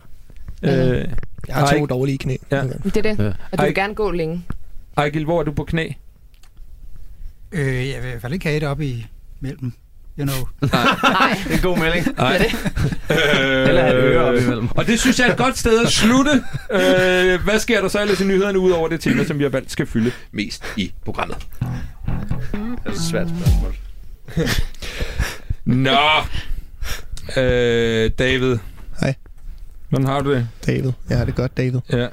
Øh, 0.64 1.06
Jeg 1.48 1.56
har 1.56 1.66
Ej. 1.68 1.78
to 1.80 1.86
dårlige 1.86 2.18
knæ. 2.18 2.36
Ja. 2.52 2.64
Det 2.84 2.98
er 2.98 3.02
det. 3.02 3.20
Ja. 3.20 3.32
Og 3.52 3.58
du 3.60 3.64
vil 3.64 3.76
gerne 3.76 3.96
gå 3.96 4.12
længe. 4.12 4.46
Ejgil, 4.98 5.24
hvor 5.26 5.40
er 5.40 5.44
du 5.44 5.52
på 5.52 5.64
knæ? 5.64 5.90
Øh, 7.52 7.66
jeg 7.90 8.02
vil 8.02 8.08
i 8.08 8.10
hvert 8.12 8.22
fald 8.22 8.34
ikke 8.34 8.46
have 8.46 8.58
et 8.58 8.64
op 8.64 8.82
i 8.82 9.06
mellem. 9.40 9.74
You 10.20 10.26
know. 10.26 10.36
Nej, 10.72 11.38
Det 11.44 11.52
er 11.52 11.56
en 11.56 11.62
god 11.62 11.78
melding. 11.78 12.08
Nej. 12.18 12.38
det 12.38 12.48
det. 12.52 13.18
Eller 13.68 13.82
have 13.82 13.98
et 13.98 14.04
øre 14.04 14.24
op 14.26 14.36
imellem. 14.36 14.68
Og 14.72 14.88
det 14.88 15.00
synes 15.00 15.20
jeg 15.20 15.28
er 15.28 15.32
et 15.32 15.38
godt 15.38 15.58
sted 15.58 15.82
at 15.86 15.90
slutte. 15.92 16.32
Øh, 16.72 17.44
hvad 17.44 17.60
sker 17.60 17.82
der 17.82 17.88
så 17.88 18.02
ellers 18.02 18.22
i 18.22 18.26
nyhederne 18.26 18.60
ud 18.60 18.72
over 18.72 18.88
det 18.88 19.00
tema, 19.02 19.24
som 19.24 19.38
vi 19.40 19.44
har 19.44 19.50
valgt 19.50 19.72
skal 19.72 19.86
fylde 19.86 20.12
mest 20.32 20.64
i 20.78 20.94
programmet? 21.06 21.38
Det 21.62 22.80
er 22.86 22.90
et 22.92 22.98
svært 23.00 23.28
spørgsmål. 23.30 23.76
Nå, 25.66 25.98
øh, 27.42 28.12
David. 28.20 28.58
Hej. 29.00 29.16
Hvordan 29.94 30.08
har 30.08 30.22
du 30.22 30.34
det? 30.34 30.48
David. 30.68 30.92
Jeg 31.10 31.18
har 31.18 31.26
det 31.26 31.36
godt, 31.36 31.58
David. 31.58 31.80
Ja. 31.92 32.08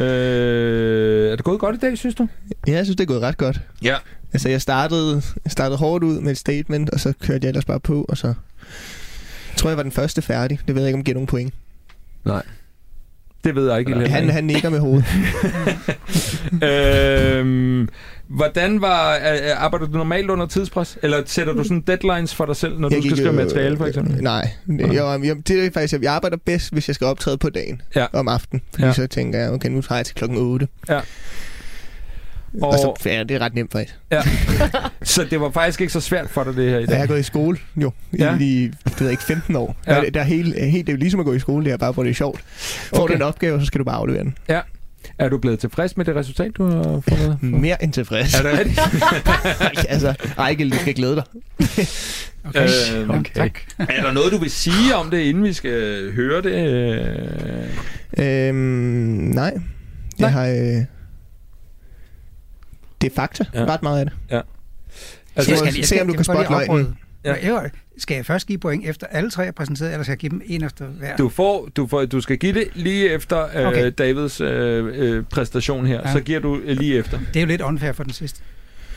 Øh, 0.00 1.32
er 1.32 1.36
det 1.36 1.44
gået 1.44 1.60
godt 1.60 1.76
i 1.76 1.78
dag, 1.78 1.98
synes 1.98 2.14
du? 2.14 2.28
Ja, 2.66 2.72
jeg 2.72 2.86
synes, 2.86 2.96
det 2.96 3.04
er 3.04 3.08
gået 3.08 3.22
ret 3.22 3.36
godt. 3.36 3.60
Ja. 3.82 3.96
Altså, 4.32 4.48
jeg 4.48 4.62
startede, 4.62 5.22
jeg 5.44 5.52
startede 5.52 5.78
hårdt 5.78 6.04
ud 6.04 6.20
med 6.20 6.30
et 6.30 6.38
statement, 6.38 6.90
og 6.90 7.00
så 7.00 7.12
kørte 7.20 7.44
jeg 7.44 7.48
ellers 7.48 7.64
bare 7.64 7.80
på, 7.80 8.06
og 8.08 8.16
så 8.16 8.26
jeg 8.26 9.56
tror 9.56 9.70
jeg 9.70 9.76
var 9.76 9.82
den 9.82 9.92
første 9.92 10.22
færdig. 10.22 10.60
Det 10.66 10.74
ved 10.74 10.82
jeg 10.82 10.88
ikke, 10.88 10.94
om 10.96 11.00
det 11.00 11.04
giver 11.04 11.14
nogen 11.14 11.26
point. 11.26 11.54
Det 13.44 13.54
ved 13.54 13.70
jeg 13.70 13.78
ikke. 13.78 13.90
Eller- 13.92 14.08
Han, 14.08 14.30
han 14.30 14.44
nikker 14.44 14.70
med 14.70 14.78
hovedet. 14.80 15.04
øhm, 17.38 17.88
hvordan 18.28 18.80
var... 18.80 19.14
Øh, 19.14 19.20
arbejder 19.56 19.86
du 19.86 19.92
normalt 19.98 20.30
under 20.30 20.46
tidspres? 20.46 20.98
Eller 21.02 21.22
sætter 21.26 21.52
du 21.52 21.62
sådan 21.64 21.80
deadlines 21.80 22.34
for 22.34 22.46
dig 22.46 22.56
selv, 22.56 22.78
når 22.78 22.88
Jeg 22.90 22.98
du 22.98 23.02
skal 23.02 23.16
skrive 23.16 23.28
øh, 23.30 23.34
materiale, 23.36 23.76
for 23.76 23.86
eksempel? 23.86 24.22
Nej, 24.22 24.48
jeg, 24.68 24.94
jeg, 24.94 25.20
jeg, 25.24 25.36
det 25.48 25.66
er 25.66 25.70
faktisk, 25.70 26.02
jeg 26.02 26.12
arbejder 26.12 26.36
bedst, 26.46 26.72
hvis 26.72 26.88
jeg 26.88 26.94
skal 26.94 27.06
optræde 27.06 27.38
på 27.38 27.50
dagen 27.50 27.82
Ja. 27.96 28.06
om 28.12 28.28
aftenen. 28.28 28.62
Fordi 28.72 28.86
ja. 28.86 28.92
så 28.92 29.06
tænker 29.06 29.38
jeg, 29.38 29.50
okay, 29.50 29.68
nu 29.68 29.82
tager 29.82 29.98
jeg 29.98 30.06
til 30.06 30.14
klokken 30.14 30.38
8. 30.38 30.68
Ja. 30.88 31.00
Og, 32.62 32.68
Og- 32.68 32.78
så, 32.78 32.94
ja, 33.08 33.22
det 33.22 33.30
er 33.30 33.38
ret 33.38 33.54
nemt 33.54 33.72
faktisk. 33.72 33.94
Så 35.02 35.24
det 35.30 35.40
var 35.40 35.50
faktisk 35.50 35.80
ikke 35.80 35.92
så 35.92 36.00
svært 36.00 36.30
for 36.30 36.44
dig, 36.44 36.56
det 36.56 36.70
her 36.70 36.76
i 36.76 36.80
Jeg 36.80 36.88
dag? 36.88 36.98
har 36.98 37.06
gået 37.06 37.20
i 37.20 37.22
skole, 37.22 37.58
jo, 37.76 37.92
Ja. 38.18 38.24
ja. 38.24 38.38
i, 38.40 38.70
det 38.84 39.00
ved 39.00 39.06
jeg 39.06 39.10
ikke, 39.10 39.22
15 39.22 39.56
år. 39.56 39.76
Ja. 39.86 39.94
Ja. 39.94 40.00
Der, 40.00 40.10
der 40.10 40.20
er 40.20 40.24
helt, 40.24 40.64
helt, 40.70 40.86
det 40.86 40.92
er 40.92 40.96
jo 40.96 41.00
ligesom 41.00 41.20
at 41.20 41.26
gå 41.26 41.32
i 41.32 41.38
skole, 41.38 41.64
det 41.64 41.72
er 41.72 41.76
bare, 41.76 41.92
hvor 41.92 42.02
det 42.02 42.10
er 42.10 42.14
sjovt. 42.14 42.40
Får 42.46 42.96
Okay. 43.02 43.12
du 43.12 43.16
en 43.16 43.22
opgave, 43.22 43.60
så 43.60 43.66
skal 43.66 43.78
du 43.78 43.84
bare 43.84 43.96
aflevere 43.96 44.22
den. 44.24 44.34
Er 45.18 45.28
du 45.28 45.38
blevet 45.38 45.58
tilfreds 45.58 45.96
med 45.96 46.04
det 46.04 46.16
resultat, 46.16 46.50
du 46.58 46.66
har 46.66 47.02
fundet? 47.08 47.42
Mere 47.42 47.82
end 47.84 47.92
tilfreds. 47.92 48.34
Er 48.34 48.42
det 48.42 48.58
rigtigt? 48.58 48.80
altså, 49.94 50.14
Ejgil, 50.38 50.72
du 50.72 50.76
skal 50.76 50.94
glæde 50.94 51.14
dig. 51.16 51.24
Okay. 52.48 52.68
Øhm, 52.96 53.10
okay. 53.10 53.30
Tak. 53.34 53.58
Er 53.78 54.02
der 54.02 54.12
noget, 54.12 54.32
du 54.32 54.38
vil 54.38 54.50
sige 54.50 54.94
om 54.96 55.10
det, 55.10 55.18
inden 55.18 55.44
vi 55.44 55.52
skal 55.52 56.12
høre 56.12 56.42
det? 56.42 56.54
Øh, 58.18 58.48
Øhm, 58.48 58.56
nej. 58.56 59.50
Nej. 59.50 59.60
Jeg 60.18 60.32
har... 60.32 60.46
Øh, 60.46 60.84
det 63.06 63.12
er 63.12 63.16
fakta, 63.16 63.44
Ja. 63.54 63.60
ja. 63.60 63.66
ret 63.66 63.82
meget 63.82 63.98
af 64.00 64.06
det. 64.06 64.42
Altså, 65.36 65.50
Jeg 65.64 65.72
skal- 65.72 65.84
se, 65.84 66.00
om 66.00 66.06
du 66.06 66.12
kan 66.12 66.24
spotte 66.24 66.50
løgnen. 66.50 66.96
Ja. 67.24 67.34
Ja. 67.42 67.60
Skal 67.98 68.14
jeg 68.14 68.26
først 68.26 68.46
give 68.46 68.58
point 68.58 68.88
efter 68.88 69.06
alle 69.06 69.30
tre 69.30 69.46
er 69.46 69.50
præsenteret, 69.52 69.92
eller 69.92 70.02
skal 70.04 70.12
jeg 70.12 70.18
give 70.18 70.30
dem 70.30 70.42
en 70.46 70.64
efter 70.64 70.84
hver? 70.84 71.16
Du, 71.16 71.28
får, 71.28 71.68
du, 71.76 71.86
får, 71.86 72.04
du 72.04 72.20
skal 72.20 72.38
give 72.38 72.54
det 72.54 72.68
lige 72.74 73.10
efter 73.10 73.46
øh, 73.54 73.66
Okay. 73.66 73.92
Davids 73.98 74.40
øh, 74.40 74.84
øh, 74.94 75.24
præstation 75.24 75.86
her. 75.86 75.94
Ja. 75.94 76.08
Ja. 76.08 76.12
Så 76.12 76.20
giver 76.20 76.40
du 76.40 76.60
øh, 76.64 76.76
lige 76.78 76.94
efter. 76.98 77.18
Det 77.18 77.36
er 77.36 77.40
jo 77.40 77.46
lidt 77.46 77.60
unfair 77.60 77.92
for 77.92 78.02
den 78.02 78.12
sidste. 78.12 78.40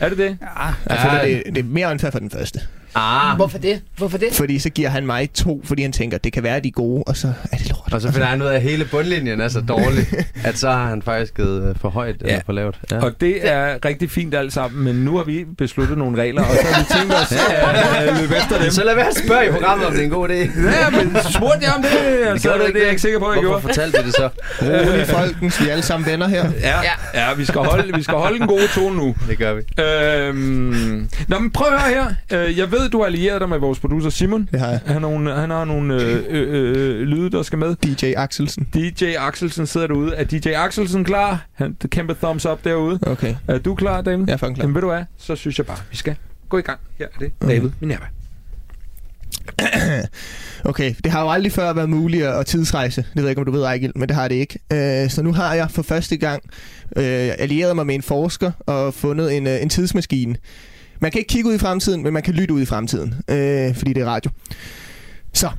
Er 0.00 0.08
det 0.08 0.18
det? 0.18 0.38
Ja, 0.40 0.64
Jeg 0.64 0.74
Ja. 1.22 1.28
det, 1.28 1.42
det 1.54 1.58
er 1.58 1.64
mere 1.68 1.90
unfair 1.90 2.10
for 2.10 2.18
den 2.18 2.30
første. 2.30 2.60
Ah. 2.94 3.36
Hvorfor 3.36 3.58
det? 3.58 3.80
Hvorfor 3.96 4.18
det? 4.18 4.28
Fordi 4.32 4.58
så 4.58 4.70
giver 4.70 4.88
han 4.88 5.06
mig 5.06 5.30
to, 5.32 5.60
fordi 5.64 5.82
han 5.82 5.92
tænker, 5.92 6.18
det 6.18 6.32
kan 6.32 6.42
være, 6.42 6.60
de 6.60 6.68
er 6.68 6.72
gode, 6.72 7.02
og 7.06 7.16
så 7.16 7.32
er 7.52 7.56
det 7.56 7.68
lort. 7.68 7.94
Og 7.94 8.00
så 8.00 8.12
finder 8.12 8.26
han 8.26 8.42
ud 8.42 8.46
af, 8.46 8.54
at 8.54 8.62
hele 8.62 8.84
bundlinjen 8.84 9.40
er 9.40 9.48
så 9.48 9.60
dårlig, 9.60 10.06
at 10.44 10.58
så 10.58 10.70
har 10.70 10.88
han 10.88 11.02
faktisk 11.02 11.34
givet 11.36 11.68
øh, 11.68 11.74
for 11.80 11.88
højt 11.88 12.16
Ja. 12.20 12.26
eller 12.26 12.40
for 12.46 12.52
lavt. 12.52 12.76
Ja. 12.90 13.00
Og 13.04 13.20
det 13.20 13.48
er 13.50 13.76
rigtig 13.84 14.10
fint 14.10 14.34
alt 14.34 14.52
sammen, 14.52 14.84
men 14.84 14.94
nu 14.94 15.16
har 15.16 15.24
vi 15.24 15.44
besluttet 15.58 15.98
nogle 15.98 16.22
regler, 16.22 16.42
og 16.42 16.48
så 16.62 16.66
har 16.72 16.80
vi 16.80 16.86
tænkt 16.98 17.14
os 17.14 17.32
at 18.02 18.08
øh, 18.08 18.20
løbe 18.20 18.36
efter 18.36 18.62
dem. 18.62 18.70
Så 18.70 18.84
lad 18.84 18.94
være 18.94 19.08
at 19.08 19.16
spørge 19.26 19.46
i 19.46 19.50
programmet, 19.50 19.86
om 19.86 19.92
det 19.92 20.00
er 20.00 20.04
en 20.04 20.10
god 20.10 20.28
idé. 20.28 20.32
Ja, 20.34 20.90
men 20.90 21.16
spurgte 21.32 21.58
jeg 21.66 21.72
om 21.76 21.82
det? 21.82 21.90
Altså, 22.30 22.52
du 22.52 22.58
det, 22.58 22.66
ikke 22.66 22.72
det 22.72 22.80
er 22.80 22.84
jeg 22.84 22.90
ikke 22.90 23.02
sikker 23.02 23.18
på, 23.18 23.26
at 23.26 23.36
jeg 23.36 23.44
Hvorfor 23.46 23.60
gjorde. 23.60 23.74
fortalte 23.74 23.98
vi 23.98 24.06
det 24.06 24.14
så? 24.16 24.28
Rolig, 24.62 25.06
folkens, 25.06 25.60
vi 25.60 25.68
er 25.68 25.72
alle 25.72 25.82
sammen 25.84 26.06
venner 26.10 26.28
her. 26.28 26.50
Ja, 26.60 26.68
Ja. 27.14 27.20
ja 27.28 27.34
vi, 27.34 27.44
skal 27.44 27.60
holde, 27.60 27.94
vi 27.94 28.02
skal 28.02 28.14
holde 28.14 28.40
en 28.40 28.46
god 28.48 28.60
tone 28.74 28.96
nu. 28.96 29.14
Det 29.28 29.38
gør 29.38 29.54
vi. 29.54 29.62
Øhm, 29.82 31.08
nå, 31.28 31.38
men 31.38 31.50
prøv 31.50 31.66
at 31.74 31.80
høre 31.82 31.90
her. 32.30 32.40
Øh, 32.46 32.58
Jeg 32.58 32.72
ved, 32.72 32.79
du 32.88 32.98
har 32.98 33.06
allieret 33.06 33.40
dig 33.40 33.48
med 33.48 33.58
vores 33.58 33.78
producer 33.78 34.10
Simon. 34.10 34.48
Det 34.52 34.60
har 34.60 34.68
jeg. 34.70 34.80
Han 34.86 34.92
har 34.92 35.00
nogle, 35.00 35.34
han 35.34 35.50
har 35.50 35.64
nogle 35.64 35.94
øh, 36.02 36.24
øh, 36.28 36.48
øh, 36.50 37.00
lyde, 37.00 37.30
der 37.30 37.42
skal 37.42 37.58
med. 37.58 37.76
DJ 37.76 38.12
Axelsen. 38.16 38.68
DJ 38.74 39.04
Axelsen 39.18 39.66
sidder 39.66 39.86
derude. 39.86 40.14
Er 40.14 40.24
DJ 40.24 40.48
Axelsen 40.48 41.04
klar? 41.04 41.46
Han, 41.52 41.76
det 41.82 41.90
kæmpe 41.90 42.14
thumbs 42.22 42.46
up 42.46 42.64
derude. 42.64 42.98
Okay, 43.06 43.34
Er 43.48 43.58
du 43.58 43.74
klar, 43.74 44.00
David? 44.00 44.24
jeg 44.26 44.32
er 44.32 44.36
fucking 44.36 44.54
klar. 44.56 44.64
Jamen 44.64 44.74
ved 44.74 44.80
du 44.82 44.88
hvad? 44.88 45.02
Så 45.18 45.36
synes 45.36 45.58
jeg 45.58 45.66
bare, 45.66 45.78
vi 45.90 45.96
skal 45.96 46.14
gå 46.48 46.58
i 46.58 46.62
gang. 46.62 46.78
Her 46.98 47.06
er 47.06 47.18
det 47.18 47.32
David 47.42 47.70
Minerva. 47.80 48.04
Okay, 50.64 50.94
det 51.04 51.12
har 51.12 51.22
jo 51.22 51.30
aldrig 51.30 51.52
før 51.52 51.72
været 51.72 51.90
muligt 51.90 52.26
at 52.26 52.46
tidsrejse. 52.46 53.02
Det 53.02 53.10
ved 53.16 53.22
jeg 53.22 53.30
ikke, 53.30 53.38
om 53.40 53.44
du 53.46 53.52
ved, 53.52 53.62
Ejgil, 53.62 53.92
men 53.96 54.08
det 54.08 54.16
har 54.16 54.28
det 54.28 54.34
ikke. 54.34 54.58
Øh, 55.04 55.10
så 55.10 55.22
nu 55.22 55.32
har 55.32 55.54
jeg 55.54 55.70
for 55.70 55.82
første 55.82 56.16
gang 56.16 56.42
øh, 56.96 57.30
allieret 57.38 57.76
mig 57.76 57.86
med 57.86 57.94
en 57.94 58.02
forsker 58.02 58.50
og 58.66 58.94
fundet 58.94 59.36
en, 59.36 59.46
øh, 59.46 59.62
en 59.62 59.68
tidsmaskine. 59.68 60.36
Man 61.00 61.10
kan 61.10 61.18
ikke 61.18 61.28
kigge 61.28 61.48
ud 61.48 61.54
i 61.54 61.58
fremtiden, 61.58 62.02
men 62.02 62.12
man 62.12 62.22
kan 62.22 62.34
lytte 62.34 62.54
ud 62.54 62.62
i 62.62 62.64
fremtiden, 62.64 63.14
øh, 63.28 63.74
fordi 63.74 63.92
det 63.92 64.02
er 64.02 64.06
radio. 64.06 64.30
Så. 65.32 65.50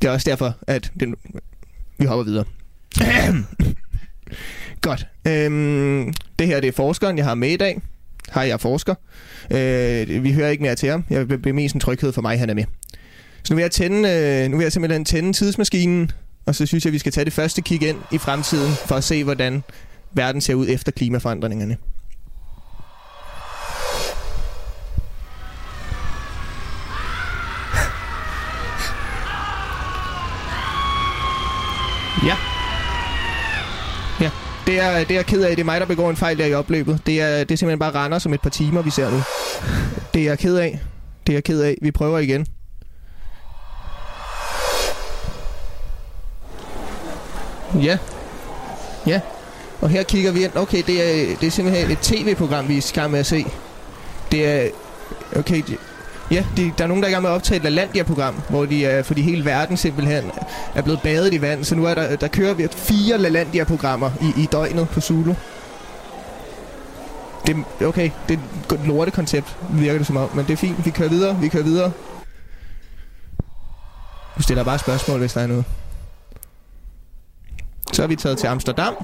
Det 0.00 0.08
er 0.08 0.12
også 0.12 0.30
derfor, 0.30 0.54
at 0.66 0.92
den, 1.00 1.14
vi 1.98 2.06
hopper 2.06 2.24
videre. 2.24 2.44
Godt. 4.80 5.06
Øhm, 5.26 6.12
det 6.38 6.46
her 6.46 6.60
det 6.60 6.68
er 6.68 6.72
forskeren, 6.72 7.18
jeg 7.18 7.24
har 7.24 7.34
med 7.34 7.50
i 7.50 7.56
dag. 7.56 7.80
Hej, 8.34 8.42
jeg 8.42 8.52
er 8.52 8.56
forsker. 8.56 8.94
Øh, 9.50 10.24
vi 10.24 10.32
hører 10.32 10.50
ikke 10.50 10.62
mere 10.62 10.74
til 10.74 10.88
ham. 10.88 11.04
Jeg 11.10 11.28
vil 11.28 11.38
blive 11.38 11.52
mest 11.52 11.74
en 11.74 11.80
tryghed 11.80 12.12
for 12.12 12.22
mig, 12.22 12.38
han 12.38 12.50
er 12.50 12.54
med. 12.54 12.64
Så 13.42 13.54
nu 13.54 13.56
vil 13.56 13.62
jeg, 13.62 13.70
tænde, 13.70 14.08
øh, 14.08 14.50
nu 14.50 14.56
vil 14.56 14.64
jeg 14.64 14.72
simpelthen 14.72 15.04
tænde 15.04 15.32
tidsmaskinen, 15.32 16.10
og 16.46 16.54
så 16.54 16.66
synes 16.66 16.84
jeg, 16.84 16.92
vi 16.92 16.98
skal 16.98 17.12
tage 17.12 17.24
det 17.24 17.32
første 17.32 17.62
kig 17.62 17.82
ind 17.82 17.98
i 18.12 18.18
fremtiden, 18.18 18.72
for 18.86 18.94
at 18.94 19.04
se, 19.04 19.24
hvordan 19.24 19.62
verden 20.12 20.40
ser 20.40 20.54
ud 20.54 20.66
efter 20.68 20.92
klimaforandringerne. 20.92 21.76
Ja. 32.26 32.36
Ja, 34.20 34.30
det 34.66 34.80
er, 34.80 34.98
det 34.98 35.10
er 35.10 35.14
jeg 35.14 35.26
ked 35.26 35.42
af. 35.42 35.50
Det 35.50 35.60
er 35.62 35.64
mig, 35.64 35.80
der 35.80 35.86
begår 35.86 36.10
en 36.10 36.16
fejl 36.16 36.38
der 36.38 36.46
i 36.46 36.54
opløbet. 36.54 37.00
Det 37.06 37.20
er, 37.20 37.38
det 37.38 37.50
er 37.50 37.56
simpelthen 37.56 37.78
bare 37.78 38.04
render 38.04 38.18
som 38.18 38.34
et 38.34 38.40
par 38.40 38.50
timer, 38.50 38.82
vi 38.82 38.90
ser 38.90 39.10
nu. 39.10 39.22
Det 40.14 40.22
er 40.22 40.26
jeg 40.26 40.38
ked 40.38 40.56
af. 40.56 40.80
Det 41.26 41.32
er 41.32 41.36
jeg 41.36 41.44
ked 41.44 41.60
af. 41.60 41.76
Vi 41.82 41.90
prøver 41.90 42.18
igen. 42.18 42.46
Ja. 47.74 47.98
Ja. 49.06 49.20
Og 49.80 49.88
her 49.88 50.02
kigger 50.02 50.32
vi 50.32 50.44
ind. 50.44 50.56
Okay, 50.56 50.82
det 50.86 51.02
er, 51.02 51.36
det 51.36 51.46
er 51.46 51.50
simpelthen 51.50 51.90
et 51.90 51.98
tv-program, 51.98 52.68
vi 52.68 52.78
er 52.78 52.90
i 52.92 52.94
gang 52.94 53.10
med 53.10 53.20
at 53.20 53.26
se. 53.26 53.44
Det 54.32 54.46
er... 54.46 54.70
Okay, 55.36 55.62
Ja, 56.30 56.44
de, 56.56 56.72
der 56.78 56.84
er 56.84 56.88
nogen, 56.88 57.02
der 57.02 57.08
er 57.08 57.10
i 57.10 57.12
gang 57.12 57.22
med 57.22 57.30
at 57.30 57.34
optage 57.34 57.56
et 57.56 57.62
LaLandia-program, 57.62 58.34
hvor 58.48 58.64
de 58.64 58.86
er, 58.86 59.02
fordi 59.02 59.22
hele 59.22 59.44
verden 59.44 59.76
simpelthen 59.76 60.30
er 60.74 60.82
blevet 60.82 61.00
badet 61.02 61.34
i 61.34 61.40
vand. 61.40 61.64
Så 61.64 61.74
nu 61.74 61.84
er 61.84 61.94
der, 61.94 62.16
der 62.16 62.28
kører 62.28 62.54
vi 62.54 62.68
fire 62.70 63.18
LaLandia-programmer 63.18 64.10
i, 64.20 64.42
i 64.42 64.46
døgnet 64.52 64.88
på 64.88 65.00
Zulu. 65.00 65.34
Det, 67.46 67.56
okay, 67.84 68.10
det 68.28 68.38
er 68.70 68.74
et 68.74 68.86
lortekoncept, 68.86 69.56
virker 69.70 69.98
det 69.98 70.06
som 70.06 70.16
om. 70.16 70.30
Men 70.34 70.46
det 70.46 70.52
er 70.52 70.56
fint, 70.56 70.84
vi 70.84 70.90
kører 70.90 71.08
videre, 71.08 71.40
vi 71.40 71.48
kører 71.48 71.64
videre. 71.64 71.92
Du 74.38 74.42
stiller 74.42 74.64
bare 74.64 74.78
spørgsmål, 74.78 75.18
hvis 75.18 75.32
der 75.32 75.40
er 75.40 75.46
noget. 75.46 75.64
Så 77.92 78.02
er 78.02 78.06
vi 78.06 78.16
taget 78.16 78.38
til 78.38 78.46
Amsterdam. 78.46 78.94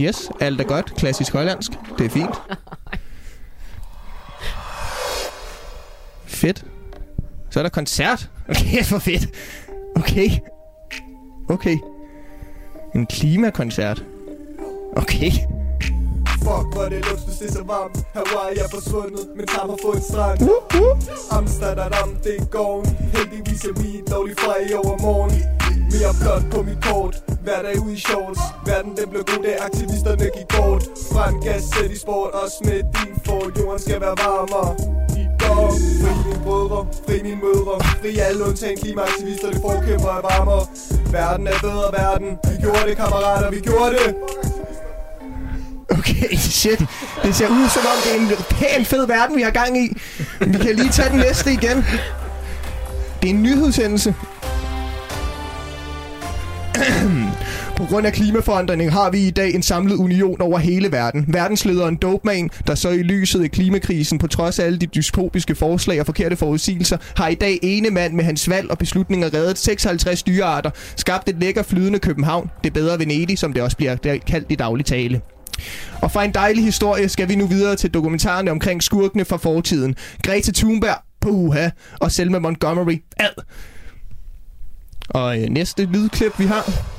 Yes, 0.00 0.30
alt 0.40 0.60
er 0.60 0.64
godt. 0.64 0.94
Klassisk 0.96 1.32
hollandsk. 1.32 1.70
Det 1.98 2.06
er 2.06 2.10
fint. 2.10 2.34
Fedt. 6.38 6.64
Så 7.50 7.60
er 7.60 7.62
der 7.62 7.70
koncert. 7.70 8.30
Okay, 8.48 8.84
for 8.90 8.98
fedt. 8.98 9.28
Okay. 9.96 10.30
Okay. 11.48 11.78
En 12.94 13.06
klimakoncert. 13.06 14.04
Okay. 14.96 15.30
Fuck, 16.44 16.66
hvor 16.74 16.86
det 16.92 17.00
luksus, 17.08 17.38
det 17.40 17.48
er 17.48 17.52
så 17.52 17.62
varmt 17.62 17.96
Hawaii 18.14 18.58
er 18.58 18.68
forsvundet, 18.70 19.24
men 19.36 19.46
tager 19.46 19.76
på 19.84 19.90
en 19.96 20.02
strand 20.02 20.38
Uh, 20.42 20.80
uh. 20.82 21.38
Amsterdam, 21.38 22.08
det 22.24 22.34
er 22.40 22.44
gården 22.44 22.96
Heldigvis 23.14 23.64
er 23.64 23.74
vi 23.80 23.90
dårlig 24.10 24.34
fra 24.38 24.54
i 24.70 24.74
overmorgen 24.74 25.32
Mere 25.92 26.12
blot 26.20 26.44
på 26.52 26.62
mit 26.68 26.80
kort 26.84 27.14
Hver 27.44 27.62
dag 27.62 27.76
ude 27.82 27.92
i 27.92 28.00
shorts 28.08 28.40
Verden 28.66 28.92
den 28.98 29.08
blev 29.10 29.22
god, 29.30 29.42
da 29.44 29.52
aktivisterne 29.68 30.26
gik 30.36 30.48
bort 30.56 30.82
Brand 31.12 31.42
gas, 31.44 31.62
sæt 31.72 31.90
i 31.90 31.98
sport 32.04 32.30
Også 32.42 32.58
med 32.68 32.80
din 32.96 33.14
fort 33.26 33.52
Jorden 33.58 33.80
skal 33.84 34.00
være 34.00 34.16
varmere 34.24 34.98
i 35.58 35.60
går 35.60 35.70
Fri 36.00 36.22
mine 36.24 36.40
brødre, 36.44 36.86
fri 37.06 37.22
mine 37.22 37.40
mødre 37.42 37.74
Fri 38.00 38.18
alle 38.18 38.44
undtagen 38.44 38.78
klimaaktivister 38.78 39.50
Det 39.50 39.60
forkæmper 39.60 40.08
er 40.08 40.22
varmere 40.30 40.62
Verden 41.12 41.46
er 41.46 41.58
bedre 41.62 41.88
verden 42.00 42.30
Vi 42.50 42.62
gjorde 42.62 42.84
det, 42.88 42.96
kammerater, 42.96 43.50
vi 43.50 43.60
gjorde 43.60 43.90
det 43.90 44.14
Okay, 45.90 46.36
shit. 46.36 46.78
Det 47.22 47.34
ser 47.34 47.48
ud 47.48 47.68
som 47.68 47.82
om, 47.86 47.98
det 48.04 48.12
er 48.14 48.20
en 48.20 48.44
pæn 48.50 48.84
fed 48.84 49.06
verden, 49.06 49.36
vi 49.36 49.42
har 49.42 49.50
gang 49.50 49.78
i. 49.78 49.96
Vi 50.40 50.58
kan 50.58 50.74
lige 50.74 50.88
tage 50.88 51.08
den 51.08 51.18
næste 51.18 51.52
igen. 51.52 51.76
Det 53.22 53.30
er 53.30 53.34
en 53.34 53.42
nyhedshændelse. 53.42 54.14
På 57.78 57.84
grund 57.84 58.06
af 58.06 58.12
klimaforandring 58.12 58.92
har 58.92 59.10
vi 59.10 59.18
i 59.18 59.30
dag 59.30 59.54
en 59.54 59.62
samlet 59.62 59.96
union 59.96 60.40
over 60.40 60.58
hele 60.58 60.92
verden. 60.92 61.24
Verdenslederen 61.28 61.96
Dopeman, 61.96 62.50
der 62.66 62.74
så 62.74 62.90
i 62.90 63.02
lyset 63.02 63.42
af 63.44 63.50
klimakrisen 63.50 64.18
på 64.18 64.26
trods 64.26 64.58
af 64.58 64.64
alle 64.64 64.78
de 64.78 64.86
dystopiske 64.86 65.54
forslag 65.54 66.00
og 66.00 66.06
forkerte 66.06 66.36
forudsigelser, 66.36 66.96
har 67.16 67.28
i 67.28 67.34
dag 67.34 67.58
ene 67.62 67.90
mand 67.90 68.14
med 68.14 68.24
hans 68.24 68.50
valg 68.50 68.70
og 68.70 68.78
beslutninger 68.78 69.34
reddet 69.34 69.58
56 69.58 70.22
dyrearter, 70.22 70.70
skabt 70.96 71.28
et 71.28 71.36
lækker 71.40 71.62
flydende 71.62 71.98
København, 71.98 72.50
det 72.64 72.72
bedre 72.72 72.98
Venedig, 72.98 73.38
som 73.38 73.52
det 73.52 73.62
også 73.62 73.76
bliver 73.76 73.96
kaldt 74.26 74.46
i 74.52 74.54
daglig 74.54 74.86
tale. 74.86 75.20
Og 76.02 76.10
fra 76.12 76.24
en 76.24 76.34
dejlig 76.34 76.64
historie 76.64 77.08
skal 77.08 77.28
vi 77.28 77.36
nu 77.36 77.46
videre 77.46 77.76
til 77.76 77.94
dokumentarerne 77.94 78.50
omkring 78.50 78.82
skurkene 78.82 79.24
fra 79.24 79.36
fortiden. 79.36 79.96
Greta 80.22 80.52
Thunberg 80.52 80.98
puha, 81.20 81.68
og 82.00 82.12
Selma 82.12 82.38
Montgomery 82.38 83.02
ad. 83.16 83.42
Og 85.08 85.42
øh, 85.42 85.48
næste 85.48 85.84
lydklip 85.84 86.38
vi 86.38 86.44
har. 86.44 86.97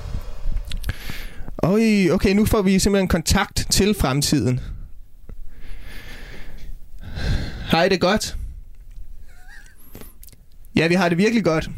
Oj, 1.64 2.10
okay, 2.12 2.34
nu 2.34 2.46
får 2.46 2.62
vi 2.62 2.80
simpelthen 2.80 3.08
kontakt 3.08 3.68
til 3.70 3.94
fremtiden. 3.94 4.60
Hej, 7.72 7.90
det 7.90 7.96
er 7.96 8.00
godt. 8.00 8.38
Ja, 10.76 10.88
vi 10.88 10.94
har 10.94 11.10
det 11.10 11.18
virkelig 11.18 11.44
godt. 11.44 11.70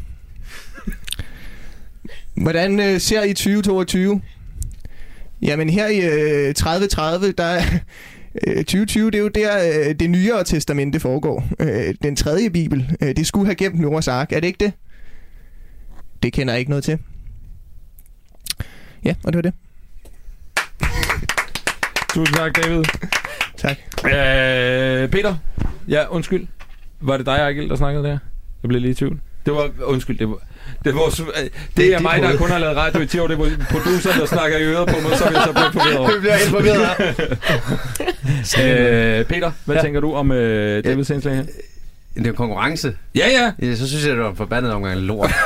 Hvordan 2.34 2.80
øh, 2.80 3.00
ser 3.00 3.22
I 3.22 3.34
2022? 3.34 4.22
Jamen 5.42 5.70
her 5.70 5.86
i 5.86 5.98
øh, 6.48 6.54
3030, 6.54 7.32
der 7.32 7.44
er 7.44 7.62
øh, 8.46 8.56
2020, 8.56 9.10
det 9.10 9.18
er 9.18 9.22
jo 9.22 9.28
der 9.28 9.88
øh, 9.88 9.94
det 9.94 10.10
nyere 10.10 10.44
testamente 10.44 11.00
foregår. 11.00 11.44
Øh, 11.58 11.94
den 12.02 12.16
tredje 12.16 12.50
bibel, 12.50 12.96
øh, 13.00 13.16
det 13.16 13.26
skulle 13.26 13.46
have 13.46 13.54
gemt 13.54 13.80
Noras 13.80 14.08
ark. 14.08 14.32
Er 14.32 14.40
det 14.40 14.46
ikke 14.46 14.64
det? 14.64 14.72
Det 16.22 16.32
kender 16.32 16.54
jeg 16.54 16.58
ikke 16.58 16.70
noget 16.70 16.84
til. 16.84 16.98
Ja, 19.04 19.14
og 19.24 19.32
det 19.32 19.36
var 19.36 19.42
det. 19.42 19.52
Tusind 22.14 22.36
tak, 22.36 22.62
David. 22.62 22.84
Tak. 23.56 23.76
Øh, 24.04 25.08
Peter. 25.08 25.34
Ja, 25.88 26.04
undskyld. 26.10 26.46
Var 27.00 27.16
det 27.16 27.26
dig, 27.26 27.32
Ejgil, 27.36 27.68
der 27.68 27.76
snakkede 27.76 28.04
der? 28.04 28.18
Jeg 28.62 28.68
blev 28.68 28.80
lige 28.80 28.90
i 28.90 28.94
tvivl. 28.94 29.20
Det 29.46 29.54
var, 29.54 29.70
undskyld, 29.84 30.18
det 30.18 30.28
var, 30.28 30.36
det, 30.84 30.94
var, 30.94 31.00
det, 31.08 31.26
det 31.36 31.50
Det 31.76 31.94
er 31.94 32.00
mig, 32.00 32.22
der 32.22 32.36
kun 32.36 32.50
har 32.50 32.58
lavet 32.58 32.76
radio 32.76 33.00
i 33.00 33.06
10 33.06 33.18
år. 33.18 33.26
Det 33.26 33.38
var 33.38 33.50
produceren, 33.70 34.20
der 34.20 34.26
snakker 34.26 34.58
i 34.58 34.62
øret 34.62 34.88
på 34.88 34.94
mig, 35.08 35.18
så 35.18 35.24
jeg 35.24 35.42
så 35.44 35.52
blevet 35.52 35.72
forvirret 35.72 35.98
over. 35.98 36.12
Vi 36.14 36.20
bliver 36.20 36.36
helt 36.36 36.50
forvirret 36.50 36.86
her. 36.86 37.12
Øh, 39.20 39.24
Peter, 39.24 39.52
hvad 39.64 39.74
ja. 39.76 39.80
Ja. 39.80 39.84
tænker 39.84 40.00
du 40.00 40.14
om 40.14 40.32
øh, 40.32 40.84
Davids 40.84 41.10
indslag 41.10 41.34
her? 41.36 41.44
Det 42.14 42.26
er 42.26 42.32
konkurrence. 42.32 42.94
Ja, 43.14 43.28
ja. 43.28 43.66
Ja, 43.66 43.74
så 43.76 43.88
synes 43.88 44.06
jeg, 44.06 44.14
det 44.14 44.22
var 44.22 44.30
en 44.30 44.36
forbandet 44.36 44.72
omgang 44.72 45.00
lort. 45.00 45.30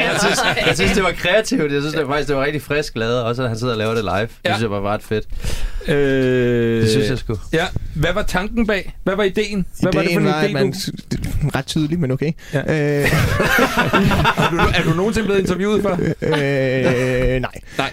jeg, 0.00 0.16
synes, 0.20 0.38
jeg 0.66 0.74
synes, 0.76 0.92
det 0.92 1.02
var 1.02 1.12
kreativt. 1.12 1.72
Jeg 1.72 1.80
synes, 1.82 1.94
det 1.94 2.06
var 2.06 2.12
faktisk 2.12 2.28
det 2.28 2.36
var 2.36 2.44
rigtig 2.44 2.62
frisk 2.62 2.96
lavet. 2.96 3.22
Også 3.22 3.42
at 3.42 3.48
han 3.48 3.58
sidder 3.58 3.72
og 3.72 3.78
laver 3.78 3.94
det 3.94 4.04
live. 4.04 4.20
Det 4.20 4.30
Ja. 4.44 4.50
synes 4.52 4.62
jeg 4.62 4.70
var 4.70 4.82
ret 4.92 5.02
fedt. 5.02 5.24
Øh, 5.88 6.80
Det 6.82 6.90
synes 6.90 7.10
jeg 7.10 7.18
sgu. 7.18 7.36
Ja, 7.52 7.64
hvad 7.94 8.12
var 8.12 8.22
tanken 8.22 8.66
bag? 8.66 8.94
Hvad 9.04 9.16
var 9.16 9.22
ideen? 9.22 9.66
Hvad 9.80 9.92
var 9.92 10.02
det 10.02 10.10
for 10.12 10.20
Ideen 10.20 10.22
en 10.22 10.26
var, 10.26 10.32
at 10.40 10.50
idé, 10.50 10.52
man... 10.52 10.72
du... 10.72 11.16
er 11.48 11.56
Ret 11.56 11.66
tydelig, 11.66 12.00
men 12.00 12.10
okay. 12.10 12.32
Ja. 12.52 12.58
Øh, 12.60 12.66
Er 14.38 14.50
du, 14.50 14.56
er 14.56 14.82
du 14.84 14.96
nogensinde 14.96 15.26
blevet 15.26 15.40
interviewet 15.40 15.82
før? 15.82 15.92
øh, 16.22 17.40
nej. 17.40 17.50
Nej. 17.78 17.90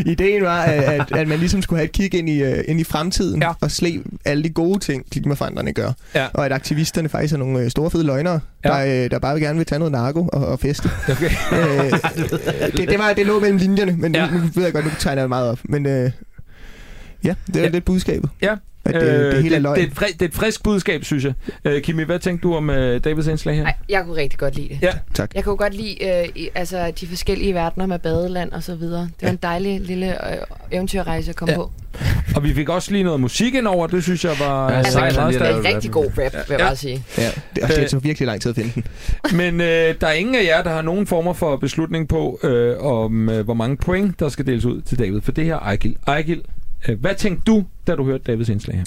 Ideen 0.12 0.42
var, 0.42 0.62
at, 0.62 1.12
at, 1.12 1.28
man 1.28 1.38
ligesom 1.38 1.62
skulle 1.62 1.78
have 1.78 1.84
et 1.84 1.92
kig 1.92 2.14
ind 2.14 2.28
i, 2.28 2.42
uh, 2.42 2.58
ind 2.68 2.80
i 2.80 2.84
fremtiden 2.84 3.42
Ja. 3.42 3.52
og 3.60 3.70
sle 3.70 4.02
alle 4.24 4.42
de 4.44 4.48
gode 4.50 4.78
ting, 4.78 5.10
klimaforandrerne 5.10 5.72
gør. 5.72 5.92
Ja. 6.14 6.26
Og 6.34 6.46
at 6.46 6.52
aktivisterne 6.52 7.08
faktisk 7.08 7.34
er 7.34 7.38
nogle 7.38 7.60
øh, 7.60 7.70
store 7.70 7.90
fede 7.90 8.04
løgnere, 8.04 8.40
Ja. 8.64 8.68
der, 8.68 9.04
øh, 9.04 9.10
der 9.10 9.18
bare 9.18 9.34
vil 9.34 9.42
gerne 9.42 9.56
vil 9.56 9.66
tage 9.66 9.78
noget 9.78 9.92
narko 9.92 10.28
og, 10.32 10.46
og 10.46 10.60
feste. 10.60 10.90
Okay. 11.08 11.30
øh, 11.52 11.92
det, 12.76 12.88
det, 12.88 12.98
var, 12.98 13.12
det 13.12 13.26
lå 13.26 13.40
mellem 13.40 13.58
linjerne, 13.58 13.96
men 13.98 14.14
ja. 14.14 14.26
nu, 14.30 14.38
nu 14.38 14.42
ved 14.54 14.64
jeg 14.64 14.72
godt, 14.72 14.84
nu 14.84 14.90
tegner 14.98 15.22
jeg 15.22 15.28
meget 15.28 15.50
op. 15.50 15.58
Men 15.64 15.86
øh, 15.86 16.10
ja, 17.26 17.34
det 17.46 17.56
er 17.56 17.60
Ja. 17.60 17.64
ja. 17.66 17.68
lidt 17.72 17.84
budskabet. 17.84 18.30
Ja. 18.42 18.54
At 18.84 18.94
det, 18.94 19.02
øh, 19.02 19.08
det 19.34 19.42
hele 19.42 19.54
er 19.54 19.58
det, 19.58 19.62
løgn. 19.62 19.76
det, 19.76 19.82
er 19.82 19.86
et 19.86 19.94
fri, 19.96 20.06
det 20.12 20.22
er 20.22 20.28
et 20.28 20.34
frisk 20.34 20.62
budskab, 20.62 21.04
synes 21.04 21.24
jeg. 21.24 21.32
Øh, 21.64 21.82
Kimi, 21.82 22.02
hvad 22.02 22.18
tænkte 22.18 22.48
du 22.48 22.54
om 22.54 22.70
øh, 22.70 23.00
Davids 23.04 23.26
indslag 23.26 23.56
her? 23.56 23.64
Ej, 23.64 23.74
jeg 23.88 24.04
kunne 24.04 24.16
rigtig 24.16 24.38
godt 24.38 24.56
lide 24.56 24.68
det. 24.68 24.78
Ja. 24.82 24.92
Tak. 25.14 25.30
Jeg 25.34 25.44
kunne 25.44 25.56
godt 25.56 25.74
lide 25.74 26.04
øh, 26.04 26.28
i, 26.34 26.48
altså, 26.54 26.92
de 27.00 27.06
forskellige 27.06 27.54
verdener 27.54 27.86
med 27.86 27.98
badeland 27.98 28.52
og 28.52 28.62
så 28.62 28.74
videre. 28.76 29.00
Det 29.02 29.22
var 29.22 29.28
en 29.28 29.38
dejlig 29.42 29.80
lille 29.80 30.30
øh, 30.32 30.36
eventyrrejse 30.72 31.30
at 31.30 31.36
komme 31.36 31.52
Ja. 31.52 31.58
på. 31.58 31.70
Og 32.36 32.44
vi 32.44 32.54
fik 32.54 32.68
også 32.68 32.92
lige 32.92 33.04
noget 33.04 33.20
musik 33.20 33.54
ind 33.54 33.66
over, 33.66 33.86
det 33.86 34.02
synes 34.02 34.24
jeg 34.24 34.32
var 34.40 34.64
Ja, 34.66 34.72
ja, 34.72 34.78
Altså, 34.78 34.92
sejt, 34.92 35.14
det 35.34 35.42
er 35.42 35.56
en 35.58 35.64
rigtig 35.64 35.90
god 35.90 36.04
rap, 36.06 36.16
vil 36.18 36.30
jeg 36.32 36.44
Ja. 36.50 36.56
bare 36.66 36.76
sige. 36.76 37.04
Ja, 37.18 37.30
det, 37.56 37.62
og 37.62 37.68
det 37.68 37.78
Øh. 37.78 37.88
tog 37.88 38.04
virkelig 38.04 38.26
lang 38.26 38.40
tid 38.42 38.50
at 38.50 38.56
finde 38.56 38.70
den. 38.74 38.84
Men 39.38 39.60
øh, 39.60 39.94
der 40.00 40.06
er 40.06 40.12
ingen 40.12 40.34
af 40.34 40.44
jer, 40.44 40.62
der 40.62 40.70
har 40.70 40.82
nogen 40.82 41.06
former 41.06 41.32
for 41.32 41.56
beslutning 41.56 42.08
på, 42.08 42.38
øh, 42.42 42.76
om 42.78 43.28
øh, 43.28 43.44
hvor 43.44 43.54
mange 43.54 43.76
point, 43.76 44.20
der 44.20 44.28
skal 44.28 44.46
deles 44.46 44.64
ud 44.64 44.80
til 44.80 44.98
David. 44.98 45.20
For 45.20 45.32
det 45.32 45.44
her 45.44 45.58
Ejgil. 45.58 45.96
Ejgil, 46.06 46.42
hvad 46.94 47.14
tænkte 47.14 47.42
du, 47.46 47.64
da 47.86 47.94
du 47.94 48.04
hørte 48.04 48.24
Davids 48.26 48.48
indslag 48.48 48.76
her? 48.76 48.84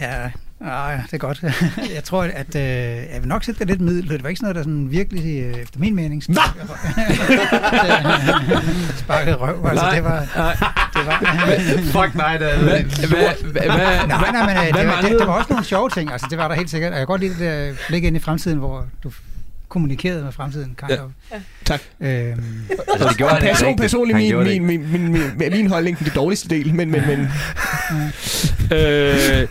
Ja, 0.00 0.30
Nej, 0.60 0.96
det 0.96 1.14
er 1.14 1.18
godt. 1.18 1.44
jeg 1.96 2.04
tror, 2.04 2.22
at 2.22 2.56
øh, 2.56 2.62
jeg 2.62 3.16
vil 3.20 3.28
nok 3.28 3.44
sætte 3.44 3.58
det 3.58 3.66
lidt 3.66 3.80
middel. 3.80 4.08
Det 4.08 4.22
var 4.22 4.28
ikke 4.28 4.38
sådan 4.38 4.54
noget, 4.54 4.56
der 4.56 4.62
sådan 4.62 4.90
virkelig, 4.90 5.42
øh, 5.42 5.54
efter 5.54 5.80
min 5.80 5.94
mening, 5.94 6.22
sparkede 6.22 6.66
sparkede 9.04 9.36
røv. 9.36 9.66
Altså, 9.66 9.84
Nej, 9.84 9.94
det 9.94 10.04
var... 10.04 10.26
nej. 10.36 10.56
Det 10.94 11.06
var 11.06 11.18
Fuck 12.02 12.14
nej, 12.14 12.36
det 12.36 12.48
nej, 14.08 14.30
nej, 14.32 14.46
men 14.46 14.56
øh, 14.56 14.80
det 14.80 14.86
var, 14.86 15.00
det, 15.00 15.18
der 15.18 15.26
var 15.26 15.32
også 15.32 15.46
nogle 15.50 15.64
sjove 15.64 15.90
ting. 15.90 16.12
Altså, 16.12 16.26
det 16.30 16.38
var 16.38 16.48
der 16.48 16.54
helt 16.54 16.70
sikkert. 16.70 16.92
Og 16.92 16.98
jeg 16.98 17.00
kan 17.00 17.06
godt 17.06 17.20
lide 17.20 17.32
det 17.32 17.40
der 17.40 17.72
blik 17.88 18.04
ind 18.04 18.16
i 18.16 18.20
fremtiden, 18.20 18.58
hvor 18.58 18.86
du 19.04 19.12
kommunikerede 19.68 20.24
med 20.24 20.32
fremtiden. 20.32 20.76
Kind 20.80 20.90
Ja. 20.90 21.04
of. 21.04 21.40
Tak. 21.64 21.80
Øhm, 22.00 22.08
Altså, 22.92 23.08
det 23.08 23.16
gjorde 23.16 23.34
han 23.34 23.42
ikke 23.42 23.52
Person, 23.52 23.68
rigtigt. 23.68 23.80
personligt 23.82 24.16
min, 24.16 24.30
det 24.30 24.38
min, 24.38 24.46
ikke. 24.52 24.64
min, 24.64 24.92
min, 25.12 25.12
min, 25.38 25.50
min 25.52 25.66
holdning 25.66 25.98
den 25.98 26.12
dårligste 26.14 26.48
del, 26.48 26.74
men, 26.74 26.90
men, 26.90 27.02
men 27.06 27.28
øh, 28.78 29.46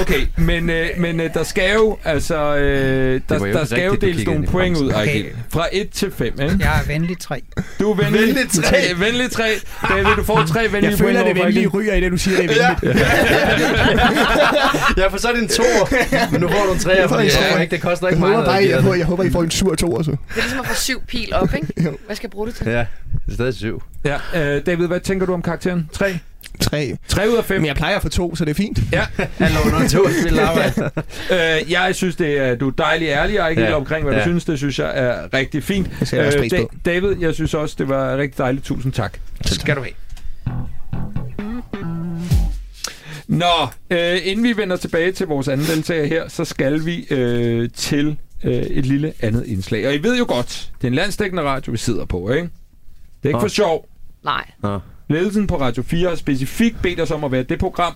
okay, 0.00 0.26
men, 0.36 0.70
øh, 0.70 0.86
men 0.98 1.20
øh, 1.20 1.34
der 1.34 1.42
skal 1.42 1.74
jo, 1.74 1.98
altså, 2.04 2.56
øh, 2.56 3.20
der, 3.28 3.38
jo 3.38 3.44
der 3.44 3.60
ikke 3.60 3.66
skal 3.66 3.84
jo 3.86 3.94
deles 3.94 4.26
nogle 4.26 4.46
point 4.46 4.76
ud. 4.76 4.90
Ejgil. 4.90 5.26
Fra 5.50 5.66
1 5.72 5.90
til 5.90 6.10
5, 6.18 6.26
ikke? 6.26 6.56
jeg 6.60 6.80
er 6.80 6.86
venlig 6.86 7.18
tre. 7.18 7.42
Du 7.80 7.90
er 7.90 7.96
venlig. 7.96 8.20
Venlig 8.20 8.50
tre. 8.64 8.76
venlig 8.96 9.30
3. 9.30 9.42
David, 9.88 10.16
du 10.16 10.24
får 10.24 10.44
tre 10.48 10.60
venlige 10.72 10.90
jeg 10.90 10.98
føler, 10.98 11.22
point 11.22 11.36
det 11.36 11.44
venlige 11.44 11.66
ryger 11.66 11.94
i 11.94 12.00
det, 12.00 12.12
du 12.12 12.16
siger, 12.16 12.36
det 12.42 12.50
er 12.60 12.74
venligt. 12.82 13.06
Ja, 14.98 15.06
for 15.08 15.18
så 15.18 15.28
er 15.28 15.32
det 15.32 15.42
en 15.42 15.48
to, 15.48 15.62
men 16.32 16.40
nu 16.40 16.48
får 16.48 16.64
du 16.66 16.72
en 16.72 16.78
tre, 16.78 16.90
Jeg 16.90 17.08
får 17.08 17.16
fordi 17.16 17.26
en 17.28 17.32
det, 17.36 17.56
er 17.56 17.60
ikke, 17.60 17.70
det 17.70 17.82
koster 17.82 18.06
Jeg 18.06 18.12
ikke 18.16 18.26
meget. 18.26 18.68
jeg, 18.70 18.82
det. 18.82 18.98
jeg 18.98 19.06
håber, 19.06 19.24
I 19.24 19.30
får 19.30 19.42
en 19.42 19.50
sur 19.60 19.74
to, 19.74 19.96
altså. 19.96 20.10
Det 20.10 20.18
er 20.36 20.40
ligesom 20.40 20.60
at 20.60 20.66
få 20.66 20.74
syv 20.74 21.02
pil 21.08 21.34
op, 21.34 21.54
ikke? 21.54 21.66
Hvad 22.06 22.16
skal 22.16 22.26
jeg 22.26 22.30
bruge 22.30 22.46
det 22.46 22.54
til? 22.54 22.66
Ja, 22.66 22.78
det 22.78 23.30
er 23.30 23.34
stadig 23.34 23.54
syv. 23.54 23.82
Ja, 24.04 24.16
øh, 24.56 24.66
David, 24.66 24.86
hvad 24.86 25.00
tænker 25.00 25.26
du 25.26 25.32
om 25.34 25.42
karakteren? 25.42 25.88
3? 25.92 26.18
Tre. 26.60 26.96
3 27.08 27.28
ud 27.30 27.36
af 27.36 27.44
5. 27.44 27.60
Men 27.60 27.66
jeg 27.66 27.76
plejer 27.76 27.96
at 27.96 28.02
få 28.02 28.08
to, 28.08 28.36
så 28.36 28.44
det 28.44 28.50
er 28.50 28.54
fint. 28.54 28.78
Ja, 28.92 29.06
Han 29.38 29.50
låner 29.64 29.88
to 29.88 30.02
at 30.02 30.12
spille 30.20 30.42
arbejde. 30.42 30.90
øh, 31.30 31.72
jeg 31.72 31.94
synes, 31.94 32.16
det 32.16 32.38
er, 32.38 32.54
du 32.54 32.68
er 32.68 32.72
dejlig 32.72 33.08
ærlig, 33.08 33.36
Ejgil, 33.36 33.62
Ja. 33.62 33.74
omkring, 33.74 34.02
hvad 34.04 34.12
du 34.14 34.18
Ja. 34.18 34.24
synes. 34.24 34.44
Det 34.44 34.58
synes 34.58 34.78
jeg 34.78 34.92
er 34.94 35.34
rigtig 35.34 35.64
fint. 35.64 35.90
Det 36.00 36.12
jeg 36.12 36.26
også 36.26 36.38
pris 36.38 36.52
Da-. 36.52 36.64
David, 36.84 37.16
jeg 37.20 37.34
synes 37.34 37.54
også, 37.54 37.74
det 37.78 37.88
var 37.88 38.16
rigtig 38.16 38.38
dejligt. 38.38 38.64
Tusind 38.64 38.92
tak. 38.92 39.18
Det 39.42 39.50
skal 39.60 39.76
du 39.76 39.80
have. 39.82 39.94
Nå, 43.28 43.46
øh, 43.90 44.18
inden 44.24 44.44
vi 44.44 44.56
vender 44.56 44.76
tilbage 44.76 45.12
til 45.12 45.26
vores 45.26 45.48
anden 45.48 45.66
deltager 45.66 46.06
her, 46.06 46.28
så 46.28 46.44
skal 46.44 46.84
vi 46.86 47.06
øh, 47.10 47.68
til 47.74 48.16
øh, 48.44 48.52
et 48.52 48.86
lille 48.86 49.12
andet 49.20 49.46
indslag. 49.46 49.86
Og 49.86 49.94
I 49.94 50.02
ved 50.02 50.18
jo 50.18 50.24
godt, 50.28 50.72
det 50.80 50.86
er 50.86 50.88
en 50.88 50.94
landstækkende 50.94 51.42
radio, 51.42 51.72
vi 51.72 51.78
sidder 51.78 52.04
på, 52.04 52.30
ikke? 52.30 52.42
Det 52.42 53.24
er 53.24 53.28
ikke 53.28 53.36
Nå. 53.36 53.40
for 53.40 53.48
sjov. 53.48 53.88
Nej. 54.24 54.50
Nå. 54.62 54.80
Ledelsen 55.08 55.46
på 55.46 55.60
Radio 55.60 55.82
4 55.82 56.08
har 56.08 56.16
specifikt 56.16 56.76
bedt 56.82 57.00
os 57.00 57.10
om 57.10 57.24
at 57.24 57.32
være 57.32 57.42
det 57.42 57.58
program, 57.58 57.94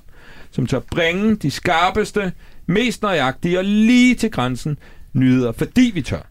som 0.51 0.67
tør 0.67 0.79
bringe 0.79 1.37
de 1.37 1.51
skarpeste, 1.51 2.33
mest 2.67 3.03
nøjagtige 3.03 3.59
og 3.59 3.65
lige 3.65 4.15
til 4.15 4.31
grænsen 4.31 4.79
nyheder, 5.13 5.53
fordi 5.53 5.91
vi 5.95 6.03
tør. 6.03 6.31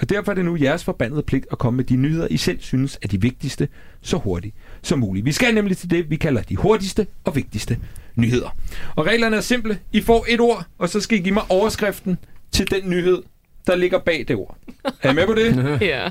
Og 0.00 0.08
derfor 0.08 0.32
er 0.32 0.34
det 0.34 0.44
nu 0.44 0.56
jeres 0.60 0.84
forbandede 0.84 1.22
pligt 1.22 1.46
at 1.52 1.58
komme 1.58 1.76
med 1.76 1.84
de 1.84 1.96
nyheder, 1.96 2.26
I 2.30 2.36
selv 2.36 2.60
synes 2.60 2.98
er 3.02 3.08
de 3.08 3.20
vigtigste, 3.20 3.68
så 4.00 4.16
hurtigt 4.16 4.54
som 4.82 4.98
muligt. 4.98 5.26
Vi 5.26 5.32
skal 5.32 5.54
nemlig 5.54 5.76
til 5.76 5.90
det, 5.90 6.10
vi 6.10 6.16
kalder 6.16 6.42
de 6.42 6.56
hurtigste 6.56 7.06
og 7.24 7.36
vigtigste 7.36 7.78
nyheder. 8.16 8.56
Og 8.96 9.06
reglerne 9.06 9.36
er 9.36 9.40
simple. 9.40 9.78
I 9.92 10.00
får 10.00 10.26
et 10.28 10.40
ord, 10.40 10.66
og 10.78 10.88
så 10.88 11.00
skal 11.00 11.18
I 11.18 11.20
give 11.20 11.34
mig 11.34 11.42
overskriften 11.48 12.18
til 12.52 12.70
den 12.70 12.90
nyhed, 12.90 13.22
der 13.66 13.76
ligger 13.76 13.98
bag 13.98 14.24
det 14.28 14.36
ord. 14.36 14.56
Er 15.02 15.10
I 15.10 15.14
med 15.14 15.26
på 15.26 15.34
det? 15.34 15.78
Ja. 15.90 16.08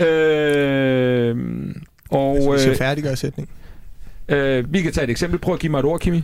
Og, 0.00 0.06
øh, 0.06 1.36
og 2.10 2.58
så 2.60 2.70
øh, 2.70 2.76
færdiggør 2.76 3.14
sætning. 3.14 3.48
øh, 4.28 4.72
vi 4.72 4.82
kan 4.82 4.92
tage 4.92 5.04
et 5.04 5.10
eksempel. 5.10 5.38
Prøv 5.38 5.54
at 5.54 5.60
give 5.60 5.70
mig 5.70 5.78
et 5.78 5.84
ord, 5.84 6.00
Kimi. 6.00 6.22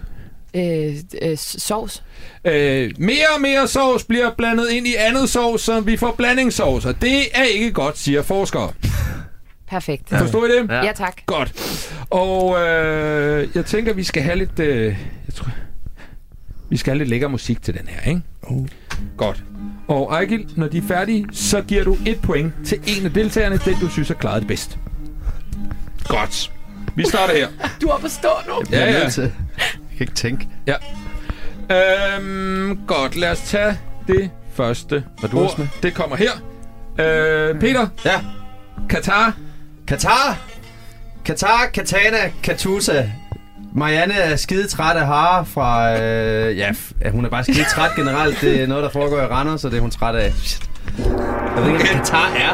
Øh, 0.56 0.94
øh, 1.22 1.36
sovs. 1.36 2.02
Øh, 2.44 2.90
mere 2.98 3.26
og 3.34 3.40
mere 3.40 3.68
sovs 3.68 4.04
bliver 4.04 4.30
blandet 4.38 4.70
ind 4.70 4.86
i 4.86 4.94
andet 4.98 5.28
sovs, 5.30 5.62
så 5.62 5.80
vi 5.80 5.96
får 5.96 6.14
blandingssovs, 6.18 6.84
og 6.86 7.00
det 7.02 7.16
er 7.34 7.42
ikke 7.42 7.72
godt, 7.72 7.98
siger 7.98 8.22
forskere. 8.22 8.72
Perfekt. 9.68 10.12
Ja. 10.12 10.20
Forstår 10.20 10.44
I 10.46 10.48
det? 10.48 10.68
Ja. 10.70 10.84
Ja, 10.84 10.92
tak. 10.92 11.16
Godt. 11.26 11.52
Og 12.10 12.58
øh, 12.60 13.48
jeg 13.54 13.66
tænker, 13.66 13.92
vi 13.92 14.04
skal 14.04 14.22
have 14.22 14.36
lidt... 14.38 14.58
Øh, 14.60 14.84
jeg 15.26 15.34
tror, 15.34 15.48
vi 16.68 16.76
skal 16.76 16.90
have 16.90 16.98
lidt 16.98 17.08
lækker 17.08 17.28
musik 17.28 17.62
til 17.62 17.74
den 17.74 17.88
her, 17.88 18.10
ikke? 18.10 18.22
Oh. 18.42 18.66
Godt. 19.16 19.44
Og 19.88 20.12
Ejgil, 20.12 20.48
når 20.56 20.68
de 20.68 20.78
er 20.78 20.82
færdige, 20.88 21.26
så 21.32 21.60
giver 21.62 21.84
du 21.84 21.96
et 22.06 22.20
point 22.20 22.52
til 22.66 22.78
en 22.86 23.06
af 23.06 23.12
deltagerne, 23.12 23.60
den 23.64 23.74
du 23.80 23.88
synes 23.88 24.08
har 24.08 24.14
klaret 24.14 24.40
det 24.40 24.48
bedst. 24.48 24.78
Godt. 26.08 26.52
Vi 26.96 27.04
starter 27.08 27.34
her. 27.36 27.48
Du 27.82 27.86
er 27.88 28.04
at 28.04 28.10
stå 28.10 28.28
nu. 28.48 28.54
Ja, 28.70 28.80
Jeg 28.80 28.90
er 28.94 28.98
ja. 29.02 29.08
til. 29.10 29.22
Jeg 29.22 29.32
kan 29.98 30.00
ikke 30.00 30.14
tænke. 30.14 30.48
Ja. 30.66 30.74
Øhm, 31.70 32.78
godt, 32.86 33.16
lad 33.16 33.30
os 33.30 33.40
tage 33.40 33.78
det 34.06 34.30
første 34.54 35.04
Og 35.22 35.30
du 35.32 35.38
er 35.38 35.42
også 35.44 35.52
ord. 35.54 35.58
med? 35.58 35.68
Det 35.82 35.94
kommer 35.94 36.16
her. 36.16 36.30
Øh, 36.98 37.60
Peter, 37.60 37.86
Ja. 38.04 38.20
Katar. 38.88 39.36
Katar. 39.86 40.38
Katar, 41.24 41.66
Katana, 41.74 42.18
Katusa. 42.42 43.04
Marianne 43.76 44.14
er 44.14 44.36
skide 44.36 44.68
træt 44.68 44.96
af 44.96 45.06
hare 45.06 45.46
fra... 45.46 45.92
Øh, 46.00 46.58
ja, 46.58 46.72
ja, 47.04 47.10
hun 47.10 47.24
er 47.24 47.28
bare 47.28 47.42
skide 47.44 47.64
træt 47.74 47.90
generelt. 47.96 48.40
Det 48.40 48.62
er 48.62 48.66
noget, 48.66 48.84
der 48.84 48.90
foregår 48.90 49.16
i 49.20 49.26
Randers, 49.26 49.60
så 49.60 49.68
det 49.68 49.76
er 49.76 49.80
hun 49.80 49.90
træt 49.90 50.14
af. 50.14 50.32
Shit. 50.32 50.70
Jeg 50.98 51.62
ved 51.64 51.66
ikke, 51.72 51.78
hvad 51.78 51.86
Katar 52.00 52.28
er. 52.36 52.50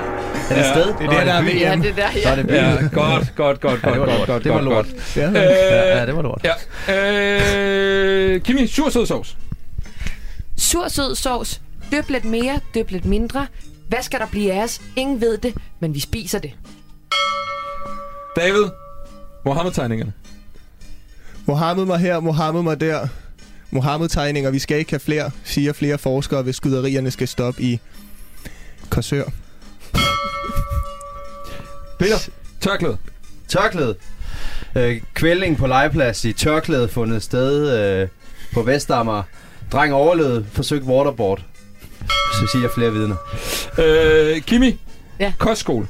Er 0.50 0.54
det 0.54 0.56
et 0.56 0.56
Ja, 0.56 0.72
sted? 0.72 0.87
det 0.98 1.06
er 1.06 1.11
der, 1.11 1.24
der 1.24 1.32
er. 1.32 1.42
VM. 1.42 1.48
Ja, 1.48 1.76
det 1.88 1.96
der, 1.96 2.11
Så 2.12 2.18
ja. 2.24 2.30
er 2.30 2.35
det 2.37 2.46
by. 2.46 2.52
Ja, 2.52 2.76
godt, 2.92 3.35
godt, 3.37 3.61
godt, 3.61 3.62
Ja, 3.62 3.68
godt, 3.70 3.82
det 3.82 4.00
var 4.00 4.06
godt, 4.06 4.18
lort. 4.18 4.26
godt, 4.28 4.44
Det 4.44 4.52
var 4.52 4.62
godt, 4.62 4.64
lort. 4.64 4.87
Ja. 5.16 5.28
Øh, 5.28 5.35
Ja, 5.35 5.98
ja, 5.98 6.06
det 6.06 6.16
var 6.16 6.22
lort. 6.22 6.46
Ja. 6.88 8.35
Øh, 8.35 8.40
Kimi, 8.40 8.66
sursødsovs. 8.66 9.37
Sur 10.58 10.88
sød 10.88 11.14
sovs. 11.14 11.61
Døb 11.92 12.08
lidt 12.11 12.24
mere, 12.24 12.61
døb 12.74 12.90
lidt 12.90 13.04
mindre. 13.04 13.46
Hvad 13.88 14.02
skal 14.02 14.18
der 14.20 14.26
blive 14.26 14.52
af 14.52 14.62
os? 14.64 14.80
Ingen 14.96 15.20
ved 15.20 15.38
det, 15.38 15.54
men 15.80 15.94
vi 15.94 16.00
spiser 16.00 16.38
det. 16.38 16.50
David, 18.37 18.64
Mohammed-tegningerne. 19.44 20.12
Mohammed 21.46 21.85
mig 21.85 21.98
her, 21.98 22.20
Mohammed 22.20 22.62
mig 22.62 22.81
der. 22.81 23.09
Mohammed-tegninger, 23.70 24.50
vi 24.50 24.59
skal 24.59 24.78
ikke 24.78 24.90
have 24.92 25.00
flere, 25.00 25.31
siger 25.44 25.72
flere 25.72 25.98
forskere, 25.98 26.42
hvis 26.42 26.57
skyderierne 26.57 27.11
skal 27.11 27.28
stoppe 27.28 27.62
i 27.62 27.81
Korsør. 28.90 29.24
Peter, 31.98 32.28
tørklæde. 32.61 32.96
Tørklæde. 33.48 33.94
Øh, 34.76 35.00
på 35.57 35.66
legeplads 35.66 36.24
i 36.24 36.33
tørklæde 36.33 36.88
fundet 36.88 37.22
sted 37.22 37.78
øh, 38.02 38.09
på 38.55 38.62
Vestamager. 38.62 39.22
Dreng 39.72 39.92
overlevede, 39.94 40.46
forsøgt 40.52 40.85
waterboard. 40.85 41.42
Så 42.09 42.46
siger 42.52 42.68
flere 42.74 42.92
vidner. 42.92 43.16
Øh, 43.78 44.42
Kimi, 44.42 44.81
Ja. 45.20 45.33
kostskole. 45.38 45.87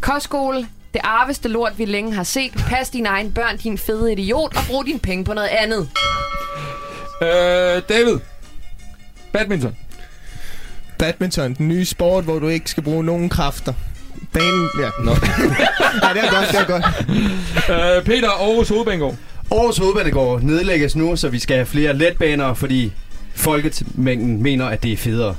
Kostskole. 0.00 0.66
Det 0.94 1.00
arveste 1.04 1.48
lort, 1.48 1.72
vi 1.78 1.84
længe 1.84 2.14
har 2.14 2.22
set. 2.22 2.52
Pas 2.68 2.90
dine 2.90 3.08
egne 3.08 3.30
børn, 3.30 3.56
din 3.56 3.78
fede 3.78 4.12
idiot, 4.12 4.56
og 4.56 4.62
brug 4.68 4.86
dine 4.86 4.98
penge 4.98 5.24
på 5.24 5.34
noget 5.34 5.48
andet. 5.48 5.88
Øh, 7.22 7.82
David, 7.88 8.18
badminton. 9.32 9.76
Badminton, 10.98 11.54
den 11.54 11.68
nye 11.68 11.84
sport, 11.84 12.24
hvor 12.24 12.38
du 12.38 12.48
ikke 12.48 12.70
skal 12.70 12.82
bruge 12.82 13.04
nogen 13.04 13.28
kræfter. 13.28 13.72
Banen, 14.32 14.68
ja. 14.80 14.90
Nå. 15.04 15.10
Nej, 16.02 16.12
det 16.12 16.24
er 16.24 16.30
godt, 16.30 16.48
det 16.52 16.60
er 16.60 16.66
godt. 16.66 16.84
Øh, 17.98 18.04
Peter, 18.04 18.30
Aarhus 18.30 18.68
Hovedbanegård. 18.68 19.14
Aarhus 19.50 19.78
Hovedbanegård 19.78 20.42
nedlægges 20.42 20.96
nu, 20.96 21.16
så 21.16 21.28
vi 21.28 21.38
skal 21.38 21.56
have 21.56 21.66
flere 21.66 21.96
letbaner, 21.96 22.54
fordi 22.54 22.92
folkemængden 23.34 24.42
mener, 24.42 24.66
at 24.66 24.82
det 24.82 24.92
er 24.92 24.96
federe. 24.96 25.36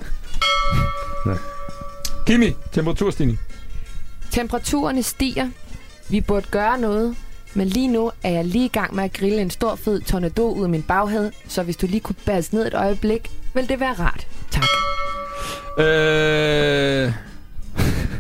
Kimi, 2.28 2.54
temperaturstigning. 2.72 3.40
Temperaturerne 4.36 5.04
stiger. 5.04 5.50
Vi 6.10 6.22
burde 6.22 6.48
gøre 6.52 6.80
noget. 6.80 7.16
Men 7.54 7.68
lige 7.68 7.88
nu 7.88 8.12
er 8.24 8.30
jeg 8.30 8.46
lige 8.46 8.66
i 8.66 8.68
gang 8.68 8.96
med 8.96 9.04
at 9.04 9.14
grille 9.14 9.42
en 9.42 9.50
stor 9.50 9.76
fed 9.76 10.02
tornado 10.02 10.50
ud 10.54 10.64
af 10.64 10.70
min 10.70 10.82
baghave, 10.84 11.32
så 11.48 11.64
hvis 11.64 11.78
du 11.78 11.88
lige 11.88 12.00
kunne 12.00 12.16
basse 12.26 12.56
ned 12.56 12.68
et 12.68 12.74
øjeblik, 12.74 13.32
vil 13.54 13.70
det 13.70 13.80
være 13.80 13.94
rart. 13.94 14.28
Tak. 14.52 14.64
Øh, 15.86 17.14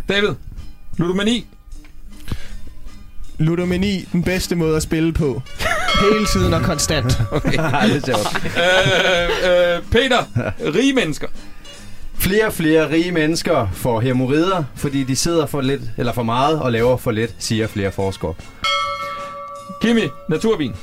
David, 0.10 0.36
ludomani. 0.98 1.48
Ludomani, 3.38 4.08
den 4.12 4.24
bedste 4.24 4.56
måde 4.56 4.76
at 4.76 4.84
spille 4.84 5.14
på. 5.14 5.42
Hele 6.12 6.26
tiden 6.26 6.54
og 6.54 6.62
konstant. 6.62 7.22
Ej, 7.58 7.88
det 7.94 7.96
er 7.96 8.06
sjovt. 8.06 8.46
øh, 8.46 9.76
øh, 9.76 9.84
Peter, 9.92 10.24
rige 10.76 10.94
mennesker. 10.94 11.28
Flere 12.26 12.46
og 12.46 12.54
flere 12.54 12.90
rige 12.90 13.12
mennesker 13.12 13.68
får 13.74 14.00
hemorrider, 14.00 14.64
fordi 14.76 15.04
de 15.04 15.16
sidder 15.16 15.46
for 15.46 15.62
lidt 15.62 15.82
eller 15.98 16.14
for 16.14 16.24
meget 16.24 16.62
og 16.62 16.72
laver 16.72 16.98
for 16.98 17.12
lidt, 17.12 17.36
siger 17.40 17.68
flere 17.68 17.92
forskere. 17.92 18.34
Kimi, 19.82 20.02
naturvin. 20.30 20.74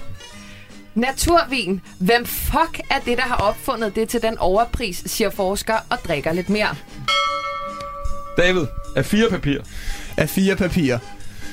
Naturvin. 0.94 1.80
Hvem 1.98 2.26
fuck 2.26 2.80
er 2.90 2.98
det, 3.04 3.18
der 3.18 3.22
har 3.22 3.36
opfundet 3.36 3.94
det 3.96 4.08
til 4.08 4.22
den 4.22 4.38
overpris, 4.38 5.02
siger 5.06 5.30
forskere 5.30 5.78
og 5.90 5.98
drikker 6.08 6.32
lidt 6.32 6.48
mere? 6.48 6.74
David, 8.36 8.66
af 8.96 9.04
fire 9.04 9.30
papir. 9.30 9.58
Af 10.16 10.28
fire 10.28 10.56
papir. 10.56 10.98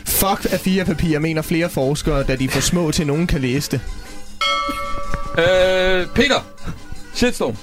Fuck 0.06 0.54
af 0.54 0.60
fire 0.60 0.86
papir, 0.86 1.20
mener 1.20 1.42
flere 1.42 1.70
forskere, 1.70 2.24
da 2.24 2.36
de 2.36 2.46
er 2.46 2.50
for 2.50 2.62
små 2.62 2.92
til 2.92 3.08
nogen 3.08 3.28
kan 3.28 3.42
læse 3.42 3.72
det. 3.72 3.82
Øh, 5.38 6.08
Peter, 6.08 6.46
Shitstorm. 7.14 7.58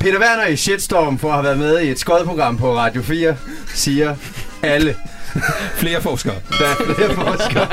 Peter 0.00 0.18
Werner 0.20 0.46
i 0.46 0.56
Shitstorm 0.56 1.18
for 1.18 1.28
at 1.28 1.34
have 1.34 1.44
været 1.44 1.58
med 1.58 1.80
i 1.80 1.90
et 1.90 1.98
skodprogram 1.98 2.58
på 2.58 2.76
Radio 2.76 3.02
4, 3.02 3.36
siger 3.74 4.16
alle. 4.62 4.96
Flere 5.74 6.02
forskere. 6.02 6.34
Der 6.58 6.66
er 6.68 6.74
flere 6.94 7.14
forskere. 7.14 7.68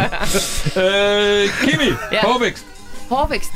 Øh, 1.44 1.50
Kimi. 1.64 1.94
Ja. 2.12 2.22
Hårvækst. 2.22 2.66
Hårvækst. 3.10 3.50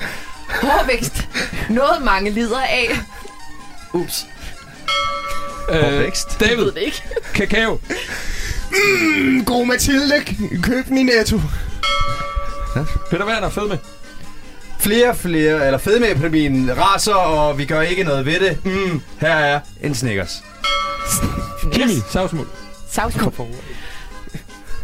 Hårvækst. 0.61 1.27
Noget 1.69 2.01
mange 2.01 2.29
lider 2.31 2.61
af. 2.61 2.99
Ups. 3.93 4.25
Øh, 5.69 5.81
Hårvækst. 5.81 6.41
Jeg 6.41 6.49
ved 6.49 6.57
David. 6.57 6.71
det 6.71 6.77
ikke. 6.81 7.03
Kakao. 7.33 7.79
Mm, 8.71 9.45
god 9.45 9.65
Mathilde. 9.65 10.13
Køb 10.63 10.87
den 10.87 10.97
i 10.97 11.03
Netto. 11.03 11.39
Peter 13.09 13.25
Werner, 13.25 13.49
fed 13.49 13.67
med. 13.67 13.77
Flere, 14.81 15.15
flere, 15.15 15.65
eller 15.65 15.77
fedmeepidemien 15.77 16.77
raser, 16.77 17.13
og 17.13 17.57
vi 17.57 17.65
gør 17.65 17.81
ikke 17.81 18.03
noget 18.03 18.25
ved 18.25 18.39
det. 18.39 18.65
Mm, 18.65 19.01
her 19.19 19.29
er 19.29 19.59
en 19.83 19.95
Snickers. 19.95 20.43
Kimi. 21.73 21.93
Savsmuld. 22.09 22.47
Savsmul. 22.89 23.31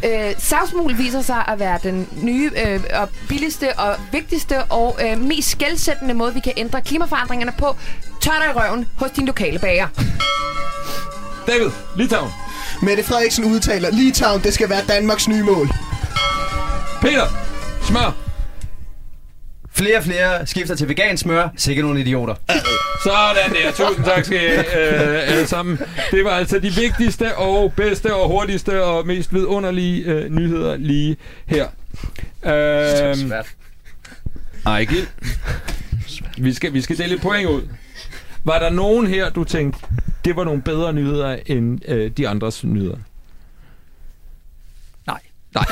Øh, 0.06 0.34
savsmul 0.38 0.98
viser 0.98 1.22
sig 1.22 1.44
at 1.48 1.60
være 1.60 1.80
den 1.84 2.08
nye 2.22 2.52
øh, 2.66 2.84
og 2.94 3.10
billigste 3.28 3.80
og 3.80 3.96
vigtigste 4.12 4.64
og 4.64 5.00
øh, 5.02 5.20
mest 5.22 5.50
skældsættende 5.50 6.14
måde, 6.14 6.34
vi 6.34 6.40
kan 6.40 6.54
ændre 6.58 6.82
klimaforandringerne 6.82 7.54
på. 7.60 7.76
Tør 8.22 8.32
dig 8.32 8.50
i 8.50 8.54
røven 8.60 8.86
hos 8.96 9.12
din 9.12 9.26
lokale 9.26 9.60
bager. 9.60 9.88
David. 11.48 11.70
Litauen. 11.96 12.32
Mette 12.82 13.04
Frederiksen 13.04 13.46
udtaler, 13.46 13.92
Litauen, 13.92 14.44
det 14.44 14.54
skal 14.54 14.70
være 14.70 14.82
Danmarks 14.88 15.28
nye 15.28 15.44
mål. 15.44 15.70
Peter. 17.02 17.26
Smør. 17.84 18.27
Flere 19.78 19.98
og 19.98 20.04
flere 20.04 20.48
skifter 20.48 20.76
til 20.76 20.90
vegansmør. 20.90 21.50
Sikke 21.58 21.82
nogle 21.82 22.00
idioter. 22.00 22.36
Sådan 23.04 23.52
der. 23.54 23.72
Tusind 23.72 24.06
tak 24.06 24.26
skal 24.26 24.38
I 24.44 24.46
øh, 24.56 25.30
alle 25.32 25.48
sammen. 25.48 25.80
Det 26.12 26.24
var 26.26 26.32
altså 26.32 26.60
de 26.60 26.74
vigtigste 26.74 27.36
og 27.38 27.74
bedste 27.74 28.16
og 28.16 28.28
hurtigste 28.28 28.84
og 28.84 29.08
mest 29.08 29.34
vidunderlige 29.34 30.04
øh, 30.04 30.30
nyheder 30.32 30.76
lige 30.76 31.18
her. 31.46 31.68
Øhm, 32.46 33.16
Svært. 33.16 33.48
Ejgil. 34.66 35.08
Vi 36.38 36.54
skal, 36.54 36.74
vi 36.74 36.82
skal 36.82 36.98
dele 36.98 37.16
et 37.16 37.22
point 37.22 37.50
ud. 37.50 37.62
Var 38.44 38.60
der 38.60 38.70
nogen 38.70 39.08
her, 39.08 39.30
du 39.30 39.44
tænkte, 39.44 39.80
det 40.26 40.36
var 40.36 40.44
nogle 40.44 40.62
bedre 40.62 40.94
nyheder 40.94 41.38
end 41.46 41.80
øh, 41.88 42.12
de 42.12 42.28
andres 42.28 42.64
nyheder? 42.64 42.98
Nej. 45.08 45.20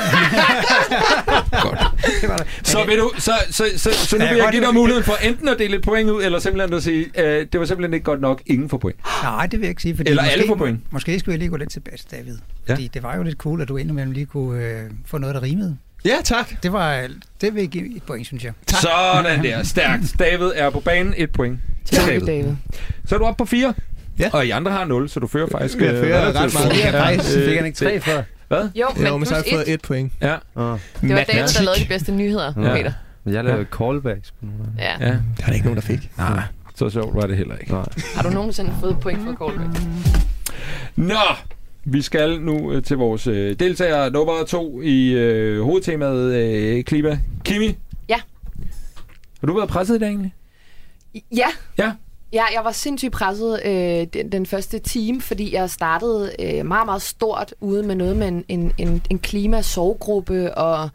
Det 2.20 2.28
var 2.28 2.36
der. 2.36 2.44
Så, 2.62 2.84
vil 2.86 2.98
du, 2.98 3.10
så, 3.18 3.32
så, 3.50 3.64
så, 3.76 3.90
så 3.92 4.18
nu 4.18 4.24
vil 4.26 4.36
jeg 4.36 4.48
give 4.52 4.60
dig 4.60 4.66
det- 4.66 4.74
muligheden 4.74 5.04
for 5.04 5.14
enten 5.22 5.48
at 5.48 5.58
dele 5.58 5.76
et 5.76 5.82
point 5.82 6.10
ud, 6.10 6.22
eller 6.24 6.38
simpelthen 6.38 6.74
at 6.74 6.82
sige, 6.82 7.06
øh, 7.18 7.46
det 7.52 7.60
var 7.60 7.66
simpelthen 7.66 7.94
ikke 7.94 8.04
godt 8.04 8.20
nok, 8.20 8.42
ingen 8.46 8.68
får 8.68 8.78
point. 8.78 8.98
Nej, 9.22 9.46
det 9.46 9.52
vil 9.52 9.60
jeg 9.60 9.68
ikke 9.70 9.82
sige. 9.82 9.96
Fordi 9.96 10.10
Eller 10.10 10.22
måske, 10.22 10.32
alle 10.32 10.46
får 10.46 10.54
point. 10.54 10.80
Måske 10.92 11.18
skulle 11.20 11.32
jeg 11.32 11.38
lige 11.38 11.48
gå 11.50 11.56
lidt 11.56 11.70
tilbage 11.70 11.96
til 11.96 12.06
David. 12.10 12.36
Ja. 12.68 12.72
Fordi 12.74 12.88
det 12.94 13.02
var 13.02 13.16
jo 13.16 13.22
lidt 13.22 13.38
cool, 13.38 13.60
at 13.62 13.68
du 13.68 13.76
indimellem 13.76 14.12
lige 14.12 14.26
kunne 14.26 14.64
øh, 14.64 14.80
få 15.06 15.18
noget, 15.18 15.34
der 15.34 15.42
rimede. 15.42 15.76
Ja, 16.04 16.16
tak. 16.24 16.62
Det, 16.62 16.72
var, 16.72 17.06
det 17.40 17.54
vil 17.54 17.60
jeg 17.60 17.68
give 17.70 17.96
et 17.96 18.02
point, 18.02 18.26
synes 18.26 18.44
jeg. 18.44 18.52
Sådan 18.80 19.44
der, 19.44 19.62
stærkt. 19.62 20.02
David 20.18 20.50
er 20.54 20.70
på 20.70 20.80
banen, 20.80 21.14
et 21.16 21.30
point 21.30 21.58
til 21.84 21.96
Tillykke, 21.98 22.26
David. 22.26 22.42
David. 22.42 22.56
Så 23.06 23.14
er 23.14 23.18
du 23.18 23.24
oppe 23.24 23.38
på 23.44 23.44
fire. 23.44 23.74
Ja. 24.18 24.30
Og 24.32 24.46
I 24.46 24.50
andre 24.50 24.72
har 24.72 24.84
0, 24.84 25.08
så 25.08 25.20
du 25.20 25.26
fører 25.26 25.46
faktisk... 25.52 25.78
Jeg 25.78 25.94
øh, 25.94 26.00
fører 26.04 26.20
relativt 26.28 26.60
ret 26.60 26.70
meget. 26.72 26.78
Ja, 26.84 27.02
faktisk. 27.04 27.36
øh, 27.38 27.44
Fik 27.48 27.56
han 27.56 27.66
ikke 27.66 27.78
tre 27.78 27.94
det- 27.94 28.02
før? 28.04 28.22
Hvad? 28.48 28.68
Jo, 28.74 28.86
men, 28.96 29.06
Jo, 29.06 29.16
men 29.16 29.26
så 29.26 29.34
har 29.34 29.42
jeg 29.46 29.52
fået 29.54 29.68
et. 29.68 29.74
et 29.74 29.82
point. 29.82 30.12
Ja. 30.22 30.34
Oh. 30.54 30.78
Det 31.00 31.10
var 31.14 31.24
David, 31.24 31.42
der 31.42 31.62
lavede 31.62 31.80
de 31.80 31.88
bedste 31.88 32.12
nyheder, 32.12 32.52
Ja. 32.56 32.74
Peter. 32.76 32.92
Jeg 33.26 33.44
lavede 33.44 33.66
callbacks 33.72 34.30
på 34.30 34.36
nogle 34.46 34.72
Ja. 34.78 35.06
ja. 35.06 35.12
Det 35.12 35.22
er 35.42 35.46
der 35.46 35.52
ikke 35.52 35.64
nogen, 35.66 35.76
der 35.76 35.82
fik. 35.82 36.10
Nej, 36.18 36.42
så 36.74 36.90
sjovt 36.90 37.14
var 37.14 37.26
det 37.26 37.36
heller 37.36 37.56
ikke. 37.56 37.72
Nej. 37.72 37.84
Har 38.14 38.22
du 38.22 38.30
nogensinde 38.30 38.72
fået 38.80 39.00
point 39.00 39.18
for 39.24 39.46
callback? 39.48 39.80
Nå, 40.96 41.14
vi 41.84 42.02
skal 42.02 42.40
nu 42.40 42.72
øh, 42.72 42.82
til 42.82 42.96
vores 42.96 43.26
øh, 43.26 43.56
deltager 43.58 44.10
nummer 44.10 44.44
to 44.48 44.80
i 44.82 45.12
øh, 45.12 45.62
hovedtemaet 45.62 46.34
øh, 46.34 46.84
klima. 46.84 47.18
Kimi? 47.44 47.76
Ja. 48.08 48.16
Har 49.40 49.46
du 49.46 49.54
været 49.56 49.68
presset 49.68 49.96
i 49.96 49.98
dag 49.98 50.08
egentlig? 50.08 50.34
Ja. 51.36 51.46
Ja. 51.78 51.92
Ja, 52.32 52.44
jeg 52.54 52.64
var 52.64 52.72
sindssygt 52.72 53.12
presset 53.12 53.60
øh, 53.64 54.06
den, 54.12 54.32
den 54.32 54.46
første 54.46 54.78
time, 54.78 55.20
fordi 55.20 55.54
jeg 55.54 55.70
startede 55.70 56.32
øh, 56.38 56.66
meget, 56.66 56.86
meget 56.86 57.02
stort 57.02 57.54
ude 57.60 57.82
med 57.82 57.94
noget 57.94 58.16
med 58.16 58.28
en, 58.28 58.44
en, 58.48 58.72
en, 58.78 59.02
en 59.10 59.18
klimasovgruppe 59.18 60.54
og 60.54 60.88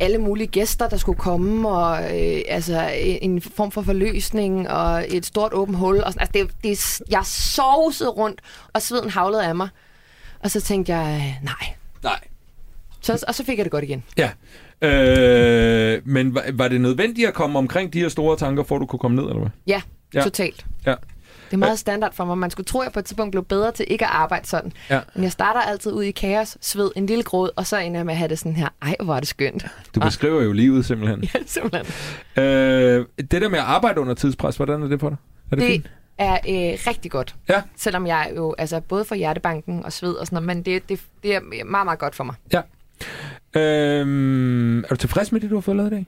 alle 0.00 0.18
mulige 0.18 0.46
gæster, 0.46 0.88
der 0.88 0.96
skulle 0.96 1.18
komme, 1.18 1.68
og 1.68 2.02
øh, 2.02 2.42
altså 2.48 2.90
en, 2.96 3.40
form 3.40 3.70
for 3.70 3.82
forløsning 3.82 4.70
og 4.70 5.04
et 5.08 5.26
stort 5.26 5.52
åbent 5.52 5.78
hul. 5.78 6.00
Og 6.00 6.12
sådan, 6.12 6.20
altså, 6.20 6.48
det, 6.62 6.64
det, 6.64 7.00
jeg 7.10 7.26
sovsede 7.26 8.10
rundt, 8.10 8.40
og 8.72 8.82
sveden 8.82 9.10
havlede 9.10 9.46
af 9.46 9.54
mig. 9.54 9.68
Og 10.40 10.50
så 10.50 10.60
tænkte 10.60 10.94
jeg, 10.94 11.38
nej. 11.42 11.74
Nej. 12.02 12.20
Så, 13.00 13.24
og 13.28 13.34
så 13.34 13.44
fik 13.44 13.58
jeg 13.58 13.64
det 13.64 13.72
godt 13.72 13.84
igen. 13.84 14.04
Ja. 14.16 14.30
Øh, 14.82 16.02
men 16.04 16.34
var, 16.34 16.44
var 16.52 16.68
det 16.68 16.80
nødvendigt 16.80 17.28
at 17.28 17.34
komme 17.34 17.58
omkring 17.58 17.92
de 17.92 18.00
her 18.00 18.08
store 18.08 18.36
tanker, 18.36 18.64
for 18.64 18.76
at 18.76 18.80
du 18.80 18.86
kunne 18.86 18.98
komme 18.98 19.16
ned, 19.16 19.24
eller 19.24 19.38
hvad? 19.38 19.50
Ja, 19.66 19.82
Ja. 20.14 20.18
ja. 20.18 20.24
totalt. 20.24 20.66
Ja. 20.86 20.94
Det 21.46 21.56
er 21.56 21.58
meget 21.58 21.78
standard 21.78 22.14
for 22.14 22.24
mig. 22.24 22.38
Man 22.38 22.50
skulle 22.50 22.64
tro, 22.64 22.78
at 22.80 22.84
jeg 22.84 22.92
på 22.92 22.98
et 22.98 23.04
tidspunkt 23.04 23.32
blev 23.32 23.44
bedre 23.44 23.72
til 23.72 23.86
ikke 23.88 24.04
at 24.04 24.10
arbejde 24.10 24.46
sådan. 24.48 24.72
Ja. 24.90 25.00
Men 25.14 25.22
jeg 25.24 25.32
starter 25.32 25.60
altid 25.60 25.92
ud 25.92 26.02
i 26.02 26.10
kaos, 26.10 26.56
sved, 26.60 26.90
en 26.96 27.06
lille 27.06 27.24
gråd, 27.24 27.50
og 27.56 27.66
så 27.66 27.78
ender 27.78 27.98
jeg 27.98 28.06
med 28.06 28.14
at 28.14 28.18
have 28.18 28.28
det 28.28 28.38
sådan 28.38 28.56
her. 28.56 28.68
Ej, 28.82 28.96
hvor 29.04 29.14
er 29.16 29.20
det 29.20 29.28
skønt. 29.28 29.66
Du 29.94 30.00
Ah. 30.00 30.06
beskriver 30.06 30.42
jo 30.42 30.52
livet 30.52 30.84
simpelthen. 30.86 31.22
Ja, 31.34 31.38
simpelthen. 31.46 31.86
Øh, 32.44 33.06
det 33.30 33.42
der 33.42 33.48
med 33.48 33.58
at 33.58 33.64
arbejde 33.64 34.00
under 34.00 34.14
tidspres, 34.14 34.56
hvordan 34.56 34.82
er 34.82 34.86
det 34.88 35.00
for 35.00 35.08
dig? 35.08 35.18
Er 35.50 35.56
det, 35.56 35.62
Det 35.62 35.70
fint? 35.72 35.90
er 36.18 36.32
øh, 36.34 36.78
rigtig 36.86 37.10
godt. 37.10 37.34
Ja. 37.48 37.62
Selvom 37.76 38.06
jeg 38.06 38.32
jo, 38.36 38.54
altså 38.58 38.80
både 38.80 39.04
for 39.04 39.14
hjertebanken 39.14 39.84
og 39.84 39.92
sved 39.92 40.12
og 40.14 40.26
sådan 40.26 40.42
noget, 40.44 40.56
men 40.56 40.64
det, 40.64 40.88
det, 40.88 41.00
det 41.22 41.34
er 41.36 41.40
meget, 41.64 41.84
meget 41.86 41.98
godt 41.98 42.14
for 42.14 42.24
mig. 42.24 42.34
Øh, 43.56 44.78
er 44.84 44.88
du 44.90 44.96
tilfreds 44.96 45.32
med 45.32 45.40
det, 45.40 45.50
du 45.50 45.54
har 45.56 45.60
fået 45.60 45.76
lavet 45.76 45.92
i 45.92 45.94
dag? 45.94 46.06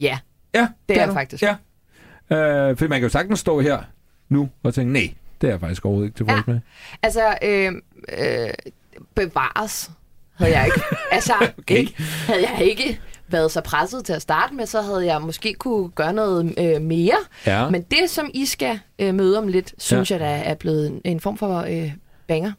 Ja, 0.00 0.18
Ja, 0.54 0.68
det 0.88 0.96
er 0.96 1.00
jeg 1.00 1.08
du. 1.08 1.14
faktisk. 1.14 1.42
Ja. 1.42 1.56
Øh, 2.30 2.76
for 2.76 2.88
man 2.88 3.00
kan 3.00 3.02
jo 3.02 3.08
sagtens 3.08 3.40
stå 3.40 3.60
her 3.60 3.78
nu 4.28 4.48
og 4.62 4.74
tænke, 4.74 4.92
nej, 4.92 5.14
det 5.40 5.46
er 5.46 5.52
jeg 5.52 5.60
faktisk 5.60 5.84
overhovedet 5.84 6.08
ikke 6.08 6.16
tilfreds 6.16 6.42
Ja. 6.46 6.52
med. 6.52 6.60
Altså, 7.02 7.38
øh, 7.42 7.72
øh, 8.18 8.50
bevares 9.14 9.90
havde 10.34 10.58
jeg 10.58 10.66
ikke. 10.66 10.80
altså, 11.12 11.32
Okay. 11.58 11.76
ikke, 11.78 11.94
havde 12.02 12.40
jeg 12.50 12.62
ikke 12.62 13.00
været 13.28 13.50
så 13.50 13.60
presset 13.60 14.04
til 14.04 14.12
at 14.12 14.22
starte 14.22 14.54
med, 14.54 14.66
så 14.66 14.82
havde 14.82 15.06
jeg 15.06 15.22
måske 15.22 15.54
kunne 15.54 15.88
gøre 15.90 16.12
noget 16.12 16.54
øh, 16.58 16.82
mere. 16.82 17.16
Ja. 17.46 17.70
Men 17.70 17.82
det, 17.82 18.10
som 18.10 18.30
I 18.34 18.46
skal 18.46 18.78
øh, 18.98 19.14
møde 19.14 19.38
om 19.38 19.48
lidt, 19.48 19.74
synes 19.78 20.10
ja. 20.10 20.14
jeg, 20.14 20.20
der 20.20 20.34
er 20.34 20.54
blevet 20.54 20.86
en, 20.86 21.00
en 21.04 21.20
form 21.20 21.38
for 21.38 21.58
øh, 21.58 21.92
banger. 22.28 22.52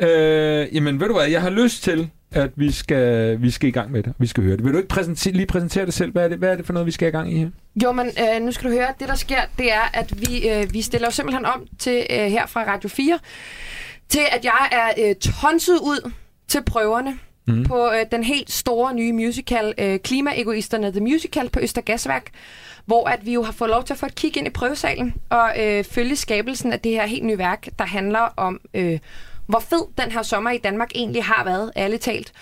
Øh, 0.00 0.74
jamen, 0.74 1.00
ved 1.00 1.08
du 1.08 1.14
hvad, 1.14 1.26
jeg 1.26 1.42
har 1.42 1.50
lyst 1.50 1.82
til, 1.82 2.10
at 2.32 2.50
vi 2.56 2.72
skal, 2.72 3.42
vi 3.42 3.50
skal 3.50 3.68
i 3.68 3.72
gang 3.72 3.92
med 3.92 4.02
det. 4.02 4.12
Vi 4.18 4.26
skal 4.26 4.42
høre 4.44 4.56
det. 4.56 4.64
Vil 4.64 4.72
du 4.72 4.78
ikke 4.78 4.88
præsentere, 4.88 5.34
lige 5.34 5.46
præsentere 5.46 5.86
det 5.86 5.94
selv? 5.94 6.12
Hvad 6.12 6.24
er 6.24 6.28
det, 6.28 6.38
hvad 6.38 6.50
er 6.50 6.56
det 6.56 6.66
for 6.66 6.72
noget, 6.72 6.86
vi 6.86 6.90
skal 6.90 7.08
i 7.08 7.10
gang 7.10 7.32
i 7.32 7.38
her? 7.38 7.50
Jo, 7.82 7.92
men 7.92 8.06
øh, 8.06 8.42
nu 8.42 8.52
skal 8.52 8.70
du 8.70 8.74
høre, 8.74 8.88
det 9.00 9.08
der 9.08 9.14
sker, 9.14 9.40
det 9.58 9.72
er, 9.72 9.90
at 9.94 10.20
vi, 10.20 10.48
øh, 10.48 10.72
vi 10.72 10.82
stiller 10.82 11.08
jo 11.08 11.12
simpelthen 11.12 11.46
om 11.46 11.66
til 11.78 12.06
øh, 12.10 12.16
her 12.16 12.46
fra 12.46 12.64
Radio 12.66 12.88
4, 12.88 13.18
til 14.08 14.22
at 14.32 14.44
jeg 14.44 14.68
er 14.72 15.08
øh, 15.08 15.14
tonset 15.14 15.78
ud 15.82 16.10
til 16.48 16.62
prøverne 16.62 17.18
mm. 17.46 17.64
på 17.64 17.90
øh, 17.90 18.06
den 18.10 18.24
helt 18.24 18.50
store 18.50 18.94
nye 18.94 19.12
musical, 19.12 19.74
øh, 19.78 19.98
Klimaegoisterne 19.98 20.90
The 20.92 21.00
Musical 21.00 21.48
på 21.50 21.60
Østergasværk, 21.60 22.30
hvor 22.86 23.08
at 23.08 23.26
vi 23.26 23.32
jo 23.32 23.42
har 23.42 23.52
fået 23.52 23.70
lov 23.70 23.84
til 23.84 23.94
at 23.94 23.98
få 23.98 24.06
et 24.06 24.14
kig 24.14 24.36
ind 24.36 24.46
i 24.46 24.50
prøvesalen 24.50 25.14
og 25.30 25.52
øh, 25.58 25.84
følge 25.84 26.16
skabelsen 26.16 26.72
af 26.72 26.80
det 26.80 26.92
her 26.92 27.06
helt 27.06 27.24
nye 27.24 27.38
værk, 27.38 27.68
der 27.78 27.84
handler 27.84 28.32
om, 28.36 28.60
øh, 28.74 28.98
hvor 29.48 29.58
fed 29.58 29.86
den 29.98 30.12
her 30.12 30.22
sommer 30.22 30.50
i 30.50 30.58
Danmark 30.58 30.90
egentlig 30.94 31.24
har 31.24 31.44
været, 31.44 31.72
ærligt 31.76 32.02
talt. 32.02 32.32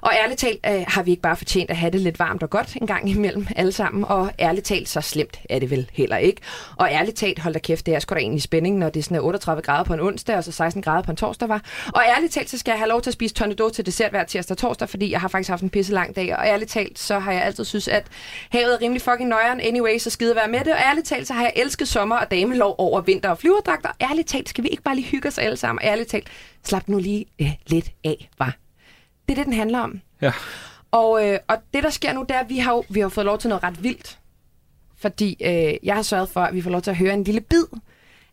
Og 0.00 0.12
ærligt 0.22 0.40
talt 0.40 0.60
øh, 0.66 0.84
har 0.88 1.02
vi 1.02 1.10
ikke 1.10 1.22
bare 1.22 1.36
fortjent 1.36 1.70
at 1.70 1.76
have 1.76 1.90
det 1.90 2.00
lidt 2.00 2.18
varmt 2.18 2.42
og 2.42 2.50
godt 2.50 2.76
en 2.76 2.86
gang 2.86 3.10
imellem 3.10 3.46
alle 3.56 3.72
sammen. 3.72 4.04
Og 4.04 4.30
ærligt 4.40 4.66
talt, 4.66 4.88
så 4.88 5.00
slemt 5.00 5.40
er 5.50 5.58
det 5.58 5.70
vel 5.70 5.90
heller 5.92 6.16
ikke. 6.16 6.40
Og 6.76 6.88
ærligt 6.90 7.16
talt, 7.16 7.38
hold 7.38 7.54
da 7.54 7.60
kæft, 7.60 7.86
det 7.86 7.94
er 7.94 7.98
sgu 7.98 8.14
da 8.14 8.20
egentlig 8.20 8.42
spænding, 8.42 8.78
når 8.78 8.90
det 8.90 9.00
er 9.00 9.04
sådan 9.04 9.16
øh, 9.16 9.24
38 9.24 9.62
grader 9.62 9.84
på 9.84 9.94
en 9.94 10.00
onsdag, 10.00 10.36
og 10.36 10.44
så 10.44 10.52
16 10.52 10.82
grader 10.82 11.02
på 11.02 11.10
en 11.10 11.16
torsdag 11.16 11.48
var. 11.48 11.62
Og 11.94 12.02
ærligt 12.16 12.32
talt, 12.32 12.50
så 12.50 12.58
skal 12.58 12.72
jeg 12.72 12.78
have 12.78 12.88
lov 12.88 13.02
til 13.02 13.10
at 13.10 13.14
spise 13.14 13.34
tornado 13.34 13.68
til 13.68 13.86
dessert 13.86 14.10
hver 14.10 14.24
tirsdag 14.24 14.54
og 14.54 14.58
torsdag, 14.58 14.88
fordi 14.88 15.10
jeg 15.10 15.20
har 15.20 15.28
faktisk 15.28 15.50
haft 15.50 15.62
en 15.62 15.70
pisse 15.70 15.92
lang 15.92 16.16
dag. 16.16 16.36
Og 16.36 16.46
ærligt 16.46 16.70
talt, 16.70 16.98
så 16.98 17.18
har 17.18 17.32
jeg 17.32 17.42
altid 17.42 17.64
synes, 17.64 17.88
at 17.88 18.06
havet 18.50 18.74
er 18.74 18.80
rimelig 18.80 19.02
fucking 19.02 19.28
nøjeren 19.28 19.60
anyway, 19.60 19.98
så 19.98 20.10
skide 20.10 20.36
være 20.36 20.48
med 20.48 20.58
det. 20.58 20.72
Og 20.72 20.78
ærligt 20.78 21.06
talt, 21.06 21.26
så 21.26 21.34
har 21.34 21.42
jeg 21.42 21.52
elsket 21.56 21.88
sommer 21.88 22.16
og 22.16 22.30
damelov 22.30 22.74
over 22.78 23.00
vinter 23.00 23.28
og 23.28 23.38
flyverdragter. 23.38 23.88
Ærligt 24.00 24.28
talt, 24.28 24.48
skal 24.48 24.64
vi 24.64 24.68
ikke 24.68 24.82
bare 24.82 24.94
lige 24.94 25.06
hygge 25.06 25.28
os 25.28 25.38
alle 25.38 25.56
sammen? 25.56 25.84
Ærligt 25.84 26.08
talt, 26.08 26.28
slap 26.64 26.88
nu 26.88 26.98
lige 26.98 27.26
øh, 27.40 27.50
lidt 27.66 27.90
af, 28.04 28.28
var. 28.38 28.69
Det 29.30 29.38
er 29.38 29.40
det, 29.40 29.46
den 29.46 29.58
handler 29.58 29.78
om. 29.78 30.00
Ja. 30.22 30.32
Og, 30.90 31.28
øh, 31.28 31.38
og 31.48 31.56
det, 31.74 31.82
der 31.82 31.90
sker 31.90 32.12
nu, 32.12 32.20
det 32.28 32.30
er, 32.36 32.40
at 32.40 32.48
vi 32.48 32.58
har, 32.58 32.72
jo- 32.72 32.84
vi 32.88 33.00
har 33.00 33.08
fået 33.08 33.24
lov 33.26 33.38
til 33.38 33.48
noget 33.48 33.62
ret 33.64 33.82
vildt. 33.82 34.18
Fordi 34.98 35.36
øh, 35.44 35.74
jeg 35.82 35.94
har 35.94 36.02
sørget 36.02 36.28
for, 36.28 36.40
at 36.40 36.54
vi 36.54 36.62
får 36.62 36.70
lov 36.70 36.82
til 36.82 36.90
at 36.90 36.96
høre 36.96 37.14
en 37.14 37.24
lille 37.24 37.40
bid 37.40 37.64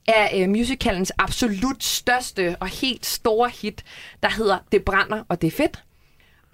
af 0.08 0.42
øh, 0.42 0.50
musicalens 0.50 1.12
absolut 1.18 1.84
største 1.84 2.56
og 2.60 2.68
helt 2.68 3.06
store 3.06 3.50
hit, 3.62 3.84
der 4.24 4.30
hedder 4.30 4.58
Det 4.72 4.84
brænder, 4.84 5.24
og 5.30 5.42
det 5.42 5.48
er 5.48 5.52
fedt. 5.52 5.84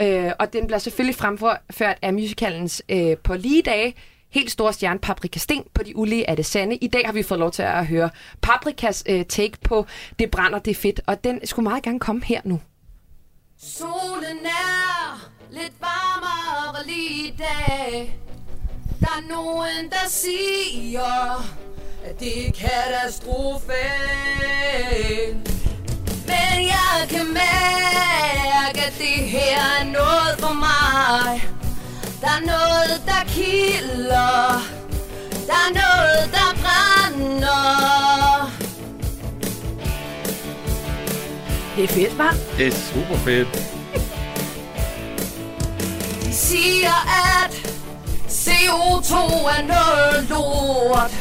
Øh, 0.02 0.32
og 0.40 0.54
den 0.54 0.68
bliver 0.68 0.80
selvfølgelig 0.80 1.16
fremført 1.16 1.98
af 2.02 2.14
musicalens 2.14 2.84
øh, 2.90 3.18
på 3.18 3.34
lige 3.34 3.62
dage 3.62 3.96
helt 4.30 4.52
store 4.52 4.74
stjerne 4.74 5.00
Paprika 5.00 5.40
Sten 5.40 5.64
på 5.74 5.84
De 5.84 5.96
Ulige 5.98 6.26
er 6.26 6.36
det 6.36 6.46
sande. 6.46 6.76
I 6.76 6.88
dag 6.88 7.02
har 7.06 7.14
vi 7.14 7.24
fået 7.24 7.40
lov 7.40 7.52
til 7.52 7.64
at 7.64 7.88
høre 7.88 8.10
Paprikas 8.42 9.04
øh, 9.10 9.26
take 9.26 9.58
på 9.64 9.86
Det 10.20 10.32
brænder, 10.32 10.60
det 10.60 10.72
er 10.72 10.76
fedt, 10.76 11.02
og 11.06 11.24
den 11.24 11.48
skulle 11.48 11.64
meget 11.64 11.84
gerne 11.84 12.00
komme 12.00 12.22
her 12.26 12.42
nu. 12.44 12.60
Solen 13.66 14.46
er 14.46 15.30
lidt 15.52 15.74
varmere 15.82 16.86
lige 16.86 17.28
i 17.28 17.36
dag. 17.38 18.20
Der 19.00 19.08
er 19.08 19.30
nogen, 19.30 19.90
der 19.90 20.08
siger, 20.08 21.46
at 22.06 22.20
det 22.20 22.48
er 22.48 22.52
katastrofe. 22.52 23.74
Men 26.26 26.68
jeg 26.68 27.10
kan 27.10 27.28
mærke, 27.34 28.80
at 28.88 28.94
det 28.98 29.30
her 29.30 29.60
er 29.80 29.84
noget 29.84 30.40
for 30.40 30.54
mig. 30.54 31.50
Der 32.22 32.28
er 32.28 32.46
noget, 32.46 33.02
der 33.06 33.24
kilder. 33.28 34.62
Der 35.48 35.54
er 35.54 35.74
noget, 35.74 36.32
der 36.32 36.62
brænder. 36.62 38.33
Det 41.76 41.84
er 41.84 41.88
fedt, 41.88 42.12
hva'? 42.12 42.58
Det 42.58 42.68
er 42.68 42.72
super 42.72 43.18
fedt. 43.18 43.48
De 46.24 46.34
siger, 46.36 46.94
at 47.44 47.54
CO2 48.30 49.16
er 49.48 49.62
noget 49.68 50.30
lort. 50.30 51.12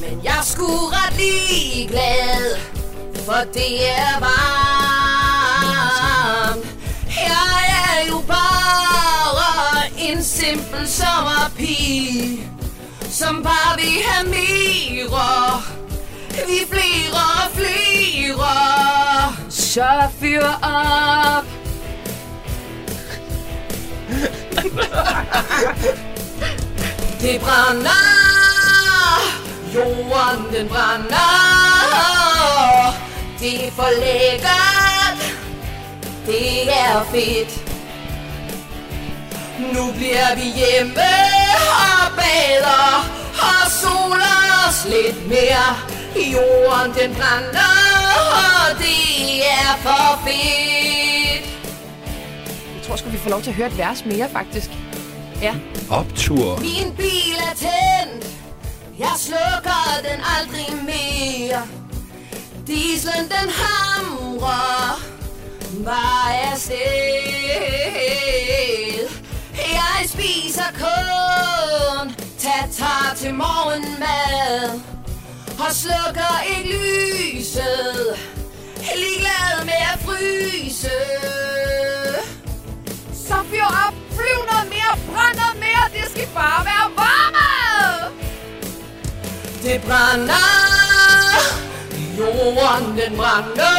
Men 0.00 0.20
jeg 0.24 0.40
sgu 0.44 0.66
ret 0.66 1.16
ligeglad, 1.16 2.56
for 3.14 3.44
det 3.54 3.88
er 3.90 4.20
varmt. 4.20 5.44
Jeg 7.16 7.64
er 7.88 8.06
jo 8.08 8.18
bare 8.26 9.90
en 9.98 10.24
simpel 10.24 10.88
sommerpige, 10.88 12.50
som 13.10 13.42
bare 13.42 13.76
vil 13.76 14.02
have 14.06 14.28
mere. 14.28 15.62
Vi 16.46 16.58
flere 16.70 17.24
og 17.44 17.50
flere. 17.54 19.43
Så 19.74 20.08
fyr 20.20 20.46
op. 20.62 21.44
Det 27.20 27.40
brænder, 27.40 28.04
jorden 29.74 30.54
den 30.54 30.68
brænder. 30.68 31.30
Det 33.40 33.66
er 33.66 33.70
for 33.70 33.90
lækkert, 34.00 35.36
det 36.26 36.72
er 36.72 37.04
fedt. 37.12 37.70
Nu 39.74 39.92
bliver 39.92 40.34
vi 40.34 40.42
hjemme 40.42 41.02
og 41.70 42.16
bader 42.16 43.10
og 43.32 43.70
soler 43.70 44.68
os 44.68 44.84
lidt 44.84 45.28
mere. 45.28 45.94
Jorden 46.16 46.94
den 46.94 47.14
brænder, 47.14 47.72
og 48.24 48.78
det 48.78 49.46
er 49.60 49.76
for 49.82 50.20
fedt. 50.26 51.46
Jeg 52.76 52.82
tror 52.86 52.96
sgu, 52.96 53.08
vi 53.08 53.18
får 53.18 53.30
lov 53.30 53.42
til 53.42 53.50
at 53.50 53.56
høre 53.56 53.66
et 53.66 53.78
vers 53.78 54.04
mere, 54.04 54.28
faktisk. 54.32 54.70
Ja. 55.42 55.54
Optur. 55.90 56.58
Min 56.60 56.96
bil 56.96 57.36
er 57.50 57.54
tændt 57.56 58.26
Jeg 58.98 59.12
slukker 59.18 60.00
den 60.02 60.20
aldrig 60.38 60.84
mere 60.84 61.62
Dieselen 62.66 63.24
den 63.24 63.50
hamrer 63.50 65.00
Bare 65.84 66.52
afsted 66.52 66.74
Jeg 69.56 70.08
spiser 70.08 70.70
kun 70.78 72.14
Tatar 72.38 73.14
til 73.16 73.34
morgenmad 73.34 74.80
og 75.58 75.72
slukker 75.72 76.42
ikke 76.56 76.68
lyset 76.72 78.18
Ligeglad 78.94 79.64
med 79.64 79.80
at 79.92 79.98
fryse 80.04 80.90
Så 83.28 83.34
fyr 83.50 83.64
op. 83.64 83.94
Flyv 84.10 84.38
noget 84.50 84.68
mere. 84.68 84.92
Brænd 85.14 85.36
noget 85.36 85.56
mere. 85.56 85.84
Det 85.92 86.10
skal 86.10 86.28
bare 86.34 86.64
være 86.64 86.86
varme. 86.96 87.44
Det 89.62 89.82
brænder 89.82 90.44
Jorden 92.18 92.98
den 92.98 93.16
brænder 93.16 93.74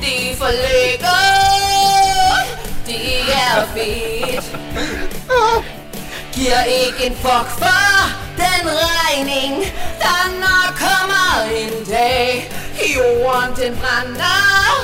Det 0.00 0.32
er 0.32 0.36
for 0.36 0.50
lækkert 0.62 1.10
Det 2.86 3.20
er 3.32 3.66
fedt 3.74 4.56
Giver 6.32 6.62
ikke 6.64 7.06
en 7.06 7.16
fuck 7.16 7.48
for 7.58 8.29
den 8.44 8.64
regning 8.88 9.54
Der 10.02 10.22
nok 10.44 10.70
kommer 10.84 11.30
en 11.62 11.84
dag. 11.90 12.52
Jorden 12.96 13.50
den 13.56 13.76
brænder 13.80 14.40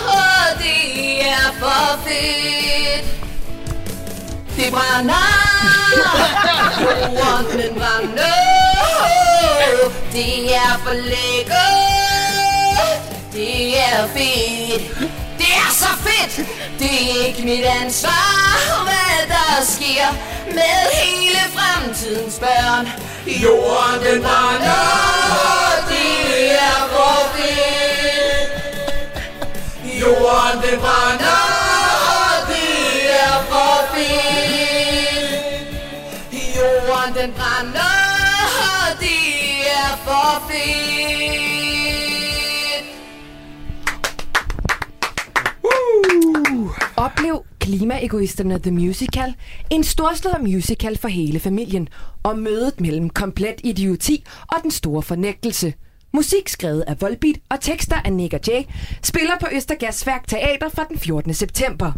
Og 0.09 0.59
det 0.59 1.27
er 1.29 1.49
for 1.61 1.99
fedt. 2.05 3.07
Det 4.57 4.73
brænder. 4.73 5.27
Jorden 7.03 7.47
den 7.61 7.75
brænder. 7.75 8.35
Det 10.13 10.55
er 10.55 10.81
for 10.85 10.95
lækkert. 10.95 12.07
Det 13.33 13.79
er 13.79 14.07
fedt. 14.17 14.99
Det 15.39 15.53
er 15.65 15.71
så 15.71 15.89
fedt. 16.07 16.49
Det 16.79 16.91
er 16.91 17.27
ikke 17.27 17.43
mit 17.43 17.65
ansvar 17.65 18.76
der 19.57 19.65
sker 19.65 20.09
Med 20.55 20.79
hele 21.03 21.39
fremtidens 21.57 22.39
børn. 22.39 22.89
Jorden 23.27 24.01
den 24.07 24.23
brænder 24.23 24.85
Det 25.89 26.53
er 26.53 26.89
for 26.93 27.19
fedt 27.35 28.51
Jorden 30.01 30.63
den 30.63 30.81
brænder 30.81 31.43
Det 32.49 33.11
er 33.25 33.37
for 33.51 33.75
fedt 33.95 35.31
Jorden 36.57 37.15
den 37.15 37.33
brænder 37.33 37.97
Det 39.01 39.69
er 39.83 39.97
for 40.05 40.43
fedt 40.49 40.97
Oplev 46.97 47.45
Klimaegoisterne 47.67 48.59
The 48.59 48.71
Musical, 48.71 49.35
en 49.71 49.85
storslået 49.85 50.43
musical 50.43 50.99
for 50.99 51.09
hele 51.09 51.41
familien, 51.41 51.89
og 52.23 52.39
mødet 52.39 52.81
mellem 52.81 53.11
komplet 53.11 53.55
idioti 53.64 54.25
og 54.53 54.62
den 54.62 54.71
store 54.71 55.03
fornægtelse. 55.03 55.75
Musik 56.14 56.49
skrevet 56.49 56.85
af 56.87 57.01
Volbeat 57.01 57.37
og 57.51 57.61
tekster 57.61 57.97
af 58.05 58.12
Nick 58.12 58.35
og 58.35 58.41
Jay, 58.49 58.62
spiller 59.03 59.33
på 59.41 59.47
Østergasværk 59.53 60.29
Teater 60.29 60.69
fra 60.69 60.85
den 60.89 60.99
14. 60.99 61.35
september. 61.35 61.93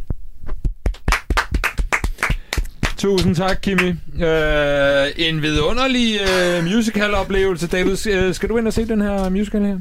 Tusind 2.97 3.35
tak, 3.35 3.59
Kimi. 3.63 3.89
Øh, 4.25 5.07
en 5.17 5.43
vidunderlig 5.43 6.21
øh, 6.21 6.65
musical-oplevelse. 6.65 7.67
David, 7.67 8.07
øh, 8.07 8.35
skal 8.35 8.49
du 8.49 8.57
ind 8.57 8.67
og 8.67 8.73
se 8.73 8.89
den 8.89 9.01
her 9.01 9.29
musical 9.29 9.65
her? 9.65 9.79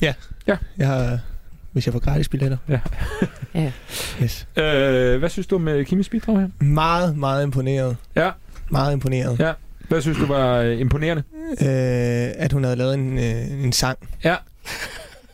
Ja. 0.00 0.14
Ja. 0.46 0.56
Jeg 0.78 0.86
har, 0.86 1.18
hvis 1.78 1.86
jeg 1.86 1.92
får 1.92 2.00
gratis 2.00 2.28
billetter. 2.28 2.56
Ja. 2.68 2.80
Ja. 3.54 3.72
Yes. 4.22 4.46
Øh, 4.56 5.18
hvad 5.18 5.28
synes 5.28 5.46
du 5.46 5.58
med 5.58 5.84
Kimis 5.84 6.08
bidrag 6.08 6.38
her? 6.40 6.48
Meget, 6.64 7.16
meget 7.16 7.42
imponeret. 7.42 7.96
Ja. 8.16 8.30
Meget 8.70 8.92
imponeret. 8.92 9.38
Ja. 9.40 9.52
Hvad 9.88 10.00
synes 10.00 10.18
du 10.18 10.26
var 10.26 10.56
øh, 10.56 10.80
imponerende? 10.80 11.22
Øh, 11.50 12.34
at 12.44 12.52
hun 12.52 12.64
havde 12.64 12.76
lavet 12.76 12.94
en, 12.94 13.18
øh, 13.18 13.64
en 13.64 13.72
sang. 13.72 13.98
Ja. 14.24 14.34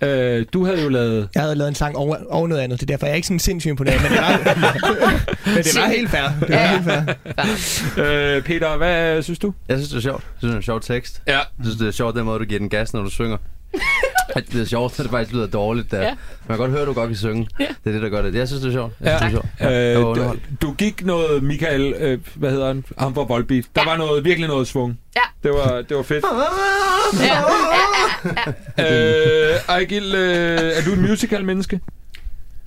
Øh, 0.02 0.46
du 0.52 0.64
havde 0.64 0.82
jo 0.82 0.88
lavet... 0.88 1.28
Jeg 1.34 1.42
havde 1.42 1.54
lavet 1.54 1.68
en 1.68 1.74
sang 1.74 1.96
over, 1.96 2.16
over 2.28 2.48
noget 2.48 2.62
andet, 2.62 2.80
det 2.80 2.90
er 2.90 2.92
derfor, 2.92 3.06
jeg 3.06 3.12
er 3.12 3.16
ikke 3.16 3.26
sådan 3.26 3.38
sindssygt 3.38 3.70
imponeret, 3.70 4.02
men 4.02 4.10
det 4.12 4.18
var, 4.20 4.30
men 5.54 5.56
det 5.64 5.76
var 5.76 5.88
helt 5.88 6.10
fair. 6.10 6.22
Det 6.40 6.48
var 6.48 6.56
Ja. 6.56 6.70
helt 6.70 6.84
fair. 6.84 8.36
Øh, 8.36 8.42
Peter, 8.42 8.76
hvad 8.76 9.22
synes 9.22 9.38
du? 9.38 9.54
Jeg 9.68 9.76
synes, 9.76 9.88
det 9.90 9.96
er 9.96 10.00
sjovt. 10.00 10.22
Jeg 10.24 10.38
synes, 10.38 10.50
det 10.50 10.54
er 10.54 10.56
en 10.56 10.62
sjov 10.62 10.80
tekst. 10.80 11.22
Ja. 11.26 11.36
Jeg 11.36 11.44
synes, 11.62 11.76
det 11.78 11.86
er 11.88 11.92
sjovt, 11.92 12.16
den 12.16 12.24
måde, 12.24 12.38
du 12.38 12.44
giver 12.44 12.58
den 12.58 12.68
gas, 12.68 12.92
når 12.94 13.02
du 13.02 13.10
synger. 13.10 13.36
At 14.34 14.44
det 14.52 14.60
er 14.60 14.64
sjovt, 14.64 14.98
når 14.98 15.02
det 15.02 15.10
faktisk 15.10 15.34
lyder 15.34 15.46
dårligt. 15.46 15.90
Der. 15.90 16.02
Ja. 16.02 16.08
Man 16.08 16.16
kan 16.48 16.56
godt 16.58 16.70
høre, 16.70 16.80
at 16.80 16.86
du 16.86 16.92
godt 16.92 17.08
kan 17.08 17.16
synge. 17.16 17.48
Ja. 17.60 17.64
Det 17.64 17.90
er 17.90 17.92
det, 17.92 18.02
der 18.02 18.08
gør 18.08 18.22
det. 18.22 18.34
Jeg 18.34 18.48
synes, 18.48 18.62
det 18.62 18.68
er 18.68 18.72
sjovt. 18.72 18.92
Jeg 19.00 19.06
Ja. 19.22 19.28
synes, 19.28 19.32
det 19.32 19.40
er 19.58 19.68
sjovt. 19.68 20.16
Ja, 20.24 20.30
Øh, 20.30 20.38
du, 20.62 20.72
gik 20.72 21.04
noget, 21.06 21.42
Michael, 21.42 21.94
øh, 21.98 22.18
hvad 22.34 22.50
hedder 22.50 22.66
han? 22.66 22.84
Ham 22.98 23.14
fra 23.14 23.22
Volbeat. 23.22 23.64
Der 23.74 23.82
Ja. 23.82 23.90
var 23.90 23.96
noget, 23.96 24.24
virkelig 24.24 24.48
noget 24.48 24.66
svung. 24.66 24.98
Ja. 25.16 25.20
Det 25.48 25.50
var, 25.52 25.82
det 25.88 25.96
var 25.96 26.02
fedt. 26.02 26.24
Ja. 27.20 27.40
øh, 28.78 29.54
Ejgil, 29.68 30.14
øh, 30.14 30.60
er 30.60 30.82
du 30.86 30.92
et 30.92 30.98
musical-menneske? 30.98 31.80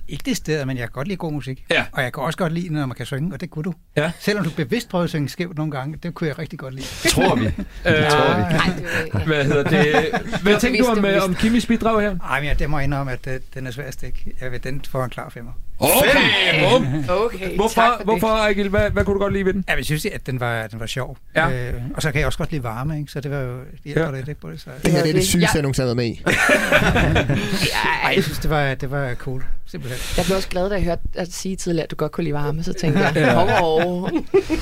Ikke 0.08 0.22
det 0.26 0.36
sted, 0.36 0.64
men 0.64 0.76
jeg 0.76 0.82
kan 0.86 0.92
godt 0.92 1.08
lide 1.08 1.16
god 1.16 1.32
musik. 1.32 1.64
Ja. 1.70 1.84
Og 1.92 2.02
jeg 2.02 2.12
kan 2.12 2.22
også 2.22 2.38
godt 2.38 2.52
lide, 2.52 2.72
når 2.74 2.86
man 2.86 2.96
kan 2.96 3.06
synge, 3.06 3.34
og 3.34 3.40
det 3.40 3.50
kunne 3.50 3.62
du. 3.62 3.74
Ja. 3.96 4.10
Selvom 4.20 4.44
du 4.44 4.50
bevidst 4.50 4.88
prøvede 4.88 5.04
at 5.04 5.10
synge 5.10 5.28
skævt 5.28 5.56
nogle 5.56 5.72
gange, 5.72 5.98
det 6.02 6.14
kunne 6.14 6.28
jeg 6.28 6.38
rigtig 6.38 6.58
godt 6.58 6.74
lide. 6.74 6.86
Tror 7.08 7.34
vi. 7.36 7.44
Øh, 7.86 8.10
tror 8.10 8.36
vi. 8.36 8.42
Nej, 8.42 8.76
det 8.76 8.84
ja. 9.14 9.24
hvad 9.24 9.44
hedder 9.44 9.62
det? 9.62 10.10
Hvad 10.42 10.60
tænker 10.60 10.82
du 10.84 10.90
om, 10.90 11.04
øh, 11.04 11.24
om. 11.24 11.34
Kimmys 11.34 11.66
bidrag 11.66 12.00
her? 12.00 12.16
Ej, 12.18 12.40
men 12.40 12.48
jeg, 12.48 12.58
det 12.58 12.70
må 12.70 12.78
jeg 12.78 12.84
indrømme, 12.84 13.12
at 13.12 13.24
det, 13.24 13.54
den 13.54 13.66
er 13.66 13.70
svær 13.70 13.84
at 13.84 13.92
stikke. 13.94 14.32
Jeg 14.40 14.52
vil, 14.52 14.64
den 14.64 14.82
får 14.88 15.04
en 15.04 15.10
klar 15.10 15.28
femmer. 15.28 15.52
Okay, 15.80 16.70
bum. 16.70 17.04
Okay, 17.08 17.56
Hvorfor, 17.56 18.04
hvorfor 18.04 18.26
Ejgil, 18.26 18.68
hvad, 18.68 18.90
hvad 18.90 19.04
kunne 19.04 19.14
du 19.14 19.18
godt 19.20 19.32
lide 19.32 19.44
ved 19.44 19.52
den? 19.52 19.64
Ja, 19.68 19.74
jeg 19.76 19.84
synes, 19.84 20.06
at 20.06 20.26
den 20.26 20.40
var, 20.40 20.66
den 20.66 20.80
var 20.80 20.86
sjov. 20.86 21.16
Ja. 21.36 21.68
Øh, 21.72 21.80
og 21.94 22.02
så 22.02 22.10
kan 22.12 22.18
jeg 22.18 22.26
også 22.26 22.38
godt 22.38 22.50
lide 22.50 22.62
varme, 22.62 22.98
ikke? 22.98 23.12
så 23.12 23.20
det 23.20 23.30
var 23.30 23.38
jo 23.38 23.58
det 23.58 23.66
hjælper 23.84 24.02
Ja. 24.02 24.10
ja. 24.10 24.16
lidt 24.16 24.28
ikke, 24.28 24.40
på 24.40 24.50
det. 24.50 24.60
Så. 24.60 24.70
Det 24.84 24.92
her 24.92 24.98
det 24.98 24.98
er 25.00 25.04
det 25.04 25.14
det. 25.14 25.24
sygeste, 25.26 25.38
Ja. 25.38 25.54
jeg 25.54 25.62
nogensinde 25.62 25.88
har 25.88 25.94
været 25.94 25.96
med 25.96 26.06
i. 26.06 26.22
Ej, 28.04 28.12
jeg 28.16 28.24
synes, 28.24 28.38
det 28.38 28.50
var, 28.50 28.74
det 28.74 28.90
var 28.90 29.14
cool. 29.14 29.44
Simpelthen. 29.70 30.00
Jeg 30.16 30.24
blev 30.24 30.36
også 30.36 30.48
glad, 30.48 30.68
da 30.70 30.74
jeg 30.74 30.84
hørte 30.84 31.02
at 31.14 31.32
sige 31.32 31.56
tidligere, 31.56 31.84
at 31.84 31.90
du 31.90 31.96
godt 31.96 32.12
kunne 32.12 32.24
lide 32.24 32.34
varme, 32.34 32.62
så 32.64 32.72
tænkte 32.72 33.00
jeg, 33.00 33.12
Ja. 33.16 33.34
hov, 33.34 33.48
hov. 33.48 34.10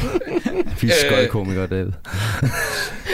Vi 0.81 0.89
er 0.89 0.93
skøjkomiker, 1.07 1.67
David. 1.67 1.93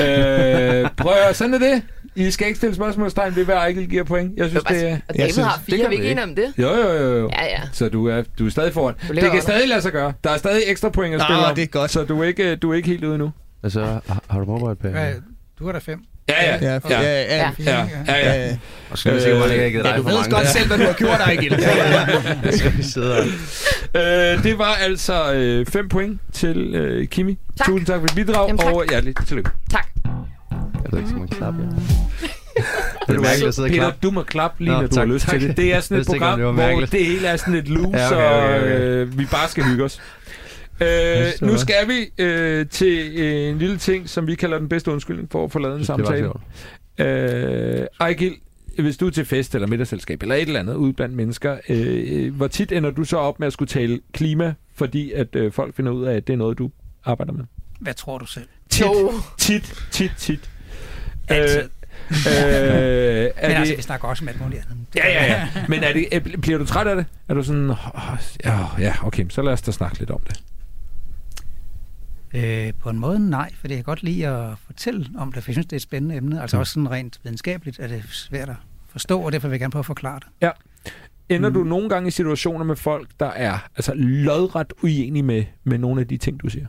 øh, 0.03 0.90
prøv 0.97 1.12
at 1.28 1.36
sådan 1.36 1.55
er 1.55 1.59
det. 1.59 1.82
I 2.14 2.30
skal 2.30 2.47
ikke 2.47 2.57
stille 2.57 2.74
spørgsmålstegn 2.74 3.36
ved, 3.36 3.45
hvad 3.45 3.55
Ejgil 3.55 3.88
giver 3.88 4.05
point. 4.05 4.32
Jeg 4.38 4.49
synes, 4.49 4.64
det 4.64 4.90
er... 4.90 4.99
Og 5.09 5.16
David 5.18 5.32
synes- 5.32 5.47
har 5.47 5.57
det 5.57 5.64
fire, 5.66 5.76
kan 5.76 5.84
er 5.86 5.88
vi 5.88 5.95
ikke 5.95 6.11
enige 6.11 6.24
om 6.24 6.34
det? 6.34 6.53
Jo, 6.59 6.68
jo, 6.74 6.88
jo, 6.93 7.18
jo. 7.18 7.30
Ja, 7.32 7.45
ja. 7.45 7.61
Så 7.72 7.88
du 7.88 8.07
er, 8.09 8.22
du 8.38 8.47
er 8.47 8.51
stadig 8.51 8.72
foran. 8.72 8.95
Du 9.09 9.12
Det 9.12 9.20
kan 9.20 9.30
under. 9.30 9.43
stadig 9.43 9.68
lade 9.68 9.82
sig 9.82 9.93
gøre. 9.93 10.12
Der 10.24 10.30
er 10.30 10.36
stadig 10.36 10.62
ekstra 10.66 10.88
point 10.88 11.14
at 11.14 11.18
Nå, 11.18 11.24
spille 11.24 11.45
om. 11.47 11.55
det 11.55 11.62
er 11.62 11.66
godt. 11.66 11.90
Så 11.90 12.05
du 12.05 12.20
er 12.22 12.24
ikke, 12.26 12.57
du 12.57 12.70
er 12.70 12.74
ikke 12.74 12.88
helt 12.88 13.05
ude 13.05 13.18
nu. 13.18 13.30
Altså, 13.62 13.80
har, 13.84 14.22
har 14.30 14.38
du 14.38 14.45
forberedt 14.45 14.78
på 14.78 14.88
Ja, 14.88 15.12
du 15.59 15.64
har 15.66 15.72
da 15.72 15.78
fem. 15.78 15.99
Ja, 16.33 16.55
ja. 16.55 16.72
Ja, 16.72 16.80
ja, 16.91 17.01
ja. 17.01 17.37
ja. 17.37 17.51
Ja. 17.59 17.87
Ja, 18.07 18.14
ja, 18.14 18.35
ja. 18.35 18.47
ja. 18.47 18.57
Og 18.91 18.99
så 18.99 19.09
er 19.09 19.12
det 19.12 19.22
sikkert, 19.22 19.41
man 19.41 19.51
ikke 19.51 19.62
har 19.62 19.70
givet 19.70 19.85
Ja, 19.85 19.89
dig 19.91 19.99
du 19.99 20.03
for 20.03 20.09
ved 20.11 20.18
mange. 20.18 20.35
godt 20.35 20.49
selv, 20.49 20.66
hvad 20.66 20.78
du 20.78 20.85
har 20.85 20.93
gjort. 20.93 21.18
Der 22.45 22.53
skal 22.59 22.76
vi 22.76 22.83
sidde 22.83 23.14
her. 23.95 24.33
Øh, 24.35 24.43
det 24.45 24.59
var 24.59 24.74
altså 24.80 25.64
5 25.68 25.89
point 25.89 26.20
til 26.33 26.74
øh, 26.74 27.07
Kimi. 27.07 27.39
Tak. 27.59 27.66
Tusind 27.66 27.87
tak 27.87 28.01
for 28.01 28.07
dit 28.07 28.26
bidrag, 28.26 28.47
Jamen, 28.49 28.59
tak. 28.59 28.72
og 28.74 28.85
hjerteligt 28.89 29.26
tillykke. 29.26 29.51
Tak. 29.70 29.87
Jeg 30.05 30.93
ved 30.93 30.99
ikke, 30.99 31.09
skal 31.09 31.18
man 31.18 31.28
klappe, 31.28 31.62
ja. 31.62 31.66
Det 33.07 33.09
er 33.09 33.14
du 33.14 33.20
mærkeligt 33.22 33.49
at 33.49 33.55
sidde 33.55 33.66
og 33.66 33.70
Peter, 33.70 33.83
klappe. 33.83 33.99
du 34.03 34.11
må 34.11 34.22
klappe 34.22 34.64
lige, 34.64 34.72
Nå, 34.74 34.80
når 34.80 34.87
du 34.87 34.95
tak, 34.95 35.07
har 35.09 35.14
lyst 35.14 35.24
tak. 35.26 35.39
til 35.41 35.49
det. 35.49 35.57
Det 35.57 35.74
er 35.74 35.80
sådan 35.80 35.99
et 36.01 36.07
program, 36.07 36.41
hvor 36.55 36.80
det 36.80 37.07
hele 37.07 37.26
er 37.28 37.37
sådan 37.37 37.55
et 37.55 37.68
loose, 37.68 37.99
Ja, 37.99 38.07
okay, 38.07 38.16
okay, 38.16 38.57
okay. 38.59 38.74
og 38.74 38.80
øh, 38.80 39.18
vi 39.18 39.24
bare 39.24 39.49
skal 39.49 39.64
hygge 39.64 39.85
os. 39.85 40.01
Øh, 40.83 41.49
nu 41.49 41.59
skal 41.59 41.89
vi 41.89 42.22
øh, 42.22 42.66
til 42.66 43.12
øh, 43.16 43.51
en 43.51 43.59
lille 43.59 43.78
ting, 43.78 44.09
som 44.09 44.26
vi 44.26 44.35
kalder 44.35 44.59
den 44.59 44.68
bedste 44.68 44.91
undskyldning 44.91 45.30
for 45.30 45.45
at 45.45 45.53
få 45.53 45.59
lavet 45.59 45.78
en 45.78 45.85
samtale. 45.85 46.30
Øh, 46.99 47.87
Ejgil, 48.01 48.35
hvis 48.78 48.97
du 48.97 49.07
er 49.07 49.11
til 49.11 49.24
fest 49.24 49.55
eller 49.55 49.68
middagsselskab 49.68 50.22
eller 50.22 50.35
et 50.35 50.43
eller 50.43 50.61
andet 50.61 50.74
ude 50.74 50.93
blandt 50.93 51.14
mennesker, 51.14 51.57
øh, 51.68 52.35
hvor 52.35 52.47
tit 52.49 52.72
ender 52.72 52.91
du 52.91 53.05
så 53.05 53.16
op 53.16 53.39
med 53.41 53.47
at 53.47 53.53
skulle 53.53 53.68
tale 53.68 54.01
klima, 54.12 54.55
fordi 54.74 55.12
at 55.12 55.37
øh, 55.37 55.53
folk 55.53 55.76
finder 55.76 55.93
ud 55.93 56.05
af, 56.05 56.16
at 56.16 56.26
det 56.26 56.33
er 56.33 56.37
noget, 56.37 56.59
du 56.59 56.70
arbejder 57.05 57.33
med? 57.33 57.45
Hvad 57.80 57.95
tror 57.95 58.18
du 58.18 58.26
selv? 58.26 58.49
Tit, 58.70 58.83
Jo. 58.87 59.12
tit, 59.39 59.74
tit, 59.91 60.12
tit. 60.18 60.51
Altid. 61.28 61.59
Øh, 61.59 61.66
øh, 62.26 62.33
er 62.33 63.49
Men 63.49 63.51
det, 63.51 63.57
altså, 63.57 63.76
vi 63.76 63.83
snakker 63.83 64.09
også 64.09 64.24
om 64.24 64.28
alt 64.28 64.41
muligt 64.41 64.62
andet. 64.70 64.76
Ja, 64.97 65.09
ja, 65.09 65.24
ja. 65.33 65.49
Men 65.68 65.83
er 65.83 65.93
det, 65.93 66.07
øh, 66.12 66.39
bliver 66.39 66.59
du 66.59 66.66
træt 66.66 66.87
af 66.87 66.97
det? 66.97 67.07
Er 67.28 67.35
du 67.35 67.43
sådan, 67.43 67.70
oh, 67.70 67.76
ja, 68.45 68.59
ja, 68.78 68.95
okay, 69.03 69.26
så 69.28 69.43
lad 69.43 69.53
os 69.53 69.62
da 69.62 69.70
snakke 69.70 69.99
lidt 69.99 70.11
om 70.11 70.20
det. 70.28 70.41
Øh, 72.35 72.72
på 72.80 72.91
en 72.91 72.99
måde 72.99 73.30
nej, 73.30 73.51
for 73.55 73.68
jeg 73.68 73.76
kan 73.76 73.85
godt 73.85 74.03
lide 74.03 74.26
at 74.28 74.59
fortælle 74.66 75.07
om 75.18 75.33
det, 75.33 75.43
for 75.43 75.51
jeg 75.51 75.55
synes, 75.55 75.66
det 75.66 75.72
er 75.72 75.76
et 75.76 75.83
spændende 75.83 76.16
emne. 76.16 76.41
Altså 76.43 76.57
Mm. 76.57 76.61
også 76.61 76.72
sådan 76.72 76.91
rent 76.91 77.20
videnskabeligt 77.22 77.78
er 77.78 77.87
det 77.87 78.03
svært 78.11 78.49
at 78.49 78.57
forstå, 78.89 79.20
og 79.20 79.33
derfor 79.33 79.49
vil 79.49 79.55
jeg 79.55 79.61
gerne 79.61 79.70
prøve 79.70 79.80
at 79.80 79.87
forklare 79.87 80.20
det. 80.41 80.51
Ender 81.28 81.49
Mm. 81.49 81.55
du 81.55 81.64
nogle 81.64 81.89
gange 81.89 82.09
i 82.09 82.11
situationer 82.11 82.64
med 82.64 82.76
folk, 82.76 83.09
der 83.20 83.26
er 83.26 83.59
altså 83.76 83.93
lodret 83.95 84.72
uenige 84.83 85.22
med, 85.22 85.45
med 85.64 85.78
nogle 85.78 86.01
af 86.01 86.09
de 86.09 86.16
ting, 86.16 86.43
du 86.43 86.49
siger? 86.49 86.66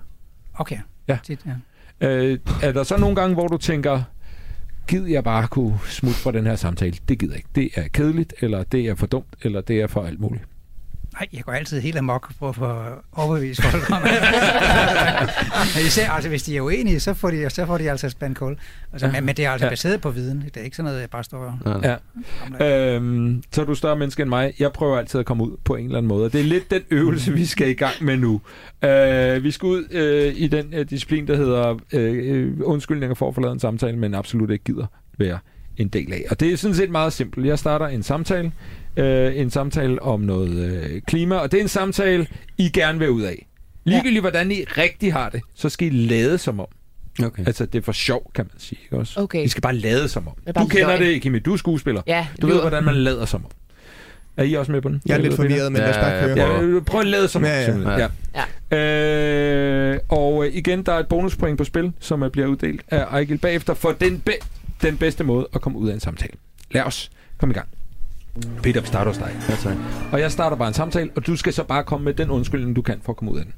Okay. 0.53 0.77
Ja. 1.07 1.17
Tit, 1.23 1.39
ja. 2.01 2.07
Øh, 2.07 2.39
er 2.63 2.71
der 2.71 2.83
så 2.83 2.97
nogle 2.97 3.15
gange, 3.15 3.33
hvor 3.33 3.47
du 3.47 3.57
tænker, 3.57 4.01
gid 4.87 5.05
jeg 5.05 5.23
bare 5.23 5.47
kunne 5.47 5.79
smutte 5.85 6.17
fra 6.19 6.31
den 6.31 6.45
her 6.45 6.55
samtale? 6.55 6.97
Det 7.09 7.19
gider 7.19 7.33
jeg 7.33 7.37
ikke. 7.37 7.49
Det 7.55 7.69
er 7.83 7.87
kedeligt, 7.87 8.33
eller 8.41 8.63
det 8.63 8.85
er 8.87 8.95
for 8.95 9.07
dumt, 9.07 9.35
eller 9.41 9.61
det 9.61 9.81
er 9.81 9.87
for 9.87 10.03
alt 10.03 10.19
muligt. 10.19 10.43
Nej, 11.13 11.27
jeg 11.33 11.43
går 11.43 11.51
altid 11.51 11.79
helt 11.81 11.97
amok 11.97 12.31
for 12.39 12.49
at 12.49 12.55
få 12.55 12.77
overbevist 13.11 13.61
folk 13.63 13.91
om 13.91 14.01
Men 15.75 15.85
Især, 15.87 16.09
altså, 16.09 16.29
hvis 16.29 16.43
de 16.43 16.57
er 16.57 16.61
uenige, 16.61 16.99
så 16.99 17.13
får 17.13 17.31
de, 17.31 17.49
så 17.49 17.65
får 17.65 17.77
de 17.77 17.91
altså 17.91 18.05
et 18.07 18.11
spand 18.11 18.35
kul. 18.35 18.55
Altså, 18.91 19.05
Ja. 19.07 19.13
ja. 19.13 19.19
men, 19.19 19.25
men 19.25 19.35
det 19.35 19.45
er 19.45 19.51
altså 19.51 19.65
Ja. 19.65 19.69
ja. 19.69 19.71
baseret 19.71 20.01
på 20.01 20.09
viden. 20.09 20.41
Det 20.45 20.57
er 20.57 20.61
ikke 20.61 20.75
sådan 20.75 20.85
noget, 20.87 21.01
jeg 21.01 21.09
bare 21.09 21.23
står 21.23 21.37
og. 21.65 21.81
Ja. 21.83 21.95
omlader. 22.45 22.95
Øhm, 22.95 23.43
så 23.51 23.61
er 23.61 23.65
du 23.65 23.75
større 23.75 23.95
menneske 23.95 24.21
end 24.21 24.29
mig. 24.29 24.53
Jeg 24.59 24.71
prøver 24.71 24.97
altid 24.97 25.19
at 25.19 25.25
komme 25.25 25.43
ud 25.43 25.57
på 25.63 25.75
en 25.75 25.85
eller 25.85 25.97
anden 25.97 26.07
måde. 26.07 26.29
Det 26.29 26.39
er 26.39 26.43
lidt 26.45 26.71
den 26.71 26.81
øvelse, 26.91 27.33
vi 27.33 27.45
skal 27.45 27.69
i 27.69 27.73
gang 27.73 27.93
med 28.01 28.17
nu. 28.17 28.41
Øh, 28.83 29.43
vi 29.43 29.51
skal 29.51 29.65
ud 29.67 29.83
øh, 29.91 30.33
i 30.35 30.47
den 30.47 30.73
øh, 30.73 30.89
disciplin, 30.89 31.27
der 31.27 31.35
hedder 31.37 31.79
øh, 31.93 32.53
undskyldninger 32.63 33.15
for 33.15 33.27
at 33.27 33.33
forlade 33.35 33.53
en 33.53 33.59
samtale, 33.59 33.97
men 33.97 34.13
absolut 34.15 34.49
ikke 34.51 34.63
gider 34.63 34.85
være 35.17 35.39
en 35.77 35.87
del 35.87 36.13
af. 36.13 36.25
Og 36.29 36.39
det 36.39 36.53
er 36.53 36.57
sådan 36.57 36.75
set 36.75 36.89
meget 36.89 37.13
simpelt. 37.13 37.45
Jeg 37.47 37.59
starter 37.59 37.87
en 37.87 38.03
samtale. 38.03 38.51
Øh, 38.97 39.37
en 39.37 39.49
samtale 39.49 40.01
om 40.01 40.21
noget 40.21 40.49
øh, 40.57 41.01
klima, 41.01 41.35
og 41.35 41.51
det 41.51 41.57
er 41.57 41.61
en 41.61 41.67
samtale, 41.67 42.27
I 42.57 42.69
gerne 42.69 42.99
vil 42.99 43.09
ud 43.09 43.21
af. 43.21 43.47
Ligegyldigt 43.85 44.21
hvordan 44.21 44.51
I 44.51 44.55
rigtig 44.77 45.13
har 45.13 45.29
det, 45.29 45.41
så 45.55 45.69
skal 45.69 45.87
I 45.87 45.89
lade 46.07 46.37
som 46.37 46.59
om. 46.59 46.67
Okay. 47.23 47.43
Altså, 47.47 47.65
det 47.65 47.79
er 47.79 47.83
for 47.83 47.91
sjov, 47.91 48.31
kan 48.35 48.45
man 48.51 48.59
sige. 48.59 48.79
Ikke 48.83 48.97
også? 48.97 49.19
Okay. 49.19 49.43
I 49.45 49.47
skal 49.47 49.61
bare 49.61 49.75
lade 49.75 50.07
som 50.07 50.27
om. 50.27 50.33
Du 50.55 50.67
kender 50.67 50.87
løgn. 50.87 51.01
det, 51.01 51.21
Kimi. 51.21 51.39
Du 51.39 51.53
er 51.53 51.57
skuespiller. 51.57 52.01
Ja, 52.07 52.27
Du 52.41 52.47
ved, 52.47 52.61
hvordan 52.61 52.83
man 52.83 52.95
lader 52.95 53.25
som 53.25 53.45
om. 53.45 53.51
Er 54.37 54.43
I 54.43 54.53
også 54.53 54.71
med 54.71 54.81
på 54.81 54.89
den? 54.89 55.01
Jeg 55.05 55.13
er 55.13 55.17
lidt 55.21 55.33
forvirret, 55.35 55.71
men 55.71 55.81
lad 55.81 55.89
os 55.89 55.95
bare 55.95 56.11
Ja, 56.11 56.25
køre. 56.35 56.37
ja, 56.61 56.73
Ja, 56.73 56.79
prøv 56.79 57.01
at 57.01 57.07
lade 57.07 57.27
som 57.27 57.41
om, 57.41 57.45
Ja, 57.47 57.59
ja. 57.59 57.65
simpelthen. 57.65 58.09
Ja. 58.71 58.77
Øh, 58.77 59.99
og 60.09 60.45
øh, 60.47 60.55
igen, 60.55 60.83
der 60.83 60.93
er 60.93 60.99
et 60.99 61.07
bonuspoint 61.07 61.57
på 61.57 61.63
spil, 61.63 61.91
som 61.99 62.23
øh, 62.23 62.31
bliver 62.31 62.47
uddelt 62.47 62.81
af 62.89 63.03
Ejgil 63.11 63.37
bagefter, 63.37 63.73
for 63.73 63.91
den, 63.91 64.19
be- 64.19 64.31
den 64.81 64.97
bedste 64.97 65.23
måde 65.23 65.47
at 65.53 65.61
komme 65.61 65.77
ud 65.79 65.89
af 65.89 65.93
en 65.93 65.99
samtale. 65.99 66.33
Lad 66.71 66.81
os 66.83 67.11
komme 67.37 67.53
i 67.53 67.55
gang. 67.55 67.67
Peter, 68.63 68.81
vi 68.81 68.87
starter 68.87 69.11
hos 69.11 69.17
dig. 69.17 69.31
Ja, 69.49 69.55
tak. 69.55 69.73
Og 70.11 70.19
jeg 70.19 70.31
starter 70.31 70.57
bare 70.57 70.67
en 70.67 70.73
samtale, 70.73 71.09
og 71.15 71.27
du 71.27 71.35
skal 71.35 71.53
så 71.53 71.63
bare 71.63 71.83
komme 71.83 72.05
med 72.05 72.13
den 72.13 72.29
undskyldning, 72.29 72.75
du 72.75 72.81
kan 72.81 72.99
for 73.05 73.11
at 73.13 73.17
komme 73.17 73.31
ud 73.33 73.37
af 73.39 73.43
den. 73.45 73.53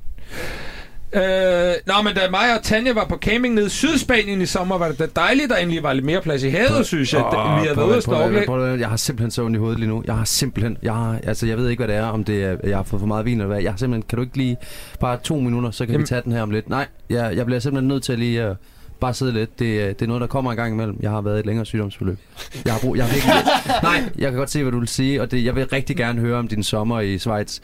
Øh, 1.14 1.74
nå, 1.88 1.94
men 2.04 2.14
da 2.16 2.22
mig 2.32 2.58
og 2.58 2.64
Tanja 2.64 2.94
var 2.94 3.06
på 3.06 3.18
camping 3.18 3.54
nede 3.54 3.66
i 3.66 3.70
Sydspanien 3.70 4.42
i 4.42 4.46
sommer, 4.46 4.78
var 4.78 4.88
det 4.88 5.00
da 5.00 5.06
dejligt, 5.16 5.50
der 5.50 5.56
endelig 5.56 5.84
var 5.84 5.94
lidt 5.94 6.06
mere 6.06 6.22
plads 6.22 6.44
i 6.44 6.50
havet, 6.50 6.86
synes 6.86 7.14
jeg. 7.14 7.22
Åh, 7.26 7.62
vi 7.62 7.68
prøv 7.68 7.76
været 7.76 7.78
ude 7.78 7.84
at- 7.86 7.92
at 7.92 7.98
at- 7.98 8.04
snorkle. 8.46 8.74
at- 8.74 8.80
Jeg 8.80 8.90
har 8.90 8.98
simpelthen 8.98 9.32
så 9.32 9.44
ondt 9.44 9.56
i 9.56 9.60
hovedet 9.60 9.80
lige 9.80 9.90
nu. 9.90 10.04
Jeg 10.08 10.16
har 10.16 10.26
simpelthen... 10.26 10.78
Jeg, 10.84 10.94
har, 10.94 11.20
altså, 11.24 11.48
jeg 11.48 11.58
ved 11.58 11.70
ikke, 11.70 11.80
hvad 11.86 11.96
det 11.96 12.02
er, 12.04 12.06
om 12.06 12.24
det 12.24 12.44
er, 12.44 12.58
jeg 12.64 12.78
har 12.78 12.84
fået 12.84 13.00
for 13.00 13.08
meget 13.08 13.26
vin 13.26 13.38
eller 13.38 13.48
hvad. 13.48 13.62
Jeg 13.64 13.72
har 13.72 13.78
simpelthen... 13.78 14.08
Kan 14.10 14.16
du 14.18 14.22
ikke 14.24 14.38
lige... 14.38 14.58
Bare 15.00 15.18
to 15.24 15.40
minutter, 15.40 15.72
så 15.72 15.86
kan 15.86 15.92
Jamen- 15.94 16.02
vi 16.04 16.08
tage 16.08 16.22
den 16.22 16.32
her 16.32 16.42
om 16.42 16.52
lidt. 16.52 16.70
Nej, 16.70 16.86
jeg, 17.10 17.36
jeg 17.36 17.46
bliver 17.46 17.60
simpelthen 17.60 17.88
nødt 17.88 18.04
til 18.04 18.20
lige 18.20 18.42
at 18.44 18.56
bare 19.00 19.14
sidde 19.14 19.32
lidt. 19.32 19.60
Det, 19.60 19.82
er- 19.84 19.88
det 19.94 20.02
er 20.02 20.08
noget, 20.08 20.22
der 20.22 20.28
kommer 20.28 20.52
en 20.52 20.58
gang 20.58 20.74
imellem. 20.74 20.98
Jeg 21.02 21.12
har 21.12 21.22
været 21.22 21.38
i 21.38 21.40
et 21.40 21.46
længere 21.46 21.66
sygdomsforløb. 21.66 22.18
Jeg 22.66 22.74
har 22.74 22.80
brug... 22.80 22.98
Jeg 22.98 23.06
har 23.06 23.14
virkelig... 23.14 23.36
Nej, 24.04 24.12
jeg 24.18 24.32
kan 24.32 24.38
godt 24.38 24.50
se, 24.50 24.62
hvad 24.64 24.72
du 24.72 24.80
vil 24.80 24.88
sige, 24.88 25.22
og 25.22 25.32
det, 25.32 25.46
jeg 25.46 25.56
vil 25.56 25.68
rigtig 25.68 25.98
gerne 25.98 26.20
høre 26.22 26.38
om 26.38 26.48
din 26.48 26.64
sommer 26.64 27.00
i 27.00 27.18
Schweiz. 27.18 27.60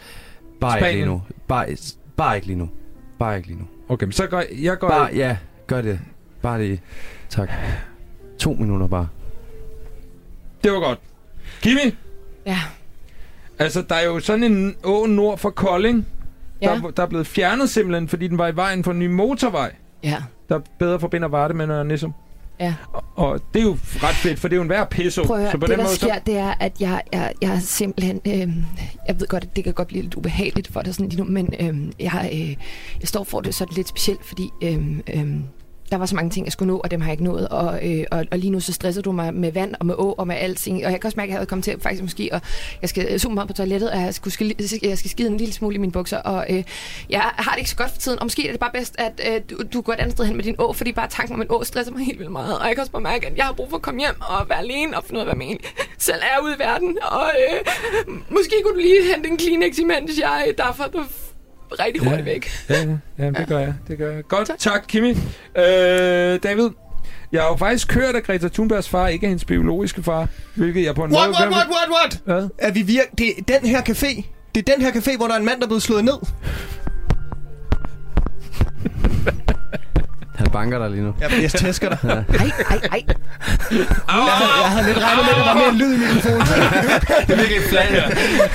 Bare 0.61 0.77
ikke 0.77 0.85
Spanien. 0.85 0.97
lige 0.97 1.05
nu. 1.15 1.21
Bare, 1.47 1.67
bare 2.17 2.35
ikke 2.35 2.47
lige 2.47 2.57
nu. 2.59 2.69
Bare 3.19 3.37
ikke 3.37 3.47
lige 3.47 3.59
nu. 3.59 3.65
Okay, 3.89 4.05
men 4.05 4.11
så 4.11 4.27
går 4.27 4.43
jeg 4.61 4.79
går 4.79 4.87
Bare, 4.89 5.09
ja, 5.15 5.37
gør 5.67 5.81
det. 5.81 5.99
Bare 6.41 6.61
lige. 6.61 6.81
Tak. 7.29 7.49
To 8.39 8.53
minutter 8.53 8.87
bare. 8.87 9.07
Det 10.63 10.71
var 10.71 10.79
godt. 10.79 10.99
Kimi, 11.61 11.95
Ja. 12.45 12.59
altså 13.59 13.81
der 13.89 13.95
er 13.95 14.05
jo 14.05 14.19
sådan 14.19 14.43
en 14.43 14.75
å 14.83 15.05
nord 15.05 15.37
for 15.37 15.49
Kolding, 15.49 16.07
Ja. 16.61 16.67
der, 16.83 16.89
der 16.91 17.03
er 17.03 17.07
blevet 17.07 17.27
fjernet 17.27 17.69
simpelthen, 17.69 18.07
fordi 18.07 18.27
den 18.27 18.37
var 18.37 18.47
i 18.47 18.55
vejen 18.55 18.83
for 18.83 18.91
en 18.91 18.99
ny 18.99 19.07
motorvej, 19.07 19.71
Ja. 20.03 20.23
der 20.49 20.59
bedre 20.79 20.99
forbinder 20.99 21.27
Varde 21.27 21.53
med 21.53 21.67
Nørre 21.67 21.85
Nissum. 21.85 22.13
Ja. 22.59 22.75
Og, 22.93 23.03
og 23.15 23.41
det 23.53 23.59
er 23.59 23.63
jo 23.63 23.77
ret 23.81 24.15
fedt, 24.15 24.39
for 24.39 24.47
det 24.47 24.55
er 24.55 24.57
jo 24.57 24.63
en 24.63 24.69
værd 24.69 24.89
pisso. 24.89 25.23
Prøv 25.23 25.37
høre, 25.37 25.51
så 25.51 25.57
på 25.57 25.65
det 25.65 25.69
den 25.69 25.79
der 25.79 25.85
måde, 25.85 25.95
sker, 25.95 26.19
det 26.19 26.37
er, 26.37 26.53
at 26.59 26.81
jeg, 26.81 27.01
jeg, 27.13 27.33
jeg 27.41 27.51
er 27.51 27.59
simpelthen... 27.59 28.21
Øh, 28.27 28.49
jeg 29.07 29.19
ved 29.19 29.27
godt, 29.27 29.43
at 29.43 29.55
det 29.55 29.63
kan 29.63 29.73
godt 29.73 29.87
blive 29.87 30.03
lidt 30.03 30.15
ubehageligt 30.15 30.67
for 30.73 30.81
dig 30.81 30.95
sådan 30.95 31.09
lige 31.09 31.21
nu, 31.23 31.29
men 31.29 31.53
øh, 31.59 31.91
jeg, 31.99 32.29
øh, 32.33 32.49
jeg 32.99 33.07
står 33.07 33.23
for 33.23 33.41
det 33.41 33.55
sådan 33.55 33.73
lidt 33.75 33.87
specielt, 33.87 34.25
fordi... 34.25 34.49
Øh, 34.63 34.99
øh, 35.13 35.35
der 35.91 35.97
var 35.97 36.05
så 36.05 36.15
mange 36.15 36.31
ting, 36.31 36.45
jeg 36.45 36.53
skulle 36.53 36.71
nå, 36.73 36.77
og 36.77 36.91
dem 36.91 37.01
har 37.01 37.07
jeg 37.07 37.13
ikke 37.13 37.23
nået. 37.23 37.47
Og, 37.47 37.89
øh, 37.89 38.05
og, 38.11 38.25
og 38.31 38.37
lige 38.37 38.51
nu 38.51 38.59
så 38.59 38.73
stresser 38.73 39.01
du 39.01 39.11
mig 39.11 39.33
med 39.33 39.51
vand 39.51 39.75
og 39.79 39.85
med 39.85 39.95
å 39.95 40.11
og 40.11 40.27
med 40.27 40.35
alting. 40.35 40.85
Og 40.85 40.91
jeg 40.91 41.01
kan 41.01 41.07
også 41.07 41.15
mærke, 41.17 41.29
at 41.29 41.31
jeg 41.31 41.37
havde 41.37 41.45
kommet 41.45 41.63
til 41.63 41.79
faktisk 41.79 42.01
måske, 42.01 42.29
og 42.31 42.41
jeg 42.81 42.89
skal 42.89 43.19
super 43.19 43.33
meget 43.33 43.47
på 43.47 43.53
toilettet, 43.53 43.91
og 43.91 44.01
jeg, 44.01 44.13
skulle, 44.13 44.33
skal, 44.33 44.55
jeg 44.83 44.97
skal 44.97 45.09
skide 45.09 45.29
en 45.29 45.37
lille 45.37 45.53
smule 45.53 45.75
i 45.75 45.77
mine 45.77 45.91
bukser. 45.91 46.17
Og 46.17 46.45
øh, 46.49 46.63
jeg 47.09 47.21
har 47.21 47.51
det 47.51 47.57
ikke 47.57 47.69
så 47.69 47.75
godt 47.75 47.91
for 47.91 47.97
tiden, 47.97 48.19
og 48.19 48.25
måske 48.25 48.47
er 48.47 48.51
det 48.51 48.59
bare 48.59 48.71
bedst, 48.73 48.95
at 48.97 49.21
øh, 49.29 49.41
du, 49.49 49.63
du 49.73 49.81
går 49.81 49.93
et 49.93 49.99
andet 49.99 50.11
sted 50.11 50.25
hen 50.25 50.35
med 50.35 50.43
din 50.43 50.55
å, 50.59 50.73
fordi 50.73 50.91
bare 50.91 51.07
tanken 51.07 51.35
om 51.35 51.41
en 51.41 51.47
å 51.49 51.63
stresser 51.63 51.91
mig 51.93 52.05
helt 52.05 52.19
vildt 52.19 52.31
meget. 52.31 52.59
Og 52.59 52.67
jeg 52.67 52.75
kan 52.75 52.81
også 52.81 52.91
bare 52.91 53.01
mærke, 53.01 53.27
at 53.27 53.37
jeg 53.37 53.45
har 53.45 53.53
brug 53.53 53.69
for 53.69 53.77
at 53.77 53.81
komme 53.81 53.99
hjem 53.99 54.21
og 54.21 54.49
være 54.49 54.59
alene 54.59 54.97
og 54.97 55.03
finde 55.03 55.17
ud 55.17 55.27
af, 55.27 55.27
hvad 55.27 55.45
man 55.45 55.57
selv 56.07 56.21
er 56.21 56.43
ude 56.43 56.55
i 56.55 56.59
verden. 56.59 56.97
Og 57.01 57.29
øh, 57.41 57.59
måske 58.29 58.55
kunne 58.63 58.73
du 58.73 58.79
lige 58.79 59.13
hente 59.13 59.29
en 59.29 59.37
Kleenex, 59.37 59.77
imens 59.77 60.19
jeg 60.19 60.53
derfor 60.57 60.87
rigtig 61.79 62.03
hurtigt 62.03 62.25
væk. 62.25 62.49
Ja, 62.69 62.75
ja, 62.79 62.85
ja, 63.19 63.31
det 63.31 63.47
gør 63.47 63.59
jeg. 63.59 63.73
Det 63.87 63.97
gør 63.97 64.11
jeg. 64.15 64.23
Godt, 64.27 64.47
tak, 64.47 64.59
Tak. 64.59 64.81
Kimi. 64.87 65.09
Øh, 65.09 66.39
David, 66.43 66.69
Jeg 67.31 67.41
har 67.41 67.49
jo 67.49 67.55
faktisk 67.55 67.93
hørt, 67.93 68.15
at 68.15 68.23
Greta 68.23 68.47
Thunbergs 68.47 68.89
far 68.89 69.07
ikke 69.07 69.25
er 69.25 69.27
hendes 69.27 69.45
biologiske 69.45 70.03
far, 70.03 70.27
hvilket 70.55 70.83
jeg 70.85 70.95
på 70.95 71.03
en 71.03 71.11
What, 71.15 71.27
måde... 71.27 71.35
what, 71.37 71.49
what, 71.49 71.67
what, 71.67 71.89
what? 71.89 72.19
Hvad? 72.25 72.49
Er 72.57 72.71
vi 72.71 72.81
virk... 72.81 73.05
Det 73.17 73.27
er 73.37 73.59
den 73.59 73.69
her 73.69 73.81
café. 73.81 74.23
Det 74.55 74.69
er 74.69 74.73
den 74.75 74.85
her 74.85 74.91
café, 74.91 75.17
hvor 75.17 75.27
der 75.27 75.33
er 75.33 75.39
en 75.39 75.45
mand, 75.45 75.59
der 75.59 75.65
er 75.65 75.67
blevet 75.67 75.83
slået 75.83 76.03
ned. 76.05 76.17
Han 80.41 80.51
banker 80.51 80.79
dig 80.79 80.89
lige 80.91 81.03
nu. 81.03 81.13
Jeg, 81.21 81.31
jeg 81.41 81.51
tæsker 81.51 81.89
dig. 81.89 81.97
Ej, 82.39 82.51
ej, 82.69 82.79
ej. 82.91 83.01
Jeg 83.71 84.69
havde 84.71 84.87
lidt 84.87 84.97
regnet 84.97 85.25
med, 85.25 85.31
at 85.31 85.37
der 85.37 85.43
var 85.45 85.53
mere 85.53 85.73
lyd 85.73 85.93
i 85.93 85.97
mikrofonen. 85.97 86.41
Det 87.27 87.33
er 87.33 87.35
virkelig 87.37 87.61
flad. 87.69 87.81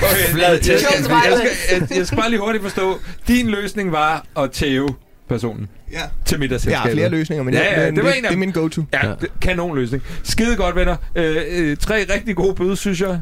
Okay, 0.09 0.33
Flad 0.33 0.59
tæsk. 0.59 0.69
jeg, 0.69 0.79
skal, 1.03 1.15
jeg, 1.29 1.37
skal, 1.37 1.77
jeg, 1.89 1.97
jeg 1.97 2.07
skal 2.07 2.17
bare 2.17 2.29
lige 2.29 2.39
hurtigt 2.39 2.63
forstå. 2.63 2.99
Din 3.27 3.47
løsning 3.49 3.91
var 3.91 4.25
at 4.39 4.51
tæve 4.51 4.89
personen 5.29 5.67
Ja. 5.91 6.01
til 6.25 6.35
Jeg 6.35 6.39
middagsselskabet. 6.39 6.81
har 6.83 6.91
flere 6.91 7.09
løsninger, 7.09 7.43
men, 7.43 7.53
Ja, 7.53 7.79
ja, 7.81 7.85
men 7.85 7.95
det 7.95 8.03
var 8.03 8.09
det, 8.09 8.17
en 8.19 8.25
af 8.25 8.29
det 8.31 8.35
er 8.35 8.39
min 8.39 8.51
go-to. 8.51 8.83
Ja, 8.93 8.99
det- 9.21 9.29
kanon 9.41 9.75
løsning. 9.75 10.03
Skide 10.23 10.55
godt, 10.55 10.75
venner. 10.75 10.95
Øh, 11.15 11.35
øh, 11.49 11.77
tre 11.77 12.05
rigtig 12.15 12.35
gode 12.35 12.55
bøde, 12.55 12.75
synes 12.77 13.01
jeg. 13.01 13.21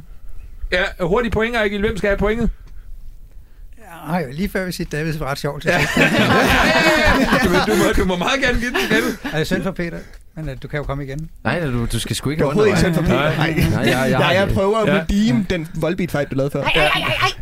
Ja, 0.71 0.83
hurtige 1.05 1.31
point, 1.31 1.55
Ejgil. 1.55 1.79
Hvem 1.79 1.97
skal 1.97 2.07
have 2.09 2.17
pointet? 2.17 2.49
Ej, 4.09 4.25
lige 4.31 4.49
før 4.49 4.65
vi 4.65 4.71
siger, 4.71 4.87
David 4.91 5.13
var 5.17 5.25
ret 5.31 5.39
sjovt. 5.39 5.61
til 5.61 5.69
Ja. 5.71 5.79
sidst. 5.79 5.95
du, 7.43 7.49
du, 7.71 7.77
må, 7.77 7.83
du 7.97 8.05
må 8.05 8.15
meget 8.15 8.41
gerne 8.41 8.59
give 8.59 8.71
den 8.71 8.79
til 8.79 8.89
David. 8.89 9.13
Er 9.33 9.37
det 9.37 9.47
synd 9.47 9.63
for 9.63 9.71
Peter? 9.71 9.97
Men 10.37 10.49
uh, 10.49 10.55
du 10.63 10.67
kan 10.67 10.77
jo 10.77 10.83
komme 10.83 11.03
igen. 11.05 11.29
Nej, 11.43 11.59
du, 11.65 11.85
du 11.85 11.99
skal 11.99 12.15
sgu 12.15 12.29
ikke 12.29 12.41
er 12.41 12.45
overhovedet 12.45 12.69
ikke 12.69 12.79
sådan 12.79 12.95
for 12.95 13.01
Peter. 13.01 13.15
Nej. 13.15 13.35
Nej. 13.37 13.69
Nej, 13.69 13.79
jeg, 13.79 14.11
jeg, 14.11 14.19
Jeg, 14.19 14.31
jeg 14.35 14.49
prøver 14.53 14.77
at 14.77 14.87
Ja. 14.87 15.01
redeem 15.01 15.45
den 15.45 15.67
Volbeat 15.75 16.11
fight, 16.11 16.31
du 16.31 16.35
lavede 16.35 16.51
før. 16.51 16.63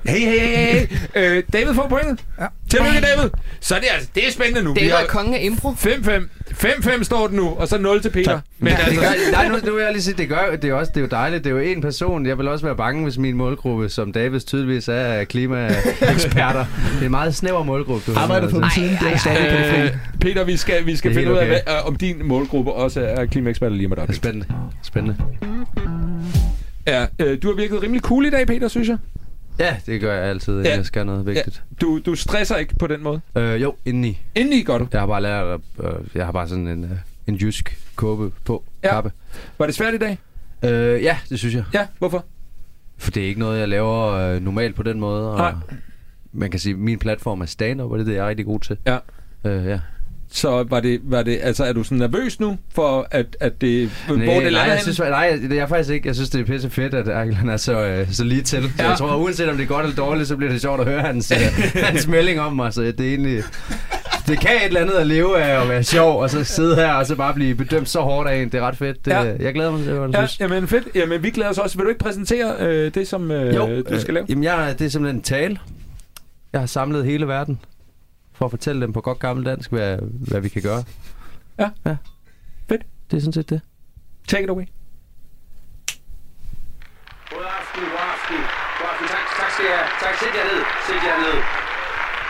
Hey, 0.06 0.20
hey, 0.20 0.30
hey, 0.30 0.88
hey. 1.16 1.38
Øh, 1.38 1.44
David 1.54 1.74
får 1.74 1.88
pointet. 1.88 2.20
Ja. 2.40 2.46
Tillykke, 2.78 3.02
David. 3.02 3.30
Så 3.60 3.76
er 3.76 3.80
det, 3.80 3.88
altså, 3.94 4.10
det 4.16 4.28
er 4.28 4.32
spændende 4.32 4.64
nu. 4.64 4.74
Det 4.74 4.92
er 4.92 5.06
kongen 5.08 5.34
af 5.34 5.40
impro. 5.44 5.70
5-5. 5.72 6.12
5-5 6.52 7.04
står 7.04 7.28
det 7.28 7.36
nu, 7.36 7.50
og 7.50 7.68
så 7.68 7.78
0 7.78 8.02
til 8.02 8.10
Peter. 8.10 8.32
Tak. 8.32 8.42
Men 8.60 8.74
det 8.74 8.80
altså, 8.80 9.02
gør, 9.02 9.32
nej, 9.32 9.48
nu, 9.48 9.56
nu 9.66 9.74
vil 9.74 9.84
jeg 9.84 9.92
lige 9.92 10.04
sige, 10.04 10.18
det 10.18 10.30
gør 10.30 10.56
det 10.62 10.70
er 10.70 10.74
også 10.74 10.92
det 10.96 10.98
er 10.98 11.02
jo 11.02 11.08
dejligt. 11.12 11.44
Det 11.44 11.50
er 11.50 11.54
jo 11.54 11.62
en 11.62 11.82
person. 11.82 12.26
Jeg 12.26 12.38
vil 12.38 12.48
også 12.48 12.66
være 12.66 12.76
bange, 12.76 13.04
hvis 13.04 13.18
min 13.18 13.36
målgruppe, 13.36 13.90
som 13.90 14.12
Davids 14.12 14.44
tydeligvis 14.44 14.88
er 14.88 14.94
af 14.94 15.28
klimaeksperter. 15.28 16.66
det 16.94 17.02
er 17.02 17.06
en 17.06 17.12
meget 17.12 17.36
snæver 17.36 17.64
målgruppe. 17.64 18.12
Du 18.12 18.18
har 18.18 18.24
Arbejder 18.24 18.50
på 18.50 18.60
dem 18.60 18.70
siden. 18.76 18.98
Det 19.02 19.14
er 19.14 19.18
stadig 19.18 19.52
det 19.52 19.84
øh, 19.84 19.98
Peter, 20.22 20.44
vi 20.44 20.58
skal, 20.58 20.86
vi 20.86 20.96
skal 20.96 21.12
Det 21.12 21.18
er 21.18 21.22
finde 21.22 21.34
ud 21.34 21.38
af, 21.38 21.48
helt 21.48 21.64
hvad, 21.64 21.76
om 21.86 21.96
din 21.96 22.22
målgruppe 22.24 22.72
også 22.72 23.02
er 23.02 23.26
klimaeksperter 23.26 23.76
lige 23.76 23.88
med 23.88 23.98
dig. 23.98 24.08
Det 24.08 24.14
er 24.14 24.18
spændende. 24.18 24.46
Spændende. 24.84 25.18
Ja, 26.88 27.06
øh, 27.20 27.38
du 27.44 27.48
har 27.48 27.56
virket 27.56 27.84
rimelig 27.84 28.02
cool 28.02 28.26
i 28.26 28.30
dag, 28.30 28.48
Peter, 28.48 28.68
synes 28.68 28.88
jeg. 28.90 28.98
Ja, 29.60 29.78
det 29.86 30.02
gør 30.02 30.14
jeg 30.14 30.24
altid, 30.24 30.62
Ja. 30.62 30.70
ja. 30.70 30.76
jeg 30.76 30.86
skal 30.86 31.06
noget 31.06 31.26
vigtigt. 31.26 31.64
Du, 31.82 32.00
du 32.06 32.16
stresser 32.16 32.56
ikke 32.58 32.76
på 32.76 32.88
den 32.88 33.04
måde. 33.04 33.22
Ja. 33.36 33.42
Øh, 33.42 33.62
jo, 33.62 33.76
indeni. 33.86 34.20
Indeni 34.36 34.64
gør 34.64 34.78
du. 34.78 34.88
Jeg 34.92 35.00
har 35.02 35.08
bare 35.08 35.22
lært, 35.22 35.48
at, 35.48 35.60
øh, 35.86 35.94
jeg 36.16 36.26
har 36.26 36.32
bare 36.32 36.48
sådan 36.48 36.68
en, 36.68 36.84
øh, 36.84 36.92
en 37.28 37.36
jysk 37.36 37.80
kåbe 37.96 38.32
på. 38.46 38.64
Ja. 38.84 38.90
Kappe. 38.90 39.12
Var 39.58 39.66
det 39.66 39.76
svært 39.76 39.94
i 39.94 39.98
dag? 39.98 40.18
Øh, 40.64 41.04
ja, 41.04 41.18
det 41.30 41.40
synes 41.40 41.56
jeg. 41.56 41.64
Ja, 41.74 41.88
hvorfor? 42.00 42.26
For 42.98 43.12
det 43.12 43.24
er 43.24 43.28
ikke 43.28 43.40
noget, 43.40 43.60
jeg 43.60 43.68
laver 43.70 44.12
øh, 44.12 44.42
normalt 44.42 44.76
på 44.76 44.84
den 44.84 45.00
måde. 45.00 45.32
Og 45.32 45.38
Nej. 45.38 45.54
Man 46.32 46.52
kan 46.52 46.60
sige, 46.60 46.74
at 46.74 46.80
min 46.80 47.00
platform 47.00 47.42
er 47.42 47.46
stand-up, 47.46 47.92
og 47.92 47.98
det 47.98 48.04
er 48.04 48.08
det, 48.10 48.16
jeg 48.16 48.24
er 48.26 48.30
rigtig 48.30 48.46
god 48.46 48.60
til. 48.60 48.78
Ja. 48.86 48.98
Øh, 49.46 49.66
ja. 49.66 49.80
Så 50.36 50.64
var 50.70 50.80
det, 50.80 51.00
var 51.04 51.24
det, 51.24 51.40
altså 51.44 51.64
er 51.64 51.74
du 51.74 51.84
sådan 51.84 51.98
nervøs 51.98 52.40
nu, 52.40 52.58
for 52.76 53.08
at, 53.12 53.26
at 53.40 53.62
det, 53.62 53.90
hvor 54.08 54.16
det 54.16 54.26
nej, 54.54 54.62
jeg 54.62 54.80
synes, 54.82 55.00
nej, 55.00 55.40
det 55.42 55.52
er 55.52 55.56
jeg 55.56 55.70
faktisk 55.70 55.90
ikke. 55.94 56.08
Jeg 56.08 56.16
synes, 56.16 56.30
det 56.30 56.42
er 56.42 56.46
pisse 56.46 56.70
fedt, 56.70 56.94
at 56.94 57.08
Erkland 57.08 57.50
er 57.50 57.58
så, 57.58 57.80
øh, 57.86 58.12
så 58.12 58.24
lige 58.24 58.42
til. 58.42 58.64
Så 58.64 58.70
Ja. 58.80 58.90
jeg 58.90 58.98
tror, 58.98 59.16
uanset 59.16 59.50
om 59.50 59.56
det 59.58 59.64
er 59.64 59.68
godt 59.68 59.84
eller 59.86 59.96
dårligt, 59.96 60.28
så 60.28 60.36
bliver 60.38 60.52
det 60.52 60.62
sjovt 60.62 60.80
at 60.82 60.88
høre 60.88 61.02
hans, 61.02 61.32
øh, 61.32 61.38
hans 61.88 62.08
melding 62.08 62.40
om 62.40 62.54
mig. 62.56 62.74
Så 62.74 62.82
det 62.82 63.00
er 63.00 63.04
egentlig... 63.10 63.44
Det 64.28 64.40
kan 64.40 64.52
et 64.56 64.66
eller 64.66 64.82
andet 64.82 64.94
at 64.94 65.08
leve 65.08 65.42
af 65.42 65.62
at 65.62 65.70
være 65.70 65.84
sjov, 65.84 66.22
og 66.22 66.30
så 66.30 66.44
sidde 66.44 66.76
her 66.76 66.94
og 66.94 67.06
så 67.06 67.16
bare 67.16 67.34
blive 67.34 67.56
bedømt 67.56 67.90
så 67.90 68.00
hårdt 68.00 68.30
af 68.30 68.42
en. 68.42 68.50
Det 68.52 68.58
er 68.58 68.68
ret 68.68 68.78
fedt. 68.78 69.06
Det, 69.06 69.12
Ja. 69.12 69.24
Jeg 69.40 69.54
glæder 69.54 69.72
mig 69.72 69.80
til 69.80 69.90
det, 69.92 70.00
hvad 70.00 70.08
du 70.08 70.20
Ja, 70.20 70.28
synes. 70.28 70.40
jamen 70.40 70.68
fedt. 70.68 70.88
Jamen 70.96 71.24
vi 71.24 71.30
glæder 71.30 71.50
os 71.50 71.58
også. 71.58 71.78
Vil 71.78 71.84
du 71.86 71.90
ikke 71.90 72.00
præsentere 72.04 72.56
øh, 72.60 72.94
det, 72.94 73.08
som 73.08 73.32
øh, 73.32 73.54
du 73.90 74.00
skal 74.00 74.14
lave? 74.14 74.24
Øh, 74.24 74.30
jamen, 74.30 74.44
jeg, 74.44 74.76
det 74.80 74.86
er 74.86 74.90
simpelthen 74.90 75.16
en 75.20 75.22
tale. 75.24 75.58
Jeg 76.54 76.62
har 76.62 76.66
samlet 76.68 77.06
hele 77.06 77.28
verden 77.28 77.60
for 78.34 78.46
at 78.46 78.52
fortælle 78.52 78.82
dem 78.82 78.94
på 78.94 79.02
godt 79.02 79.20
gammeldansk, 79.20 79.72
hvad, 79.72 79.98
hvad 80.30 80.42
vi 80.42 80.50
kan 80.50 80.62
gøre. 80.62 80.84
Ja. 81.60 81.70
ja. 81.86 81.98
Fedt. 82.70 82.82
Det 83.12 83.18
er 83.18 83.22
sådan 83.22 83.34
set 83.34 83.50
det. 83.50 83.62
Take 84.28 84.44
it 84.44 84.50
away. 84.50 84.66
God 87.30 87.46
aften, 87.60 87.84
god 87.84 88.06
aften. 88.14 88.38
God 88.80 88.88
aften. 88.92 89.08
Tak, 89.08 89.26
tak 89.40 89.52
skal 89.52 89.66
jeg. 89.66 89.86
Tak, 90.04 90.16
sæt 90.22 90.34
jer 90.40 90.46
ned. 90.52 90.62
Sæt 90.88 91.04
jer 91.10 91.18
ned. 91.26 91.38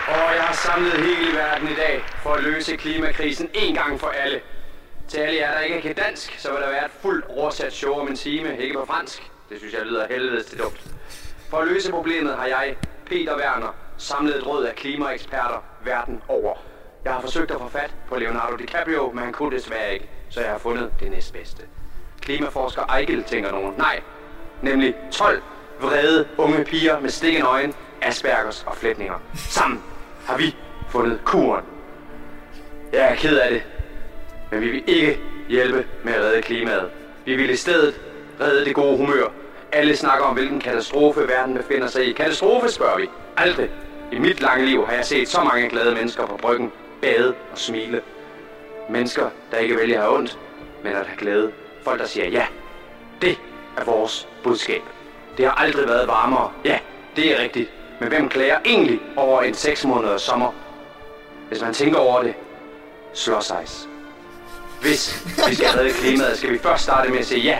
Og 0.08 0.34
jeg 0.36 0.44
har 0.44 0.54
samlet 0.54 0.92
hele 0.92 1.36
verden 1.36 1.68
i 1.68 1.74
dag 1.74 2.02
for 2.22 2.30
at 2.30 2.42
løse 2.42 2.76
klimakrisen 2.76 3.48
en 3.54 3.74
gang 3.74 4.00
for 4.00 4.06
alle. 4.06 4.40
Til 5.08 5.18
alle 5.18 5.40
jer, 5.40 5.52
der 5.54 5.60
ikke 5.60 5.80
kan 5.80 5.94
dansk, 5.94 6.38
så 6.38 6.52
vil 6.52 6.60
der 6.60 6.70
være 6.70 6.84
et 6.84 6.90
fuldt 7.02 7.24
oversat 7.28 7.72
show 7.72 7.92
om 7.92 8.08
en 8.08 8.16
time, 8.16 8.58
ikke 8.58 8.74
på 8.74 8.84
fransk. 8.86 9.30
Det 9.50 9.58
synes 9.58 9.74
jeg 9.74 9.82
lyder 9.86 10.06
helvedes 10.10 10.46
til 10.46 10.58
dumt. 10.58 10.90
For 11.50 11.56
at 11.58 11.68
løse 11.68 11.90
problemet 11.90 12.34
har 12.36 12.46
jeg, 12.46 12.76
Peter 13.06 13.36
Werner, 13.36 13.74
samlet 13.96 14.36
et 14.36 14.46
råd 14.46 14.64
af 14.64 14.74
klimaeksperter 14.74 15.64
verden 15.84 16.22
over. 16.28 16.54
Jeg 17.04 17.12
har 17.12 17.20
forsøgt 17.20 17.50
at 17.50 17.60
få 17.60 17.68
fat 17.68 17.94
på 18.08 18.16
Leonardo 18.16 18.56
DiCaprio, 18.56 19.10
men 19.14 19.24
han 19.24 19.32
kunne 19.32 19.56
desværre 19.56 19.94
ikke, 19.94 20.08
så 20.30 20.40
jeg 20.40 20.50
har 20.50 20.58
fundet 20.58 20.90
det 21.00 21.10
næstbedste. 21.10 21.62
Klimaforsker 22.20 22.96
Eichel 22.96 23.24
tænker 23.24 23.50
nogen. 23.50 23.74
Nej, 23.78 24.00
nemlig 24.62 24.94
12 25.12 25.42
vrede 25.80 26.28
unge 26.38 26.64
piger 26.64 27.00
med 27.00 27.10
stikkende 27.10 27.46
øjne, 27.46 27.72
Aspergers 28.02 28.64
og 28.66 28.76
flætninger. 28.76 29.14
Sammen 29.34 29.82
har 30.26 30.36
vi 30.36 30.56
fundet 30.88 31.20
kuren. 31.24 31.64
Jeg 32.92 33.10
er 33.10 33.14
ked 33.14 33.38
af 33.38 33.50
det, 33.50 33.62
men 34.50 34.60
vi 34.60 34.70
vil 34.70 34.84
ikke 34.86 35.20
hjælpe 35.48 35.86
med 36.04 36.12
at 36.12 36.20
redde 36.20 36.42
klimaet. 36.42 36.90
Vi 37.24 37.36
vil 37.36 37.50
i 37.50 37.56
stedet 37.56 38.00
redde 38.40 38.64
det 38.64 38.74
gode 38.74 38.96
humør. 38.96 39.26
Alle 39.72 39.96
snakker 39.96 40.24
om, 40.24 40.34
hvilken 40.34 40.60
katastrofe 40.60 41.28
verden 41.28 41.54
befinder 41.54 41.86
sig 41.86 42.06
i. 42.08 42.12
Katastrofe, 42.12 42.68
spørger 42.68 42.96
vi. 42.96 43.08
Aldrig. 43.36 43.70
I 44.14 44.18
mit 44.18 44.40
lange 44.40 44.66
liv 44.66 44.86
har 44.86 44.92
jeg 44.92 45.04
set 45.04 45.28
så 45.28 45.40
mange 45.40 45.68
glade 45.68 45.94
mennesker 45.94 46.26
på 46.26 46.36
bryggen, 46.36 46.72
bade 47.02 47.34
og 47.52 47.58
smile. 47.58 48.02
Mennesker, 48.90 49.30
der 49.50 49.56
ikke 49.56 49.76
vælger 49.76 49.96
at 49.96 50.02
have 50.02 50.16
ondt, 50.16 50.38
men 50.84 50.92
at 50.92 51.06
have 51.06 51.18
glæde. 51.18 51.52
Folk, 51.84 52.00
der 52.00 52.06
siger 52.06 52.28
ja. 52.28 52.46
Det 53.22 53.38
er 53.76 53.84
vores 53.84 54.28
budskab. 54.44 54.82
Det 55.36 55.44
har 55.44 55.52
aldrig 55.52 55.88
været 55.88 56.08
varmere. 56.08 56.50
Ja, 56.64 56.78
det 57.16 57.32
er 57.32 57.42
rigtigt. 57.42 57.70
Men 58.00 58.08
hvem 58.08 58.28
klager 58.28 58.58
egentlig 58.64 59.00
over 59.16 59.42
en 59.42 59.54
6 59.54 59.84
måneders 59.84 60.22
sommer? 60.22 60.52
Hvis 61.48 61.60
man 61.60 61.74
tænker 61.74 61.98
over 61.98 62.22
det, 62.22 62.34
slåsejs. 63.12 63.88
Hvis 64.82 65.26
vi 65.48 65.54
skal 65.54 65.66
redde 65.66 65.92
klimaet, 65.92 66.38
skal 66.38 66.52
vi 66.52 66.58
først 66.58 66.84
starte 66.84 67.10
med 67.10 67.18
at 67.18 67.26
sige 67.26 67.40
ja. 67.40 67.58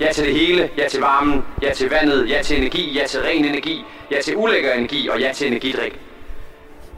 Ja 0.00 0.12
til 0.12 0.24
det 0.24 0.34
hele, 0.34 0.70
ja 0.78 0.88
til 0.88 1.00
varmen, 1.00 1.44
ja 1.62 1.72
til 1.72 1.90
vandet, 1.90 2.30
ja 2.30 2.42
til 2.42 2.56
energi, 2.56 2.98
ja 2.98 3.06
til 3.06 3.20
ren 3.20 3.44
energi, 3.44 3.84
ja 4.10 4.20
til 4.20 4.36
ulækker 4.36 4.72
energi 4.72 5.08
og 5.08 5.20
ja 5.20 5.32
til 5.32 5.46
energidrik. 5.46 6.00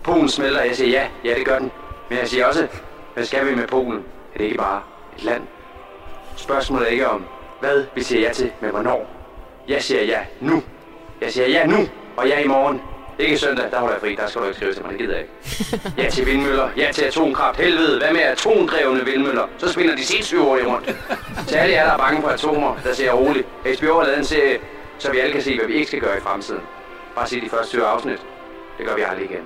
Polen 0.05 0.29
smelter, 0.29 0.63
jeg 0.63 0.77
siger 0.77 1.01
ja, 1.01 1.09
ja 1.25 1.35
det 1.35 1.45
gør 1.45 1.59
den. 1.59 1.71
Men 2.09 2.19
jeg 2.19 2.29
siger 2.29 2.47
også, 2.47 2.67
hvad 3.15 3.25
skal 3.25 3.47
vi 3.47 3.55
med 3.55 3.67
Polen? 3.67 4.05
Er 4.35 4.39
det 4.39 4.45
ikke 4.45 4.57
bare 4.57 4.83
et 5.19 5.25
land? 5.25 5.43
Spørgsmålet 6.37 6.87
er 6.87 6.91
ikke 6.91 7.09
om, 7.09 7.25
hvad 7.61 7.85
vi 7.95 8.03
siger 8.03 8.21
ja 8.21 8.33
til, 8.33 8.51
men 8.61 8.71
hvornår. 8.71 9.11
Jeg 9.69 9.83
siger 9.83 10.03
ja 10.03 10.19
nu. 10.41 10.63
Jeg 11.21 11.33
siger 11.33 11.49
ja 11.49 11.67
nu, 11.67 11.89
og 12.17 12.29
ja 12.29 12.39
i 12.39 12.47
morgen. 12.47 12.81
Ikke 13.19 13.39
søndag, 13.39 13.71
der 13.71 13.79
holder 13.79 13.95
jeg 13.95 14.01
fri, 14.01 14.15
der 14.15 14.27
skal 14.27 14.41
du 14.41 14.47
ikke 14.47 14.57
skrive 14.57 14.75
til 14.75 14.83
mig, 14.83 14.91
det 14.91 14.99
gider 14.99 15.13
jeg 15.13 15.21
ikke. 15.21 15.93
Ja 15.99 16.11
til 16.11 16.27
vindmøller, 16.27 16.69
ja 16.77 16.93
til 16.93 17.05
atomkraft, 17.05 17.61
helvede, 17.61 17.99
hvad 17.99 18.13
med 18.13 18.21
atomdrevne 18.21 19.05
vindmøller? 19.05 19.47
Så 19.59 19.73
spinder 19.73 19.97
de 19.97 20.05
sindssygt 20.05 20.41
hurtigt 20.41 20.69
rundt. 20.69 20.97
Til 21.49 21.57
alle 21.57 21.75
jer, 21.75 21.85
der 21.85 21.93
er 21.93 21.99
bange 21.99 22.23
for 22.23 22.29
atomer, 22.29 22.77
der 22.85 22.93
ser 22.93 23.13
roligt. 23.13 23.47
HBO 23.81 23.99
har 23.99 24.05
lavet 24.05 24.19
en 24.19 24.25
serie, 24.25 24.59
så 24.99 25.13
vi 25.13 25.19
alle 25.19 25.33
kan 25.33 25.43
se, 25.43 25.57
hvad 25.57 25.67
vi 25.67 25.75
ikke 25.75 25.87
skal 25.87 26.01
gøre 26.01 26.17
i 26.17 26.21
fremtiden. 26.21 26.61
Bare 27.15 27.29
se 27.29 27.41
de 27.41 27.49
første 27.49 27.71
20 27.71 27.87
afsnit. 27.87 28.19
Det 28.79 28.87
gør 28.87 28.95
vi 28.95 29.03
aldrig 29.03 29.25
igen. 29.31 29.45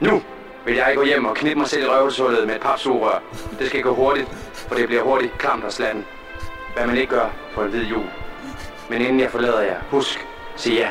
Nu 0.00 0.22
vil 0.64 0.74
jeg 0.74 0.92
gå 0.96 1.04
hjem 1.04 1.24
og 1.24 1.34
knippe 1.34 1.58
mig 1.58 1.68
selv 1.68 1.82
i 1.82 1.86
røvelsehullet 1.86 2.46
med 2.46 2.54
et 2.54 2.60
papsugerør. 2.60 3.22
Det 3.58 3.68
skal 3.68 3.82
gå 3.82 3.94
hurtigt, 3.94 4.28
for 4.54 4.74
det 4.74 4.86
bliver 4.86 5.02
hurtigt 5.02 5.38
klamt 5.38 5.64
og 5.64 5.72
slatten. 5.72 6.04
Hvad 6.76 6.86
man 6.86 6.96
ikke 6.96 7.14
gør 7.14 7.26
på 7.54 7.62
en 7.62 7.68
hvid 7.68 7.84
jul. 7.84 8.04
Men 8.88 9.00
inden 9.00 9.20
jeg 9.20 9.30
forlader 9.30 9.60
jer, 9.60 9.76
husk, 9.90 10.26
sig 10.56 10.72
ja. 10.72 10.88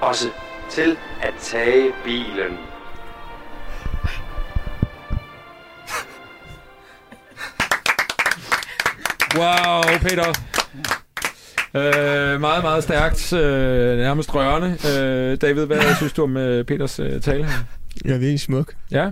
Også 0.00 0.28
til 0.70 0.96
at 1.22 1.34
tage 1.40 1.92
bilen. 2.04 2.58
Wow, 9.36 9.98
Peter. 10.02 10.28
Øh, 11.74 12.40
meget, 12.40 12.62
meget 12.62 12.82
stærkt. 12.84 13.32
Øh, 13.32 13.98
nærmest 13.98 14.34
rørende. 14.34 14.68
Øh, 14.68 15.36
David, 15.40 15.66
hvad 15.66 15.96
synes 15.96 16.12
du 16.12 16.22
om 16.22 16.36
øh, 16.36 16.64
Peters 16.64 16.98
øh, 16.98 17.20
tale 17.20 17.44
her? 17.44 17.52
Jeg 18.04 18.14
er 18.14 18.18
virkelig 18.18 18.40
smuk. 18.40 18.74
Ja. 18.90 19.10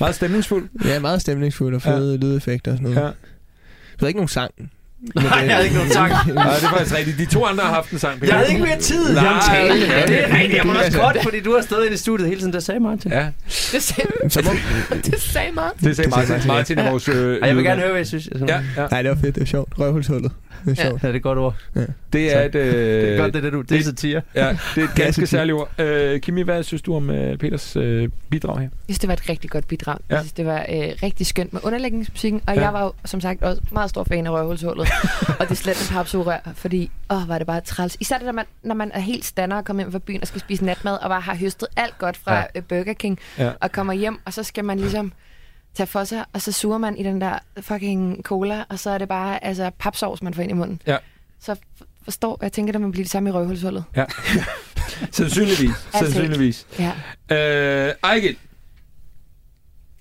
Meget 0.00 0.14
stemningsfuld. 0.14 0.68
Ja, 0.84 1.00
meget 1.00 1.20
stemningsfuld 1.20 1.74
og 1.74 1.82
fede 1.82 2.10
ja. 2.10 2.26
lydeffekter 2.26 2.72
og 2.72 2.78
sådan 2.78 2.90
noget. 2.90 3.06
Ja. 3.06 3.12
Det 3.94 4.02
er 4.02 4.06
ikke 4.06 4.18
nogen 4.18 4.28
sang. 4.28 4.54
Nej, 5.14 5.24
jeg 5.24 5.50
havde 5.54 5.64
ikke 5.64 5.76
nogen 5.76 5.90
sang. 5.92 6.12
Nej, 6.34 6.54
det 6.54 6.64
er 6.64 6.68
faktisk 6.68 6.96
rigtigt. 6.96 7.18
De 7.18 7.24
to 7.24 7.44
andre 7.44 7.64
har 7.64 7.72
haft 7.74 7.90
en 7.90 7.98
sang. 7.98 8.26
Jeg 8.26 8.34
havde 8.34 8.48
ikke 8.50 8.62
mere 8.62 8.78
tid. 8.78 9.14
Nej, 9.14 9.24
jeg 9.24 9.42
tale. 9.50 9.80
ja, 9.80 10.06
det 10.06 10.24
er 10.30 10.34
rigtigt. 10.34 10.54
Jeg 10.56 10.66
må 10.66 10.72
det 10.72 10.76
også 10.78 10.84
altså- 10.84 11.00
godt, 11.00 11.16
fordi 11.22 11.40
du 11.40 11.54
har 11.54 11.62
stået 11.62 11.84
inde 11.84 11.94
i 11.94 11.96
studiet 11.98 12.28
hele 12.28 12.40
tiden. 12.40 12.52
Der 12.52 12.60
sagde 12.60 12.80
Martin. 12.80 13.10
Ja, 13.12 13.26
Det 13.72 13.82
sagde, 13.82 14.10
det 15.04 15.20
sagde 15.20 15.52
meget. 15.54 15.72
det 15.80 15.96
sagde 15.96 16.10
Martin. 16.10 16.46
Martin 16.46 16.78
er 16.78 16.90
vores... 16.90 17.08
Øh, 17.08 17.38
jeg 17.46 17.56
vil 17.56 17.64
gerne 17.64 17.80
høre, 17.80 17.90
hvad 17.90 17.98
jeg 18.00 18.06
synes. 18.06 18.28
Jeg 18.40 18.48
Ja, 18.48 18.60
ja. 18.82 18.86
Nej, 18.90 19.02
det 19.02 19.10
var 19.10 19.16
fedt. 19.16 19.34
Det 19.34 19.40
var 19.40 19.46
sjovt. 19.46 19.72
Røvhulshullet. 19.78 20.32
Det 20.64 20.78
er 20.78 20.84
Ja. 20.84 20.88
sjovt. 20.88 21.02
Ja, 21.02 21.08
det 21.08 21.14
er 21.14 21.16
et 21.16 21.22
godt 21.22 21.38
ord. 21.38 21.54
Det 22.12 22.36
er 22.36 22.40
et... 22.42 22.54
Øh, 22.54 22.74
Det 22.74 23.12
er 23.12 23.18
godt, 23.18 23.32
det 23.34 23.38
er 23.38 23.42
det, 23.42 23.52
du. 23.52 23.60
Det 23.60 23.78
er 23.80 23.82
satire. 23.84 24.20
Ja, 24.34 24.56
det 24.74 24.80
er 24.80 24.84
et 24.88 24.94
ganske 25.04 25.26
særligt 25.26 25.54
ord. 25.54 25.80
Øh, 25.80 26.20
Kimi, 26.20 26.42
hvad 26.42 26.62
synes 26.62 26.82
du 26.82 26.96
om 26.96 27.10
øh, 27.10 27.38
Peters 27.38 27.76
øh, 27.76 28.08
bidrag 28.30 28.54
her? 28.58 28.62
Jeg 28.62 28.70
synes, 28.88 28.98
det 28.98 29.08
var 29.08 29.14
et 29.14 29.28
rigtig 29.28 29.50
godt 29.50 29.68
bidrag. 29.68 29.96
Ja. 30.10 30.14
Jeg 30.14 30.22
synes, 30.24 30.32
det 30.32 30.46
var 30.46 30.58
øh, 30.58 30.84
rigtig 31.02 31.26
skønt 31.26 31.52
med 31.52 31.60
underlægningsmusikken, 31.64 32.40
og 32.46 32.54
Ja. 32.54 32.60
ja. 32.60 32.66
jeg 32.66 32.74
var 32.74 32.82
jo, 32.82 32.92
som 33.04 33.20
sagt, 33.20 33.42
også 33.42 33.62
meget 33.72 33.90
stor 33.90 34.04
fan 34.04 34.26
af 34.26 34.30
røvhulshullet. 34.30 34.88
Og 35.38 35.48
det 35.48 35.58
slet 35.58 35.80
en 35.88 35.94
papsugerør, 35.94 36.38
fordi, 36.54 36.90
åh, 37.10 37.28
var 37.28 37.38
det 37.38 37.46
bare 37.46 37.60
træls. 37.60 37.96
Især 38.00 38.16
det, 38.16 38.26
når 38.26 38.32
man, 38.32 38.44
når 38.62 38.74
man 38.74 38.90
er 38.92 39.00
helt 39.00 39.24
stander 39.24 39.56
og 39.56 39.64
kommer 39.64 39.82
hjem 39.82 39.92
fra 39.92 39.98
byen 39.98 40.20
og 40.20 40.26
skal 40.26 40.40
spise 40.40 40.64
natmad, 40.64 40.96
og 40.96 41.08
bare 41.08 41.20
har 41.20 41.34
høstet 41.36 41.68
alt 41.76 41.98
godt 41.98 42.16
fra 42.16 42.34
Ja. 42.34 42.44
ja. 42.54 42.60
Burger 42.60 42.92
King, 42.92 43.18
Ja. 43.38 43.50
og 43.60 43.72
kommer 43.72 43.92
hjem, 43.92 44.20
og 44.24 44.32
så 44.32 44.42
skal 44.42 44.64
man 44.64 44.78
ligesom 44.80 45.12
tage 45.74 45.86
for 45.86 46.04
sig, 46.04 46.24
og 46.32 46.42
så 46.42 46.52
suger 46.52 46.78
man 46.78 46.96
i 46.96 47.02
den 47.02 47.20
der 47.20 47.38
fucking 47.60 48.22
cola, 48.22 48.64
og 48.68 48.78
så 48.78 48.90
er 48.90 48.98
det 48.98 49.08
bare 49.08 49.44
altså, 49.44 49.70
papsovs, 49.78 50.22
man 50.22 50.34
får 50.34 50.42
ind 50.42 50.50
i 50.50 50.54
munden. 50.54 50.82
Ja. 50.86 50.96
Så 51.40 51.56
forstår, 52.04 52.38
jeg 52.42 52.52
tænker, 52.52 52.74
at 52.74 52.80
man 52.80 52.90
bliver 52.92 53.04
det 53.04 53.10
samme 53.10 53.28
i 53.30 53.32
røvhulshullet. 53.32 53.84
Sandsynligvis. 55.12 55.70
Altså- 55.94 56.12
Sandsynligvis. 56.12 56.66
Ja. 56.78 56.92
Øh, 57.88 57.94
Ejgil, 58.04 58.36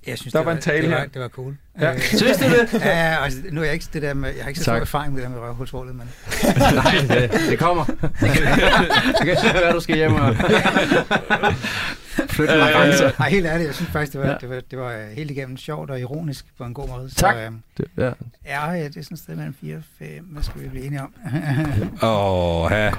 Jeg 0.09 0.17
synes, 0.17 0.31
Der 0.33 0.39
det 0.39 0.45
var 0.45 0.51
en 0.51 0.61
tale 0.61 0.81
det 0.81 0.89
her. 0.89 0.97
Var, 0.99 1.05
det 1.05 1.21
var 1.21 1.27
cool. 1.27 1.57
Ja. 1.81 1.93
Øh, 1.93 1.99
Synes 2.21 2.37
du 2.37 2.43
det? 2.45 2.73
ja, 2.85 3.23
altså, 3.23 3.39
nu 3.51 3.61
er 3.61 3.65
jeg 3.65 3.73
ikke 3.73 3.85
det 3.93 4.01
der 4.01 4.13
med, 4.13 4.29
jeg 4.35 4.43
har 4.43 4.47
ikke 4.49 4.59
så 4.59 4.63
stor 4.63 4.73
erfaring 4.73 5.13
med 5.13 5.21
det 5.21 5.29
der 5.29 5.35
med 5.35 5.43
røvhulsrullet, 5.47 5.95
men 5.95 6.09
Nej, 6.75 7.19
det, 7.19 7.31
det 7.49 7.59
kommer. 7.59 7.85
Det 7.85 9.37
kan 9.41 9.53
være, 9.53 9.71
du 9.73 9.79
skal 9.79 9.95
hjem 9.95 10.13
og 10.15 10.35
flytte 12.29 12.57
mig 12.57 12.67
Øh, 12.69 12.73
grænser. 12.75 13.11
Ej, 13.19 13.29
helt 13.29 13.45
ærligt, 13.45 13.67
jeg 13.67 13.75
synes 13.75 13.91
faktisk, 13.91 14.13
det 14.13 14.21
var, 14.21 14.27
Ja. 14.27 14.35
det 14.41 14.49
var, 14.49 14.61
det 14.71 14.79
var 14.79 14.91
øh, 14.91 15.07
helt 15.15 15.31
igennem 15.31 15.57
sjovt 15.57 15.89
og 15.89 15.99
ironisk 15.99 16.45
på 16.57 16.63
en 16.63 16.73
god 16.73 16.87
måde. 16.89 17.09
Tak. 17.15 17.35
Så, 17.35 17.39
øh, 17.41 17.51
Det, 17.77 17.85
ja. 17.97 18.11
ja, 18.75 18.83
det 18.83 18.97
er 18.97 19.03
sådan 19.03 19.13
et 19.15 19.19
sted 19.19 19.35
mellem 19.35 19.55
4 19.61 19.75
og 19.75 19.83
5. 19.99 20.23
Hvad 20.31 20.43
skal 20.43 20.61
vi 20.61 20.67
blive 20.67 20.85
enige 20.85 21.01
om? 21.01 21.13
Åh, 22.03 22.71
ja. 22.71 22.91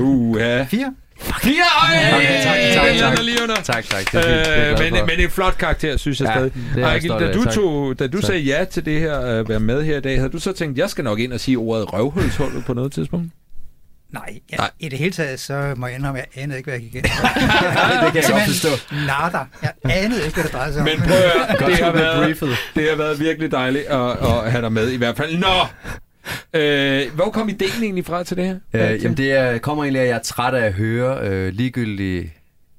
Uh, 0.00 0.38
ja. 0.40 0.64
4? 0.70 0.94
Fire 1.42 1.62
øje! 1.88 2.16
Okay, 2.16 2.42
tak, 2.42 2.56
tak, 2.98 3.16
tak. 3.16 3.24
lige 3.24 3.42
under. 3.42 3.54
Tak, 3.54 3.84
tak. 3.84 4.12
Det 4.12 4.20
er 4.20 4.76
fint. 4.76 4.78
Det 4.78 4.84
jeg 4.84 4.86
Øh, 4.86 4.92
men, 4.92 4.92
men 4.92 5.08
det 5.08 5.20
er 5.20 5.24
en 5.24 5.30
flot 5.30 5.58
karakter, 5.58 5.96
synes 5.96 6.20
jeg 6.20 6.26
Ja, 6.28 6.34
stadig. 6.34 6.52
det 6.74 6.82
er 6.84 7.00
stolt 7.00 7.20
da 7.20 7.32
du, 7.32 7.44
tog, 7.44 7.98
da 7.98 8.06
du 8.06 8.20
Tak. 8.20 8.26
sagde 8.26 8.40
ja 8.40 8.64
til 8.64 8.84
det 8.84 9.00
her 9.00 9.18
at 9.18 9.48
være 9.48 9.60
med 9.60 9.84
her 9.84 9.96
i 9.96 10.00
dag, 10.00 10.16
havde 10.16 10.30
du 10.30 10.38
så 10.38 10.52
tænkt, 10.52 10.78
jeg 10.78 10.90
skal 10.90 11.04
nok 11.04 11.18
ind 11.18 11.32
og 11.32 11.40
sige 11.40 11.56
ordet 11.56 11.92
røvhulshullet 11.92 12.64
på 12.64 12.74
noget 12.74 12.92
tidspunkt? 12.92 13.32
Nej, 14.12 14.38
ja, 14.52 14.56
Nej. 14.56 14.70
i 14.80 14.88
det 14.88 14.98
hele 14.98 15.10
taget, 15.12 15.40
så 15.40 15.74
må 15.76 15.86
jeg 15.86 15.96
indrømme, 15.96 16.20
at 16.20 16.26
jeg 16.34 16.42
anede 16.42 16.58
ikke, 16.58 16.70
hvad 16.70 16.80
jeg 16.80 16.82
gik 16.90 16.94
ind. 16.94 17.04
det 18.04 18.12
kan 18.12 18.22
jeg 18.22 18.30
godt 18.30 18.42
forstå. 18.46 18.68
Nada. 18.92 19.44
Jeg 19.62 19.72
anede 19.84 20.24
ikke, 20.24 20.34
hvad 20.34 20.44
det 20.44 20.52
drejede 20.52 20.72
sig 20.72 20.82
om. 20.82 20.88
Men 20.88 20.98
prøv 20.98 21.16
at 21.48 21.58
det, 21.66 21.76
har 21.78 21.92
været, 21.92 22.24
briefet. 22.24 22.56
det 22.74 22.88
har 22.88 22.96
været 22.96 23.20
virkelig 23.20 23.50
dejligt 23.52 23.84
at, 23.86 24.10
at 24.10 24.52
have 24.52 24.62
dig 24.62 24.72
med 24.72 24.90
i 24.90 24.96
hvert 24.96 25.16
fald. 25.16 25.38
Nå! 25.38 25.46
Øh, 26.54 27.02
hvor 27.14 27.30
kom 27.30 27.48
ideen 27.48 27.82
egentlig 27.82 28.06
fra 28.06 28.24
til 28.24 28.36
det 28.36 28.46
her? 28.46 28.58
Øh, 28.74 29.02
jamen 29.02 29.16
det 29.16 29.32
er, 29.32 29.58
kommer 29.58 29.84
egentlig 29.84 30.00
af, 30.00 30.04
at 30.04 30.10
jeg 30.10 30.16
er 30.16 30.22
træt 30.22 30.54
af 30.54 30.66
at 30.66 30.72
høre 30.72 31.28
øh, 31.28 31.52
ligegyldige, 31.52 32.32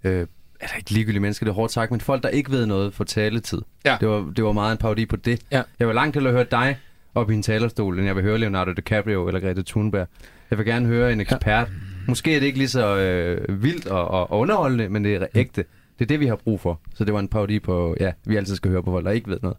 øh, 0.04 0.12
eller 0.14 0.76
ikke 0.78 0.92
ligegyldige 0.92 1.22
mennesker, 1.22 1.46
det 1.46 1.52
er 1.52 1.56
hårdt 1.56 1.74
sagt, 1.74 1.92
men 1.92 2.02
folk, 2.02 2.24
der 2.24 2.30
ikke 2.30 2.52
ved 2.52 2.66
noget 2.66 2.94
for 2.94 3.04
taletid. 3.04 3.62
Ja. 3.86 3.98
Det, 4.00 4.08
var, 4.08 4.32
det 4.36 4.44
var 4.44 4.52
meget 4.52 4.72
en 4.72 4.78
parodi 4.78 5.06
på 5.06 5.16
det. 5.16 5.42
Ja. 5.52 5.62
Jeg 5.80 5.88
vil 5.88 5.96
langt 5.96 6.16
hellere 6.16 6.34
høre 6.34 6.46
dig 6.52 6.78
op 7.16 7.32
i 7.32 7.34
en 7.34 7.44
talerstol, 7.44 7.98
end 7.98 8.08
jeg 8.08 8.16
vil 8.16 8.24
høre 8.24 8.38
Leonardo 8.38 8.72
DiCaprio 8.72 9.28
eller 9.28 9.39
Greta 9.39 9.62
Thunberg. 9.68 10.08
Jeg 10.50 10.58
vil 10.58 10.66
gerne 10.66 10.86
høre 10.86 11.14
en 11.14 11.22
ekspert. 11.22 11.70
Måske 12.08 12.36
er 12.36 12.39
det 12.39 12.48
ikke 12.48 12.58
lige 12.58 12.70
så 12.70 12.98
øh, 12.98 13.64
vildt 13.64 13.88
og, 13.88 14.08
og 14.08 14.39
underholdende, 14.39 14.89
men 14.89 15.04
det 15.04 15.16
er 15.16 15.28
ægte. 15.36 15.64
Det 16.00 16.06
er 16.06 16.08
det, 16.08 16.20
vi 16.20 16.28
har 16.28 16.36
brug 16.36 16.62
for. 16.62 16.80
Så 16.96 17.06
det 17.06 17.14
var 17.14 17.20
en 17.20 17.28
parodi 17.28 17.60
på, 17.60 17.96
ja, 18.00 18.12
vi 18.26 18.36
altid 18.36 18.56
skal 18.56 18.72
høre 18.72 18.84
på 18.84 18.92
folk, 18.92 19.06
der 19.06 19.12
ikke 19.12 19.30
ved 19.30 19.39
noget. 19.42 19.58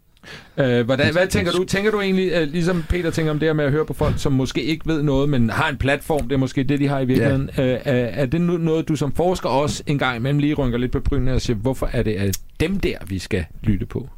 Øh, 0.57 0.85
hvordan, 0.85 1.13
hvad 1.13 1.27
tænker 1.27 1.51
du? 1.51 1.63
Tænker 1.63 1.91
du 1.91 2.01
egentlig, 2.01 2.31
øh, 2.33 2.47
ligesom 2.47 2.83
Peter 2.89 3.11
tænker 3.11 3.31
om 3.31 3.39
det 3.39 3.47
her 3.49 3.53
med 3.53 3.65
at 3.65 3.71
høre 3.71 3.85
på 3.85 3.93
folk, 3.93 4.13
som 4.17 4.31
måske 4.33 4.63
ikke 4.63 4.87
ved 4.87 5.03
noget, 5.03 5.29
men 5.29 5.49
har 5.49 5.69
en 5.69 5.77
platform, 5.77 6.27
det 6.27 6.31
er 6.35 6.39
måske 6.39 6.63
det, 6.63 6.79
de 6.79 6.87
har 6.87 6.99
i 6.99 7.05
virkeligheden. 7.05 7.49
Øh, 7.59 7.65
er, 7.65 7.79
er 7.93 8.25
det 8.25 8.41
nu 8.41 8.57
noget, 8.57 8.87
du 8.87 8.95
som 8.95 9.13
forsker 9.15 9.49
også 9.49 9.83
en 9.87 9.99
gang 9.99 10.15
imellem 10.17 10.39
lige 10.39 10.53
rynker 10.53 10.77
lidt 10.77 10.91
på 10.91 10.99
brynene 10.99 11.33
og 11.33 11.41
siger, 11.41 11.57
hvorfor 11.57 11.89
er 11.93 12.03
det 12.03 12.13
at 12.15 12.37
dem 12.59 12.79
der, 12.79 12.97
vi 13.07 13.19
skal 13.19 13.45
lytte 13.63 13.85
på? 13.85 14.09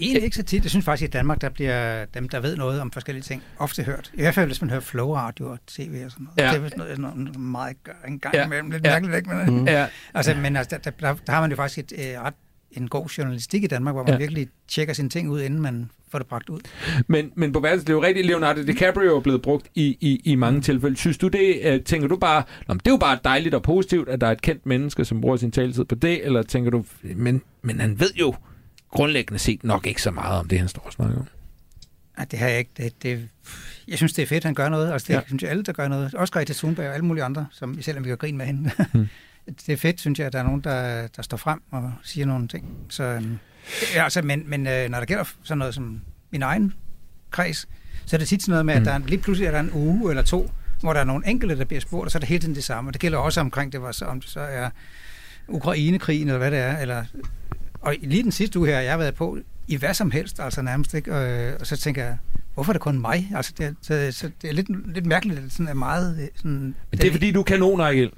Egentlig 0.00 0.24
ikke 0.24 0.36
så 0.36 0.42
tit. 0.42 0.62
Jeg 0.62 0.70
synes 0.70 0.84
faktisk, 0.84 1.04
at 1.08 1.14
i 1.14 1.16
Danmark, 1.18 1.40
der 1.40 1.48
bliver 1.48 2.04
dem, 2.14 2.28
der 2.28 2.40
ved 2.40 2.56
noget 2.56 2.80
om 2.80 2.90
forskellige 2.90 3.22
ting, 3.22 3.42
ofte 3.58 3.82
hørt. 3.82 4.10
I 4.14 4.20
hvert 4.20 4.34
fald, 4.34 4.46
hvis 4.46 4.60
man 4.60 4.70
hører 4.70 4.80
flow 4.80 5.14
radio 5.14 5.50
og 5.50 5.58
tv 5.66 6.02
og 6.04 6.10
sådan 6.10 6.26
noget. 6.36 6.38
Ja. 6.38 6.48
Det 6.52 6.58
er 6.58 6.62
vist 6.62 6.76
noget, 6.76 6.98
noget 6.98 7.38
meget 7.38 7.76
gør 7.84 7.92
en 8.08 8.18
gang 8.18 8.34
Ja. 8.34 8.40
ja. 8.40 8.46
imellem. 8.46 8.70
Lidt 8.70 8.84
Ja. 8.84 8.92
ja. 8.94 9.00
mærkeligt, 9.00 9.16
ikke? 9.16 9.30
Men, 9.36 9.54
Mm. 9.54 9.60
mm. 9.60 9.66
Ja, 9.68 9.86
altså, 10.14 10.34
men 10.34 10.56
altså, 10.56 10.78
der, 10.84 10.90
der, 10.90 11.14
der, 11.26 11.32
har 11.32 11.40
man 11.40 11.50
jo 11.50 11.56
faktisk 11.56 11.78
et, 11.78 11.92
øh, 11.98 12.22
ret, 12.22 12.34
en 12.76 12.88
god 12.88 13.06
journalistik 13.06 13.64
i 13.64 13.66
Danmark, 13.66 13.94
hvor 13.94 14.02
man 14.02 14.12
Ja. 14.12 14.18
virkelig 14.18 14.48
tjekker 14.68 14.94
sine 14.94 15.08
ting 15.08 15.30
ud, 15.30 15.40
inden 15.40 15.60
man 15.60 15.90
får 16.08 16.18
det 16.18 16.28
bragt 16.28 16.48
ud. 16.48 16.60
men, 17.06 17.32
men 17.34 17.52
på 17.52 17.60
værelset, 17.60 17.86
det 17.86 17.92
er 17.92 17.96
jo 17.96 18.02
rigtigt, 18.02 18.26
Leonardo 18.26 18.62
DiCaprio 18.62 19.16
er 19.16 19.20
blevet 19.20 19.42
brugt 19.42 19.66
i, 19.74 19.96
i, 20.00 20.20
i 20.24 20.34
mange 20.34 20.60
tilfælde. 20.60 20.96
Synes 20.96 21.18
du 21.18 21.28
det, 21.28 21.60
øh, 21.64 21.80
tænker 21.82 22.08
du 22.08 22.16
bare, 22.16 22.42
Nå, 22.68 22.74
det 22.74 22.86
er 22.86 22.90
jo 22.90 22.96
bare 22.96 23.18
dejligt 23.24 23.54
og 23.54 23.62
positivt, 23.62 24.08
at 24.08 24.20
der 24.20 24.26
er 24.26 24.32
et 24.32 24.42
kendt 24.42 24.66
menneske, 24.66 25.04
som 25.04 25.20
bruger 25.20 25.36
sin 25.36 25.50
taletid 25.50 25.84
på 25.84 25.94
det, 25.94 26.24
eller 26.26 26.42
tænker 26.42 26.70
du, 26.70 26.84
men, 27.02 27.42
men 27.62 27.80
han 27.80 28.00
ved 28.00 28.10
jo 28.20 28.34
grundlæggende 28.90 29.38
set 29.38 29.64
nok 29.64 29.86
ikke 29.86 30.02
så 30.02 30.10
meget 30.10 30.38
om 30.40 30.48
det, 30.48 30.58
han 30.58 30.68
står 30.68 30.82
og 30.86 30.92
snakker 30.92 31.16
om. 31.18 31.26
Ej, 32.18 32.24
det 32.24 32.38
har 32.38 32.48
jeg 32.48 32.58
ikke. 32.58 32.70
Det, 32.76 33.02
det, 33.02 33.28
jeg 33.88 33.96
synes, 33.96 34.12
det 34.12 34.22
er 34.22 34.26
fedt, 34.26 34.44
han 34.44 34.54
gør 34.54 34.68
noget. 34.68 34.92
Altså, 34.92 35.06
det 35.08 35.14
Ja. 35.14 35.20
synes 35.26 35.42
jeg 35.42 35.50
alle, 35.50 35.62
der 35.62 35.72
gør 35.72 35.88
noget. 35.88 36.14
Også 36.14 36.32
Greta 36.32 36.52
Thunberg 36.52 36.86
og 36.88 36.94
alle 36.94 37.04
mulige 37.06 37.24
andre, 37.24 37.46
som, 37.52 37.82
selvom 37.82 38.04
vi 38.04 38.08
kan 38.08 38.18
grine 38.18 38.38
med 38.38 38.46
hende. 38.46 38.70
Hmm. 38.92 39.06
Det 39.46 39.68
er 39.72 39.76
fedt, 39.76 40.00
synes 40.00 40.18
jeg, 40.18 40.26
at 40.26 40.32
der 40.32 40.38
er 40.38 40.42
nogen, 40.42 40.60
der, 40.60 41.06
der 41.06 41.22
står 41.22 41.36
frem 41.36 41.62
og 41.70 41.92
siger 42.02 42.26
nogle 42.26 42.48
ting. 42.48 42.68
Så, 42.88 43.02
øhm, 43.04 43.38
ja, 43.94 44.04
altså, 44.04 44.22
men, 44.22 44.42
men 44.50 44.66
øh, 44.66 44.88
når 44.90 44.98
der 44.98 45.04
gælder 45.06 45.24
sådan 45.42 45.58
noget 45.58 45.74
som 45.74 46.00
min 46.30 46.42
egen 46.42 46.72
kreds, 47.30 47.68
så 48.06 48.16
er 48.16 48.18
det 48.18 48.28
tit 48.28 48.42
sådan 48.42 48.50
noget 48.52 48.66
med, 48.66 48.74
at 48.74 48.80
Mm. 48.80 48.84
der 48.84 48.92
er, 48.92 48.98
lige 48.98 49.18
pludselig 49.22 49.46
er 49.46 49.50
der 49.50 49.60
en 49.60 49.70
uge 49.72 50.10
eller 50.10 50.22
to, 50.22 50.50
hvor 50.80 50.92
der 50.92 51.00
er 51.00 51.04
nogle 51.04 51.28
enkelte, 51.28 51.58
der 51.58 51.64
bliver 51.64 51.80
spurgt, 51.80 52.04
og 52.04 52.10
så 52.10 52.18
er 52.18 52.20
det 52.20 52.28
hele 52.28 52.40
tiden 52.40 52.54
det 52.54 52.64
samme. 52.64 52.90
Og 52.90 52.94
det 52.94 53.00
gælder 53.00 53.18
også 53.18 53.40
omkring 53.40 53.72
det, 53.72 53.82
var 53.82 53.92
så, 53.92 54.04
om 54.04 54.20
det 54.20 54.30
så 54.30 54.40
er 54.40 54.70
Ukrainekrigen, 55.48 56.28
eller 56.28 56.38
hvad 56.38 56.50
det 56.50 56.58
er. 56.58 56.78
Eller, 56.78 57.04
og 57.80 57.94
lige 58.02 58.22
den 58.22 58.32
sidste 58.32 58.58
uge 58.58 58.68
her, 58.68 58.80
jeg 58.80 58.92
har 58.92 58.98
været 58.98 59.14
på 59.14 59.38
i 59.68 59.76
hvad 59.76 59.94
som 59.94 60.10
helst, 60.10 60.40
altså 60.40 60.62
nærmest. 60.62 60.94
Ikke? 60.94 61.14
Og, 61.16 61.30
øh, 61.30 61.56
og 61.60 61.66
så 61.66 61.76
tænker 61.76 62.04
jeg, 62.04 62.16
hvorfor 62.54 62.72
er 62.72 62.74
det 62.74 62.82
kun 62.82 62.98
mig? 63.00 63.30
Altså, 63.36 63.52
det, 63.58 63.76
så, 63.82 64.08
så 64.12 64.30
det 64.42 64.48
er 64.50 64.54
lidt, 64.54 64.92
lidt 64.94 65.06
mærkeligt, 65.06 65.38
at 65.38 65.44
det 65.44 65.52
sådan 65.52 65.68
er 65.68 65.74
meget... 65.74 66.18
øh, 66.22 66.28
Sådan, 66.36 66.50
Men 66.50 66.74
det 66.92 67.04
er 67.04 67.12
fordi, 67.12 67.32
du 67.32 67.40
er 67.40 67.44
kanon, 67.44 67.80
Ejgil. 67.80 68.10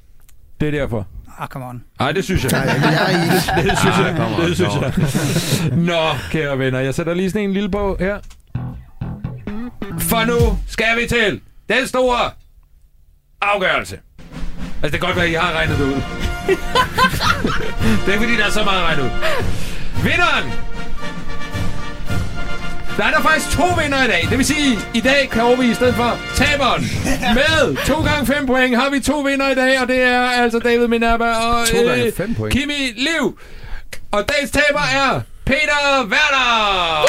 Det 0.61 0.67
er 0.69 0.71
derfor. 0.81 1.07
Ah, 1.39 1.49
come 1.49 1.67
on. 1.67 1.83
Nej, 2.01 2.13
det 2.13 2.25
synes 2.25 2.45
jeg. 2.45 2.51
Nej, 2.53 2.61
jeg 2.61 3.05
er 3.05 3.11
i 3.11 3.21
det. 3.61 3.65
Det 3.71 3.79
synes 3.79 3.97
Ah, 3.99 4.05
jeg. 4.07 4.15
come 4.17 4.37
on, 4.37 4.43
Det 4.43 4.57
synes 4.57 4.75
jeg. 4.75 5.79
Nå, 5.91 6.03
kære 6.31 6.59
venner, 6.59 6.81
jeg 6.81 6.95
sætter 6.95 7.15
lige 7.15 7.31
sådan 7.31 7.45
en 7.49 7.53
lille 7.53 7.71
på 7.71 7.97
her. 8.01 8.19
For 9.99 10.25
nu 10.25 10.59
skal 10.69 10.97
vi 11.03 11.09
til 11.09 11.41
den 11.69 11.87
store 11.87 12.31
afgørelse. 13.43 13.99
Altså, 14.83 14.91
det 14.91 14.91
kan 14.91 15.01
godt 15.01 15.17
være, 15.17 15.25
at 15.25 15.31
I 15.31 15.35
har 15.35 15.53
regnet 15.53 15.79
det 15.79 15.85
ud. 15.85 15.93
det 18.07 18.15
er 18.15 18.19
fordi, 18.19 18.37
der 18.37 18.45
er 18.47 18.51
så 18.51 18.65
meget 18.65 18.83
regnet 18.85 19.03
ud. 19.05 19.11
Vinderen! 20.03 20.53
Der 22.97 23.05
er 23.05 23.11
der 23.11 23.21
faktisk 23.21 23.57
to 23.57 23.65
vinder 23.83 24.05
i 24.05 24.07
dag. 24.07 24.27
Det 24.31 24.39
vil 24.39 24.47
sige, 24.47 24.79
i 24.95 25.01
dag 25.01 25.29
kan 25.31 25.61
vi 25.61 25.71
i 25.71 25.75
stedet 25.75 25.95
for 25.95 26.19
taberen. 26.37 26.83
Med 27.39 27.77
2 27.87 28.03
gange 28.03 28.27
5 28.27 28.47
point 28.47 28.77
har 28.77 28.91
vi 28.91 29.01
to 29.01 29.21
vinder 29.21 29.51
i 29.51 29.55
dag, 29.55 29.81
og 29.81 29.89
det 29.89 30.03
er 30.03 30.21
altså 30.21 30.59
David 30.59 30.89
Minerva 30.89 31.25
og 31.25 31.61
øh, 31.61 31.67
To 31.67 31.89
gange 31.89 32.13
fem 32.17 32.35
point. 32.35 32.53
Kimi 32.55 32.93
Liv. 32.97 33.39
Og 34.11 34.25
dagens 34.29 34.51
taber 34.51 34.81
er 34.95 35.21
Peter 35.47 36.05
Werner. 36.05 37.07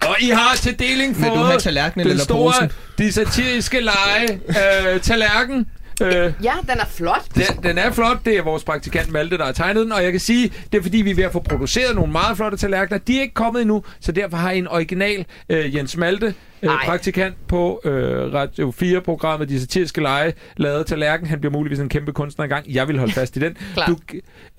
Og 0.00 0.16
I 0.20 0.30
har 0.30 0.56
til 0.56 0.78
deling 0.78 1.16
fået 1.16 1.64
den 1.94 2.00
eller 2.00 2.24
store, 2.24 2.52
posen? 2.52 2.70
de 2.98 3.12
satiriske 3.12 3.80
lege, 3.80 4.40
øh, 4.48 5.00
tallerken. 5.00 5.66
Øh, 6.02 6.32
Ja, 6.42 6.52
den 6.62 6.80
er 6.80 6.86
flot. 6.90 7.22
den, 7.34 7.42
den 7.62 7.78
er 7.78 7.92
flot. 7.92 8.16
Det 8.24 8.36
er 8.38 8.42
vores 8.42 8.64
praktikant 8.64 9.12
Malte, 9.12 9.38
der 9.38 9.44
har 9.44 9.52
tegnet 9.52 9.82
den. 9.84 9.92
Og 9.92 10.02
jeg 10.04 10.10
kan 10.12 10.20
sige, 10.20 10.52
det 10.72 10.78
er 10.78 10.82
fordi, 10.82 10.98
vi 10.98 11.10
er 11.10 11.14
ved 11.14 11.24
at 11.24 11.32
få 11.32 11.40
produceret 11.40 11.94
nogle 11.94 12.12
meget 12.12 12.36
flotte 12.36 12.56
tallerkener. 12.58 12.98
De 12.98 13.16
er 13.18 13.22
ikke 13.22 13.34
kommet 13.34 13.60
endnu, 13.62 13.82
så 14.00 14.12
derfor 14.12 14.36
har 14.36 14.50
I 14.50 14.58
en 14.58 14.68
original 14.68 15.24
øh, 15.48 15.74
Jens 15.76 15.96
Malte, 15.96 16.34
øh, 16.62 16.70
Ej. 16.70 16.84
praktikant 16.84 17.34
på 17.48 17.80
øh, 17.84 18.32
Radio 18.34 18.72
4-programmet 18.82 19.48
De 19.48 19.60
Satiriske 19.60 20.00
Lege, 20.00 20.32
lavet 20.56 20.86
tallerken. 20.86 21.26
Han 21.26 21.40
bliver 21.40 21.52
muligvis 21.52 21.78
en 21.78 21.88
kæmpe 21.88 22.12
kunstner 22.12 22.44
engang. 22.44 22.64
Jeg 22.74 22.88
vil 22.88 22.98
holde 22.98 23.12
fast 23.12 23.36
i 23.36 23.40
den. 23.40 23.56
Du, 23.86 23.96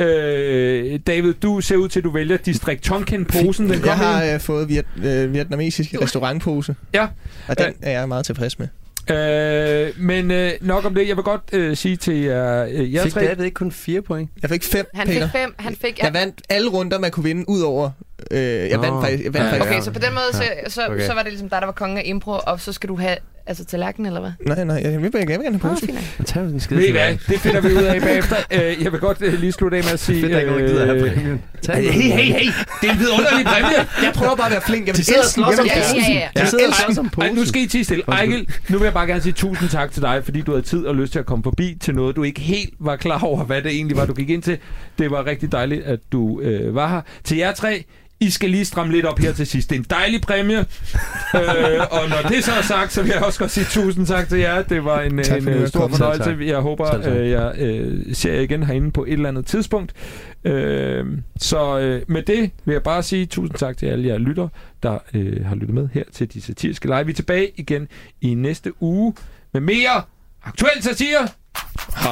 øh, 0.04 1.00
David, 1.08 1.34
du 1.34 1.62
ser 1.62 1.76
ud 1.76 1.90
til, 1.90 2.00
at 2.00 2.04
du 2.04 2.10
vælger 2.10 2.38
District 2.38 2.82
Tonkin-posen. 2.84 3.70
Den 3.70 3.86
Jeg 3.86 3.94
har 3.98 4.34
øh, 4.34 4.40
fået 4.40 4.70
viet, 4.70 4.86
øh, 5.04 5.34
vietnamesisk 5.34 5.94
restaurantpose, 6.02 6.76
Ja. 6.94 7.08
og 7.48 7.58
den 7.58 7.74
er 7.82 7.92
jeg 8.00 8.08
meget 8.08 8.26
tilfreds 8.26 8.60
med. 8.60 8.68
Øh, 9.10 9.89
men 9.99 10.32
øh, 10.32 10.51
nok 10.62 10.86
om 10.86 10.95
det. 10.95 11.08
Jeg 11.08 11.16
vil 11.16 11.24
godt 11.24 11.41
øh, 11.53 11.78
sige 11.78 11.95
til 11.95 12.16
jer, 12.16 12.66
øh, 12.72 12.93
jer 12.93 13.03
Fik 13.03 13.14
tre... 13.14 13.22
David 13.22 13.45
ikke 13.45 13.55
kun 13.55 13.72
fire 13.72 14.01
point? 14.01 14.30
Jeg 14.41 14.49
fik 14.49 14.64
fem, 14.64 14.86
Han 14.93 15.08
Peter. 15.08 15.22
fik 15.28 15.32
fem. 15.32 15.55
Han 15.60 15.76
fik... 15.76 15.99
Jeg 16.03 16.14
vandt 16.14 16.41
alle 16.49 16.70
runder, 16.70 16.99
man 16.99 17.12
kunne 17.12 17.24
vinde, 17.24 17.49
ud 17.49 17.62
over 17.62 17.91
Øh, 18.32 18.39
jeg 18.41 18.82
vandt 18.82 19.01
faktisk... 19.03 19.24
Jeg 19.24 19.34
vandt 19.34 19.45
Ja, 19.47 19.51
faktisk 19.51 19.72
Okay, 19.72 19.82
så 19.82 19.91
på 19.91 19.99
den 19.99 20.14
måde, 20.14 20.34
så, 20.34 20.43
så, 20.74 20.88
Okay. 20.88 21.08
så 21.08 21.14
var 21.14 21.24
det 21.24 21.32
ligesom 21.32 21.49
dig, 21.49 21.60
der 21.62 21.66
var 21.66 21.72
kongen 21.74 21.97
af 21.97 22.01
impro, 22.05 22.32
og 22.47 22.60
så 22.62 22.74
skal 22.74 22.89
du 22.89 22.95
have 22.95 23.18
altså 23.48 23.66
tallerken, 23.66 24.06
eller 24.06 24.20
hvad? 24.20 24.32
Nej, 24.45 24.64
nej, 24.64 24.82
jeg 24.91 25.02
vil 25.02 25.12
bare 25.12 25.26
gerne 25.26 25.43
have 25.43 25.56
Åh, 25.56 25.62
posen. 25.62 25.88
fint 25.88 26.00
nok. 26.18 26.28
Tag 26.28 26.43
en 26.43 26.60
skide 26.60 26.80
Ved 26.80 26.88
I 26.88 26.91
hvad? 26.91 27.18
Det 27.28 27.39
finder 27.39 27.62
vi 27.62 27.68
ud 27.74 27.84
af 27.84 28.02
bagefter. 28.02 28.36
Øh, 28.52 28.84
jeg 28.84 28.91
vil 28.91 29.00
godt 29.00 29.18
øh, 29.22 29.39
lige 29.39 29.52
slutte 29.52 29.78
af 29.78 29.84
med 29.84 29.91
at 29.91 30.00
sige... 30.00 30.22
Fedt, 30.22 30.34
der 30.34 30.39
ikke 30.39 30.52
er 30.52 30.56
nogen, 30.56 30.72
gider 30.72 30.86
have 30.86 31.06
øh, 31.08 31.14
præmien. 31.16 31.41
Hey, 31.70 31.84
hey, 31.91 32.24
hey! 32.24 32.52
Det 32.82 32.89
er 32.89 32.93
en 32.93 33.00
vidunderlig 33.00 33.45
præmie! 33.45 33.78
Jeg 34.04 34.12
prøver 34.16 34.36
bare 34.36 34.45
at 34.45 34.52
være 34.52 34.62
flink. 34.62 34.88
Jeg 34.88 34.93
vil 34.93 35.00
De 35.00 35.04
sidder 35.06 35.20
og 35.22 35.26
slås 35.26 35.48
jeg 35.48 35.64
vil 35.64 35.72
om 35.72 35.98
Ja, 35.98 36.02
ja, 36.08 36.14
ja. 36.14 36.20
ja. 36.20 36.30
Jeg 36.41 36.48
sidder 36.48 36.68
og 36.68 36.74
slås 36.74 36.98
om 36.98 37.06
Ej, 37.06 37.12
posen. 37.12 37.36
nu 37.36 37.45
skal 37.45 37.62
I 37.62 37.68
tige 37.68 37.84
stille. 37.84 38.04
Ejgil, 38.08 38.50
nu 38.70 38.78
vil 38.78 38.86
jeg 38.86 38.93
bare 38.93 39.08
gerne 39.08 39.22
sige 39.22 39.34
tusind 39.34 39.70
tak 39.70 39.91
til 39.91 40.02
dig, 40.02 40.22
fordi 40.24 40.41
du 40.41 40.52
havde 40.52 40.66
tid 40.66 40.86
og 40.86 40.95
lyst 40.95 41.12
til 41.12 41.20
at 41.20 41.26
komme 41.26 41.43
forbi 41.43 41.78
til 41.82 41.95
noget, 41.95 42.16
du 42.16 42.24
ikke 42.24 42.41
helt 42.41 42.74
var 42.80 42.95
klar 42.95 43.20
over, 43.24 43.43
hvad 43.43 43.62
det 43.62 43.72
egentlig 43.72 43.98
var, 43.98 44.06
du 44.06 44.14
gik 44.14 44.30
ind 44.30 44.41
til. 44.43 44.58
Det 45.00 45.12
var 45.12 45.26
rigtig 45.26 45.52
dejligt, 45.52 45.84
at 45.84 46.00
du 46.12 46.41
øh, 46.41 46.76
var 46.76 46.88
her. 46.89 47.02
Til 47.24 47.38
jer 47.38 47.52
tre, 47.52 47.84
I 48.20 48.30
skal 48.30 48.49
lige 48.49 48.65
stramme 48.65 48.93
lidt 48.93 49.05
op 49.05 49.20
her 49.20 49.34
til 49.34 49.47
sidst. 49.47 49.70
Det 49.70 49.76
er 49.76 49.80
en 49.80 49.86
dejlig 49.89 50.22
præmie. 50.22 50.57
øh, 51.36 51.80
og 51.91 52.09
når 52.09 52.30
det 52.30 52.43
så 52.43 52.51
er 52.51 52.61
sagt, 52.61 52.93
så 52.93 53.01
vil 53.01 53.11
jeg 53.11 53.24
også 53.24 53.39
godt 53.39 53.51
sige 53.51 53.65
tusind 53.65 54.07
tak 54.07 54.30
til 54.30 54.39
jer. 54.39 54.61
Det 54.61 54.86
var 54.86 55.01
en, 55.01 55.24
Tak 55.24 55.38
en, 55.38 55.45
du 55.45 55.51
øh, 55.51 55.61
er 55.61 55.65
stor 55.65 55.88
fornøjelse. 55.88 56.24
Selv. 56.24 56.41
Jeg 56.41 56.57
håber, 56.57 57.07
øh, 57.07 57.30
jeg 57.30 57.53
øh, 57.57 58.15
ser 58.15 58.34
jer 58.34 58.41
igen 58.41 58.63
herinde 58.63 58.91
på 58.91 59.05
et 59.05 59.13
eller 59.13 59.30
andet 59.30 59.45
tidspunkt. 59.45 59.93
Øh, 60.43 61.05
så 61.39 61.80
øh, 61.80 62.01
med 62.07 62.22
det 62.22 62.51
vil 62.65 62.74
jeg 62.74 62.84
bare 62.84 63.03
sige 63.03 63.26
tusind 63.26 63.57
tak 63.57 63.78
til 63.78 63.86
alle 63.86 64.07
jer 64.07 64.18
lytter, 64.18 64.47
der 64.84 64.97
øh, 65.13 65.45
har 65.45 65.55
lyttet 65.55 65.76
med 65.76 65.89
her 65.93 66.03
til 66.13 66.34
de 66.34 66.41
satiriske 66.41 66.86
live. 66.86 67.05
Vi 67.05 67.11
er 67.11 67.15
tilbage 67.15 67.51
igen 67.55 67.88
i 68.22 68.34
næste 68.34 68.84
uge 68.84 69.13
med 69.53 69.61
mere 69.61 70.01
aktuel 70.43 70.84
satire. 70.84 71.28
Ha. 71.93 72.09